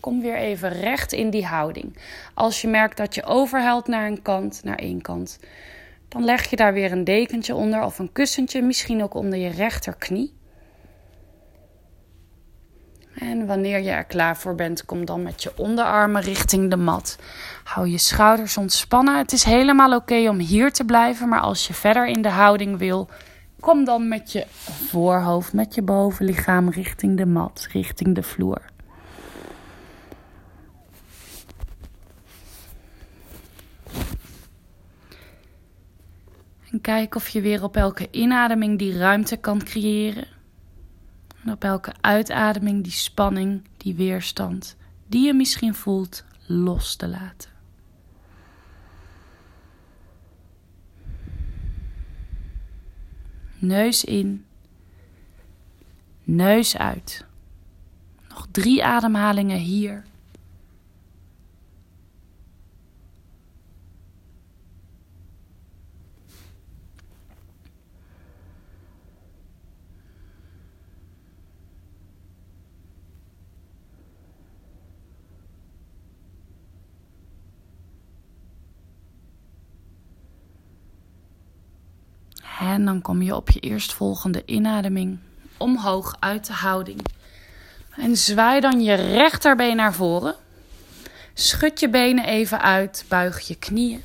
Kom 0.00 0.20
weer 0.20 0.36
even 0.36 0.68
recht 0.68 1.12
in 1.12 1.30
die 1.30 1.46
houding. 1.46 1.96
Als 2.34 2.60
je 2.60 2.68
merkt 2.68 2.96
dat 2.96 3.14
je 3.14 3.24
overhelt 3.24 3.86
naar 3.86 4.06
een 4.06 4.22
kant, 4.22 4.60
naar 4.64 4.78
één 4.78 5.00
kant, 5.00 5.38
dan 6.08 6.24
leg 6.24 6.50
je 6.50 6.56
daar 6.56 6.72
weer 6.72 6.92
een 6.92 7.04
dekentje 7.04 7.54
onder 7.54 7.82
of 7.82 7.98
een 7.98 8.12
kussentje, 8.12 8.62
misschien 8.62 9.02
ook 9.02 9.14
onder 9.14 9.38
je 9.38 9.48
rechterknie. 9.48 10.36
En 13.18 13.46
wanneer 13.46 13.80
je 13.80 13.90
er 13.90 14.04
klaar 14.04 14.36
voor 14.36 14.54
bent, 14.54 14.84
kom 14.84 15.04
dan 15.04 15.22
met 15.22 15.42
je 15.42 15.52
onderarmen 15.56 16.22
richting 16.22 16.70
de 16.70 16.76
mat. 16.76 17.18
Hou 17.64 17.88
je 17.88 17.98
schouders 17.98 18.56
ontspannen. 18.56 19.18
Het 19.18 19.32
is 19.32 19.44
helemaal 19.44 19.94
oké 19.94 20.28
om 20.28 20.38
hier 20.38 20.72
te 20.72 20.84
blijven, 20.84 21.28
maar 21.28 21.40
als 21.40 21.66
je 21.66 21.74
verder 21.74 22.06
in 22.06 22.22
de 22.22 22.28
houding 22.28 22.78
wil, 22.78 23.08
kom 23.60 23.84
dan 23.84 24.08
met 24.08 24.32
je 24.32 24.46
voorhoofd, 24.88 25.52
met 25.52 25.74
je 25.74 25.82
bovenlichaam 25.82 26.68
richting 26.68 27.16
de 27.16 27.26
mat, 27.26 27.68
richting 27.72 28.14
de 28.14 28.22
vloer. 28.22 28.60
En 36.70 36.80
kijk 36.80 37.14
of 37.14 37.28
je 37.28 37.40
weer 37.40 37.62
op 37.62 37.76
elke 37.76 38.08
inademing 38.10 38.78
die 38.78 38.98
ruimte 38.98 39.36
kan 39.36 39.62
creëren 39.64 40.37
op 41.52 41.64
elke 41.64 41.92
uitademing 42.00 42.82
die 42.82 42.92
spanning, 42.92 43.62
die 43.76 43.94
weerstand, 43.94 44.76
die 45.06 45.26
je 45.26 45.34
misschien 45.34 45.74
voelt, 45.74 46.24
los 46.46 46.96
te 46.96 47.08
laten. 47.08 47.50
Neus 53.58 54.04
in, 54.04 54.44
neus 56.24 56.76
uit. 56.76 57.24
Nog 58.28 58.46
drie 58.50 58.84
ademhalingen 58.84 59.58
hier. 59.58 60.04
En 82.58 82.84
dan 82.84 83.02
kom 83.02 83.22
je 83.22 83.36
op 83.36 83.50
je 83.50 83.60
eerstvolgende 83.60 84.42
inademing 84.46 85.18
omhoog 85.56 86.16
uit 86.18 86.46
de 86.46 86.52
houding. 86.52 87.00
En 87.96 88.16
zwaai 88.16 88.60
dan 88.60 88.82
je 88.82 88.94
rechterbeen 88.94 89.76
naar 89.76 89.94
voren. 89.94 90.34
Schud 91.34 91.80
je 91.80 91.88
benen 91.88 92.24
even 92.24 92.60
uit, 92.60 93.04
buig 93.08 93.40
je 93.40 93.54
knieën. 93.54 94.02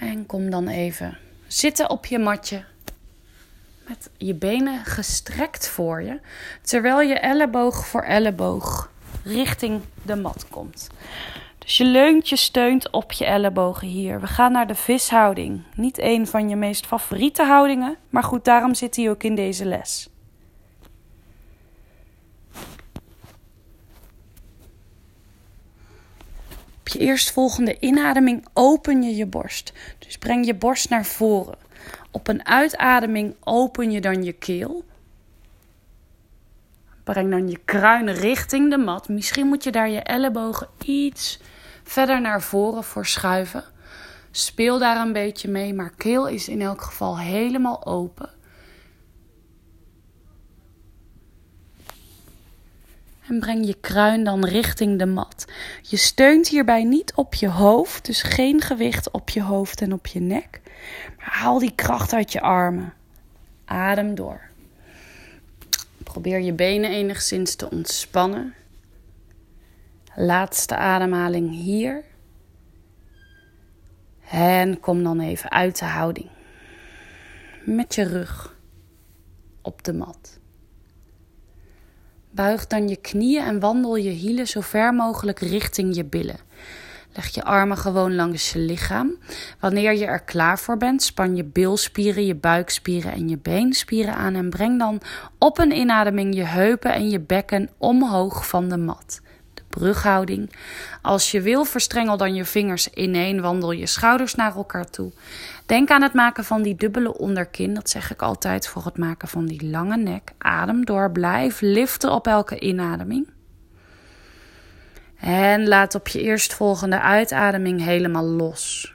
En 0.00 0.26
kom 0.26 0.50
dan 0.50 0.68
even 0.68 1.18
zitten 1.46 1.90
op 1.90 2.06
je 2.06 2.18
matje 2.18 2.64
met 3.88 4.10
je 4.16 4.34
benen 4.34 4.84
gestrekt 4.84 5.68
voor 5.68 6.02
je, 6.02 6.20
terwijl 6.62 7.00
je 7.00 7.18
elleboog 7.18 7.86
voor 7.86 8.02
elleboog 8.02 8.90
richting 9.24 9.80
de 10.02 10.16
mat 10.16 10.46
komt. 10.50 10.88
Dus 11.58 11.76
je 11.76 11.84
leunt, 11.84 12.28
je 12.28 12.36
steunt 12.36 12.90
op 12.90 13.12
je 13.12 13.24
ellebogen 13.24 13.88
hier. 13.88 14.20
We 14.20 14.26
gaan 14.26 14.52
naar 14.52 14.66
de 14.66 14.74
vishouding. 14.74 15.62
Niet 15.74 15.98
een 15.98 16.26
van 16.26 16.48
je 16.48 16.56
meest 16.56 16.86
favoriete 16.86 17.42
houdingen, 17.42 17.96
maar 18.10 18.22
goed, 18.22 18.44
daarom 18.44 18.74
zit 18.74 18.96
hij 18.96 19.10
ook 19.10 19.22
in 19.22 19.34
deze 19.34 19.64
les. 19.64 20.08
Op 26.80 26.88
je 26.88 26.98
eerstvolgende 26.98 27.76
inademing 27.80 28.46
open 28.52 29.02
je 29.02 29.16
je 29.16 29.26
borst. 29.26 29.72
Dus 29.98 30.18
breng 30.18 30.46
je 30.46 30.54
borst 30.54 30.88
naar 30.88 31.04
voren. 31.04 31.58
Op 32.10 32.28
een 32.28 32.46
uitademing 32.46 33.36
open 33.40 33.90
je 33.90 34.00
dan 34.00 34.24
je 34.24 34.32
keel. 34.32 34.84
Breng 37.04 37.30
dan 37.30 37.48
je 37.48 37.58
kruin 37.64 38.10
richting 38.10 38.70
de 38.70 38.78
mat. 38.78 39.08
Misschien 39.08 39.46
moet 39.46 39.64
je 39.64 39.72
daar 39.72 39.90
je 39.90 40.00
ellebogen 40.00 40.68
iets 40.84 41.40
verder 41.82 42.20
naar 42.20 42.42
voren 42.42 42.84
voor 42.84 43.06
schuiven. 43.06 43.64
Speel 44.30 44.78
daar 44.78 45.06
een 45.06 45.12
beetje 45.12 45.48
mee, 45.48 45.74
maar 45.74 45.92
keel 45.96 46.28
is 46.28 46.48
in 46.48 46.60
elk 46.60 46.82
geval 46.82 47.18
helemaal 47.18 47.86
open. 47.86 48.30
En 53.28 53.38
breng 53.40 53.66
je 53.66 53.76
kruin 53.80 54.24
dan 54.24 54.44
richting 54.44 54.98
de 54.98 55.06
mat. 55.06 55.44
Je 55.82 55.96
steunt 55.96 56.48
hierbij 56.48 56.84
niet 56.84 57.14
op 57.14 57.34
je 57.34 57.48
hoofd, 57.48 58.06
dus 58.06 58.22
geen 58.22 58.60
gewicht 58.60 59.10
op 59.10 59.28
je 59.28 59.42
hoofd 59.42 59.80
en 59.80 59.92
op 59.92 60.06
je 60.06 60.20
nek. 60.20 60.60
Haal 61.16 61.58
die 61.58 61.74
kracht 61.74 62.12
uit 62.12 62.32
je 62.32 62.40
armen. 62.40 62.92
Adem 63.64 64.14
door. 64.14 64.40
Probeer 66.02 66.40
je 66.40 66.52
benen 66.52 66.90
enigszins 66.90 67.54
te 67.54 67.70
ontspannen. 67.70 68.54
Laatste 70.14 70.76
ademhaling 70.76 71.50
hier. 71.50 72.04
En 74.30 74.80
kom 74.80 75.02
dan 75.02 75.20
even 75.20 75.50
uit 75.50 75.78
de 75.78 75.84
houding. 75.84 76.28
Met 77.64 77.94
je 77.94 78.02
rug 78.02 78.56
op 79.62 79.84
de 79.84 79.92
mat. 79.92 80.38
Buig 82.30 82.66
dan 82.66 82.88
je 82.88 82.96
knieën 82.96 83.44
en 83.44 83.60
wandel 83.60 83.96
je 83.96 84.10
hielen 84.10 84.46
zo 84.46 84.60
ver 84.60 84.94
mogelijk 84.94 85.38
richting 85.38 85.96
je 85.96 86.04
billen. 86.04 86.38
Leg 87.14 87.28
je 87.34 87.44
armen 87.44 87.76
gewoon 87.76 88.14
langs 88.14 88.52
je 88.52 88.58
lichaam. 88.58 89.16
Wanneer 89.60 89.92
je 89.92 90.06
er 90.06 90.22
klaar 90.22 90.58
voor 90.58 90.76
bent, 90.76 91.02
span 91.02 91.36
je 91.36 91.44
bilspieren, 91.44 92.26
je 92.26 92.34
buikspieren 92.34 93.12
en 93.12 93.28
je 93.28 93.38
beenspieren 93.38 94.14
aan 94.14 94.34
en 94.34 94.50
breng 94.50 94.78
dan 94.78 95.00
op 95.38 95.58
een 95.58 95.72
inademing 95.72 96.34
je 96.34 96.42
heupen 96.42 96.92
en 96.92 97.10
je 97.10 97.20
bekken 97.20 97.70
omhoog 97.78 98.48
van 98.48 98.68
de 98.68 98.76
mat. 98.76 99.20
De 99.54 99.62
brughouding. 99.68 100.52
Als 101.02 101.30
je 101.30 101.40
wil, 101.40 101.64
verstrengel 101.64 102.16
dan 102.16 102.34
je 102.34 102.44
vingers 102.44 102.88
ineen, 102.88 103.40
wandel 103.40 103.70
je 103.70 103.86
schouders 103.86 104.34
naar 104.34 104.56
elkaar 104.56 104.90
toe. 104.90 105.12
Denk 105.66 105.90
aan 105.90 106.02
het 106.02 106.14
maken 106.14 106.44
van 106.44 106.62
die 106.62 106.74
dubbele 106.74 107.18
onderkin, 107.18 107.74
dat 107.74 107.90
zeg 107.90 108.10
ik 108.10 108.22
altijd 108.22 108.68
voor 108.68 108.84
het 108.84 108.98
maken 108.98 109.28
van 109.28 109.46
die 109.46 109.70
lange 109.70 109.96
nek. 109.96 110.32
Adem 110.38 110.84
door, 110.84 111.10
blijf 111.10 111.60
liften 111.60 112.12
op 112.12 112.26
elke 112.26 112.60
inademing. 112.60 113.28
En 115.16 115.68
laat 115.68 115.94
op 115.94 116.08
je 116.08 116.20
eerstvolgende 116.20 117.00
uitademing 117.00 117.80
helemaal 117.80 118.24
los. 118.24 118.94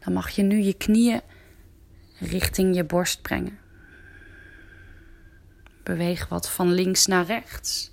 Dan 0.00 0.12
mag 0.12 0.30
je 0.30 0.42
nu 0.42 0.56
je 0.56 0.74
knieën 0.74 1.20
richting 2.18 2.74
je 2.74 2.84
borst 2.84 3.22
brengen. 3.22 3.58
Beweeg 5.82 6.28
wat 6.28 6.50
van 6.50 6.72
links 6.72 7.06
naar 7.06 7.24
rechts. 7.24 7.92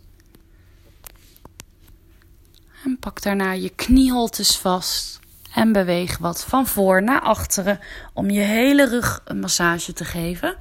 En 2.86 2.98
pak 3.00 3.22
daarna 3.22 3.52
je 3.52 3.70
knieholtes 3.70 4.58
vast. 4.58 5.20
En 5.54 5.72
beweeg 5.72 6.18
wat 6.18 6.46
van 6.46 6.68
voor 6.68 7.04
naar 7.04 7.22
achteren 7.22 7.80
om 8.14 8.30
je 8.30 8.42
hele 8.42 8.88
rug 8.88 9.22
een 9.26 9.40
massage 9.40 9.94
te 9.94 10.06
geven. 10.06 10.58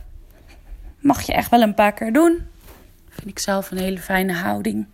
Mag 0.98 1.22
je 1.22 1.32
echt 1.32 1.50
wel 1.50 1.60
een 1.60 1.74
paar 1.74 1.92
keer 1.92 2.12
doen. 2.12 2.46
Vind 3.26 3.38
ik 3.38 3.44
zelf 3.44 3.70
een 3.70 3.78
hele 3.78 3.98
fijne 3.98 4.32
houding. 4.32 4.86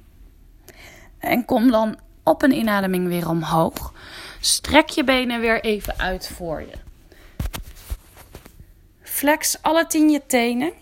En 1.18 1.44
kom 1.44 1.70
dan 1.70 1.98
op 2.22 2.42
een 2.42 2.52
inademing 2.52 3.08
weer 3.08 3.28
omhoog. 3.28 3.92
Strek 4.40 4.88
je 4.88 5.04
benen 5.04 5.40
weer 5.40 5.64
even 5.64 5.98
uit 5.98 6.30
voor 6.34 6.60
je. 6.60 6.72
Flex 9.02 9.62
alle 9.62 9.86
tien 9.86 10.10
je 10.10 10.22
tenen 10.26 10.72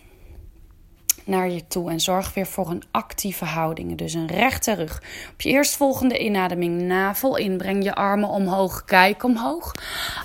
naar 1.25 1.49
je 1.49 1.67
toe 1.67 1.89
en 1.89 1.99
zorg 1.99 2.33
weer 2.33 2.47
voor 2.47 2.69
een 2.69 2.83
actieve 2.91 3.45
houding. 3.45 3.97
Dus 3.97 4.13
een 4.13 4.27
rechte 4.27 4.73
rug. 4.73 5.01
Op 5.33 5.41
je 5.41 5.49
eerstvolgende 5.49 6.19
inademing 6.19 6.81
navel 6.81 7.35
in. 7.35 7.57
Breng 7.57 7.83
je 7.83 7.95
armen 7.95 8.29
omhoog. 8.29 8.85
Kijk 8.85 9.23
omhoog. 9.23 9.71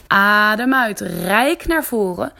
Adem 0.07 0.75
uit. 0.75 1.01
Rijk 1.01 1.67
naar 1.67 1.85
voren. 1.85 2.33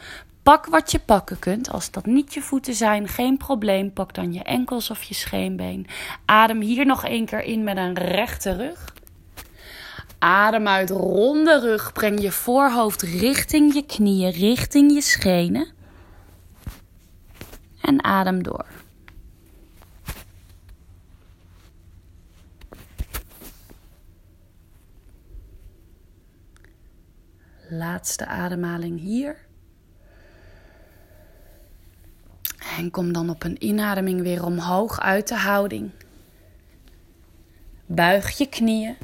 Pak 0.47 0.65
wat 0.65 0.91
je 0.91 0.99
pakken 0.99 1.39
kunt. 1.39 1.69
Als 1.69 1.91
dat 1.91 2.05
niet 2.05 2.33
je 2.33 2.41
voeten 2.41 2.73
zijn, 2.73 3.07
geen 3.07 3.37
probleem. 3.37 3.93
Pak 3.93 4.13
dan 4.13 4.33
je 4.33 4.43
enkels 4.43 4.89
of 4.89 5.03
je 5.03 5.13
scheenbeen. 5.13 5.87
Adem 6.25 6.61
hier 6.61 6.85
nog 6.85 7.05
één 7.05 7.25
keer 7.25 7.43
in 7.43 7.63
met 7.63 7.77
een 7.77 7.93
rechte 7.93 8.55
rug. 8.55 8.93
Adem 10.19 10.67
uit, 10.67 10.89
ronde 10.89 11.59
rug. 11.59 11.93
Breng 11.93 12.21
je 12.21 12.31
voorhoofd 12.31 13.01
richting 13.01 13.73
je 13.73 13.85
knieën, 13.85 14.31
richting 14.31 14.93
je 14.93 15.01
schenen. 15.01 15.71
En 17.81 18.03
adem 18.03 18.43
door. 18.43 18.65
Laatste 27.69 28.25
ademhaling 28.25 28.99
hier. 28.99 29.46
En 32.77 32.91
kom 32.91 33.13
dan 33.13 33.29
op 33.29 33.43
een 33.43 33.63
inademing 33.65 34.21
weer 34.21 34.45
omhoog 34.45 34.99
uit 34.99 35.27
de 35.27 35.35
houding. 35.35 35.91
Buig 37.85 38.37
je 38.37 38.47
knieën. 38.47 38.95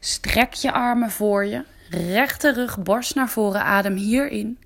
Strek 0.00 0.54
je 0.54 0.72
armen 0.72 1.10
voor 1.10 1.46
je. 1.46 1.64
Rechte 1.90 2.52
rug, 2.52 2.82
borst 2.82 3.14
naar 3.14 3.28
voren. 3.28 3.62
Adem 3.62 3.94
hierin. 3.94 4.58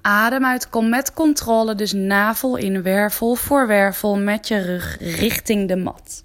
Adem 0.00 0.44
uit, 0.44 0.68
kom 0.68 0.88
met 0.88 1.12
controle. 1.12 1.74
Dus 1.74 1.92
navel 1.92 2.56
in, 2.56 2.82
wervel 2.82 3.34
voor 3.34 3.66
wervel 3.66 4.18
met 4.18 4.48
je 4.48 4.58
rug 4.58 4.96
richting 4.98 5.68
de 5.68 5.76
mat. 5.76 6.24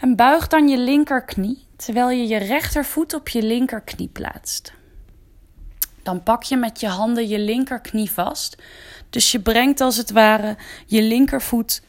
En 0.00 0.16
buig 0.16 0.48
dan 0.48 0.68
je 0.68 0.78
linkerknie 0.78 1.66
terwijl 1.76 2.10
je 2.10 2.26
je 2.26 2.38
rechtervoet 2.38 3.14
op 3.14 3.28
je 3.28 3.42
linkerknie 3.42 4.08
plaatst. 4.08 4.72
Dan 6.04 6.22
pak 6.22 6.42
je 6.42 6.56
met 6.56 6.80
je 6.80 6.88
handen 6.88 7.28
je 7.28 7.38
linkerknie 7.38 8.10
vast. 8.10 8.62
Dus 9.10 9.32
je 9.32 9.40
brengt 9.40 9.80
als 9.80 9.96
het 9.96 10.10
ware 10.10 10.56
je 10.86 11.02
linkervoet 11.02 11.82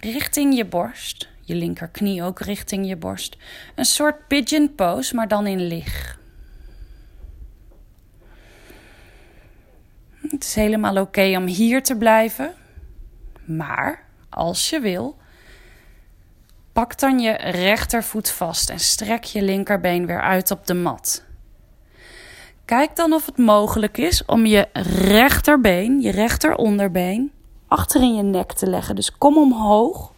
richting 0.00 0.56
je 0.56 0.64
borst. 0.64 1.28
Je 1.40 1.54
linkerknie 1.54 2.22
ook 2.22 2.40
richting 2.40 2.88
je 2.88 2.96
borst. 2.96 3.36
Een 3.74 3.84
soort 3.84 4.28
pigeon 4.28 4.74
pose, 4.74 5.14
maar 5.14 5.28
dan 5.28 5.46
in 5.46 5.66
lig. 5.66 6.18
Het 10.28 10.44
is 10.44 10.54
helemaal 10.54 10.96
oké 10.96 11.36
om 11.36 11.46
hier 11.46 11.82
te 11.82 11.96
blijven. 11.96 12.54
Maar 13.44 14.04
als 14.28 14.70
je 14.70 14.80
wil, 14.80 15.18
pak 16.72 16.98
dan 16.98 17.18
je 17.18 17.32
rechtervoet 17.32 18.30
vast 18.30 18.70
en 18.70 18.80
strek 18.80 19.24
je 19.24 19.42
linkerbeen 19.42 20.06
weer 20.06 20.22
uit 20.22 20.50
op 20.50 20.66
de 20.66 20.74
mat. 20.74 21.28
Kijk 22.70 22.96
dan 22.96 23.12
of 23.12 23.26
het 23.26 23.38
mogelijk 23.38 23.98
is 23.98 24.24
om 24.24 24.46
je 24.46 24.68
rechterbeen, 25.08 26.00
je 26.00 26.10
rechteronderbeen, 26.10 27.32
achter 27.68 28.02
in 28.02 28.14
je 28.14 28.22
nek 28.22 28.52
te 28.52 28.66
leggen. 28.66 28.94
Dus 28.94 29.18
kom 29.18 29.36
omhoog. 29.36 30.12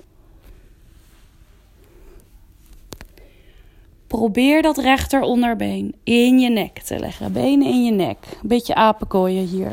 Probeer 4.06 4.62
dat 4.62 4.76
rechteronderbeen 4.78 5.94
in 6.04 6.38
je 6.38 6.50
nek 6.50 6.78
te 6.78 6.98
leggen. 6.98 7.32
Benen 7.32 7.66
in 7.66 7.84
je 7.84 7.92
nek. 7.92 8.18
Een 8.42 8.48
beetje 8.48 8.74
apenkooien 8.74 9.46
hier. 9.46 9.72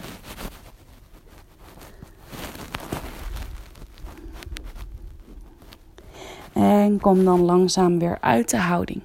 En 6.54 7.00
kom 7.00 7.24
dan 7.26 7.42
langzaam 7.42 8.00
weer 8.00 8.18
uit 8.22 8.50
de 8.50 8.58
houding. 8.58 9.02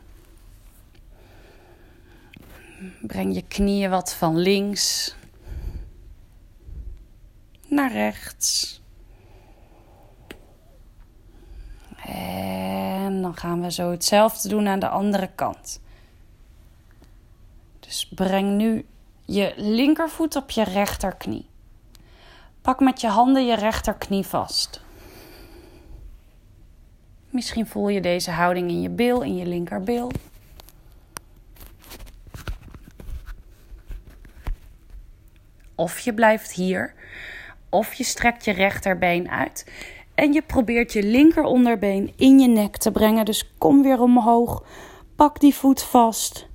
Breng 3.07 3.35
je 3.35 3.43
knieën 3.43 3.91
wat 3.91 4.15
van 4.15 4.37
links 4.39 5.15
naar 7.69 7.93
rechts. 7.93 8.81
En 12.05 13.23
dan 13.23 13.37
gaan 13.37 13.61
we 13.61 13.73
zo 13.73 13.91
hetzelfde 13.91 14.49
doen 14.49 14.67
aan 14.67 14.79
de 14.79 14.89
andere 14.89 15.31
kant. 15.35 15.81
Dus 17.81 18.09
breng 18.15 18.57
nu 18.57 18.87
je 19.25 19.53
linkervoet 19.57 20.37
op 20.37 20.51
je 20.51 20.65
rechterknie. 20.65 21.47
Pak 22.61 22.81
met 22.81 23.01
je 23.01 23.09
handen 23.09 23.47
je 23.47 23.55
rechterknie 23.55 24.27
vast. 24.27 24.81
Misschien 27.31 27.67
voel 27.67 27.89
je 27.89 28.01
deze 28.01 28.31
houding 28.31 28.71
in 28.71 28.81
je 28.81 28.91
bil, 28.91 29.23
in 29.23 29.37
je 29.37 29.47
linkerbil. 29.47 30.11
Of 35.75 35.99
je 35.99 36.15
blijft 36.15 36.53
hier. 36.53 36.95
Of 37.69 37.95
je 37.95 38.05
strekt 38.05 38.45
je 38.45 38.53
rechterbeen 38.53 39.31
uit. 39.31 39.71
En 40.15 40.33
je 40.33 40.43
probeert 40.43 40.93
je 40.93 41.03
linkeronderbeen 41.03 42.13
in 42.17 42.39
je 42.39 42.49
nek 42.49 42.77
te 42.77 42.91
brengen. 42.91 43.25
Dus 43.25 43.55
kom 43.59 43.83
weer 43.83 44.01
omhoog. 44.01 44.65
Pak 45.17 45.41
die 45.41 45.55
voet 45.55 45.83
vast. 45.83 46.47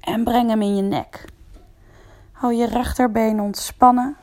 En 0.00 0.24
breng 0.24 0.48
hem 0.48 0.62
in 0.62 0.76
je 0.76 0.82
nek. 0.82 1.24
Hou 2.32 2.54
je 2.54 2.66
rechterbeen 2.66 3.40
ontspannen. 3.40 4.16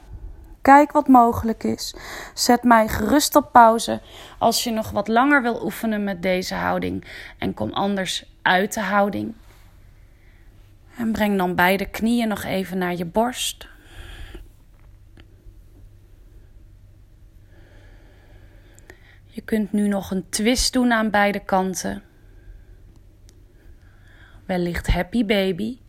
Kijk 0.62 0.92
wat 0.92 1.08
mogelijk 1.08 1.64
is. 1.64 1.96
Zet 2.34 2.64
mij 2.64 2.88
gerust 2.88 3.36
op 3.36 3.52
pauze 3.52 4.02
als 4.40 4.64
je 4.64 4.72
nog 4.72 4.92
wat 4.92 5.08
langer 5.08 5.42
wil 5.42 5.64
oefenen 5.64 6.04
met 6.04 6.22
deze 6.22 6.56
houding. 6.56 7.06
En 7.38 7.54
kom 7.54 7.72
anders 7.72 8.26
uit 8.42 8.74
de 8.74 8.82
houding. 8.82 9.34
En 10.98 11.12
breng 11.12 11.38
dan 11.38 11.56
beide 11.56 11.86
knieën 11.86 12.28
nog 12.28 12.44
even 12.44 12.78
naar 12.78 12.96
je 12.96 13.06
borst. 13.06 13.70
Je 19.26 19.42
kunt 19.42 19.72
nu 19.72 19.88
nog 19.88 20.12
een 20.12 20.30
twist 20.30 20.74
doen 20.74 20.92
aan 20.92 21.10
beide 21.10 21.40
kanten. 21.40 22.04
Wellicht 24.46 24.88
happy 24.88 25.26
baby. 25.26 25.80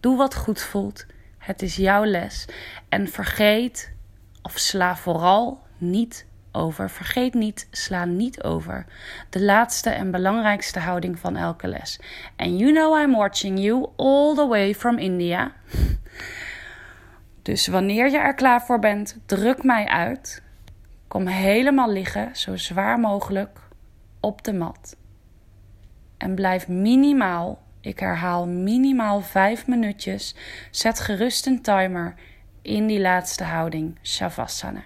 Doe 0.00 0.16
wat 0.16 0.34
goed 0.34 0.60
voelt. 0.60 1.06
Het 1.38 1.62
is 1.62 1.76
jouw 1.76 2.04
les. 2.04 2.48
En 2.88 3.08
vergeet 3.08 3.92
of 4.42 4.58
sla 4.58 4.96
vooral 4.96 5.62
niet 5.78 6.27
over. 6.52 6.90
Vergeet 6.90 7.34
niet, 7.34 7.68
sla 7.70 8.04
niet 8.04 8.42
over. 8.42 8.86
De 9.30 9.42
laatste 9.42 9.90
en 9.90 10.10
belangrijkste 10.10 10.78
houding 10.78 11.18
van 11.18 11.36
elke 11.36 11.68
les. 11.68 12.00
And 12.36 12.58
you 12.58 12.72
know 12.72 13.00
I'm 13.00 13.14
watching 13.14 13.58
you 13.60 13.88
all 13.96 14.34
the 14.34 14.46
way 14.46 14.74
from 14.74 14.98
India. 14.98 15.52
Dus 17.42 17.66
wanneer 17.66 18.10
je 18.10 18.18
er 18.18 18.34
klaar 18.34 18.62
voor 18.62 18.78
bent, 18.78 19.18
druk 19.26 19.62
mij 19.62 19.86
uit. 19.86 20.42
Kom 21.08 21.26
helemaal 21.26 21.90
liggen, 21.90 22.36
zo 22.36 22.56
zwaar 22.56 22.98
mogelijk, 23.00 23.60
op 24.20 24.44
de 24.44 24.52
mat. 24.52 24.96
En 26.16 26.34
blijf 26.34 26.68
minimaal, 26.68 27.62
ik 27.80 27.98
herhaal 27.98 28.46
minimaal 28.46 29.20
5 29.20 29.66
minuutjes. 29.66 30.34
Zet 30.70 31.00
gerust 31.00 31.46
een 31.46 31.62
timer 31.62 32.14
in 32.62 32.86
die 32.86 33.00
laatste 33.00 33.44
houding, 33.44 33.98
Shavasana. 34.02 34.82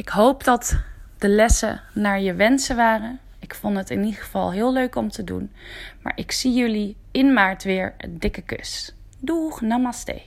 Ik 0.00 0.08
hoop 0.08 0.44
dat 0.44 0.76
de 1.18 1.28
lessen 1.28 1.80
naar 1.92 2.20
je 2.20 2.34
wensen 2.34 2.76
waren. 2.76 3.20
Ik 3.38 3.54
vond 3.54 3.76
het 3.76 3.90
in 3.90 4.04
ieder 4.04 4.20
geval 4.20 4.52
heel 4.52 4.72
leuk 4.72 4.96
om 4.96 5.10
te 5.10 5.24
doen. 5.24 5.52
Maar 6.02 6.12
ik 6.16 6.32
zie 6.32 6.52
jullie 6.52 6.96
in 7.10 7.32
maart 7.32 7.64
weer. 7.64 7.94
Een 7.98 8.18
dikke 8.18 8.42
kus. 8.42 8.94
Doeg, 9.18 9.60
namaste. 9.60 10.22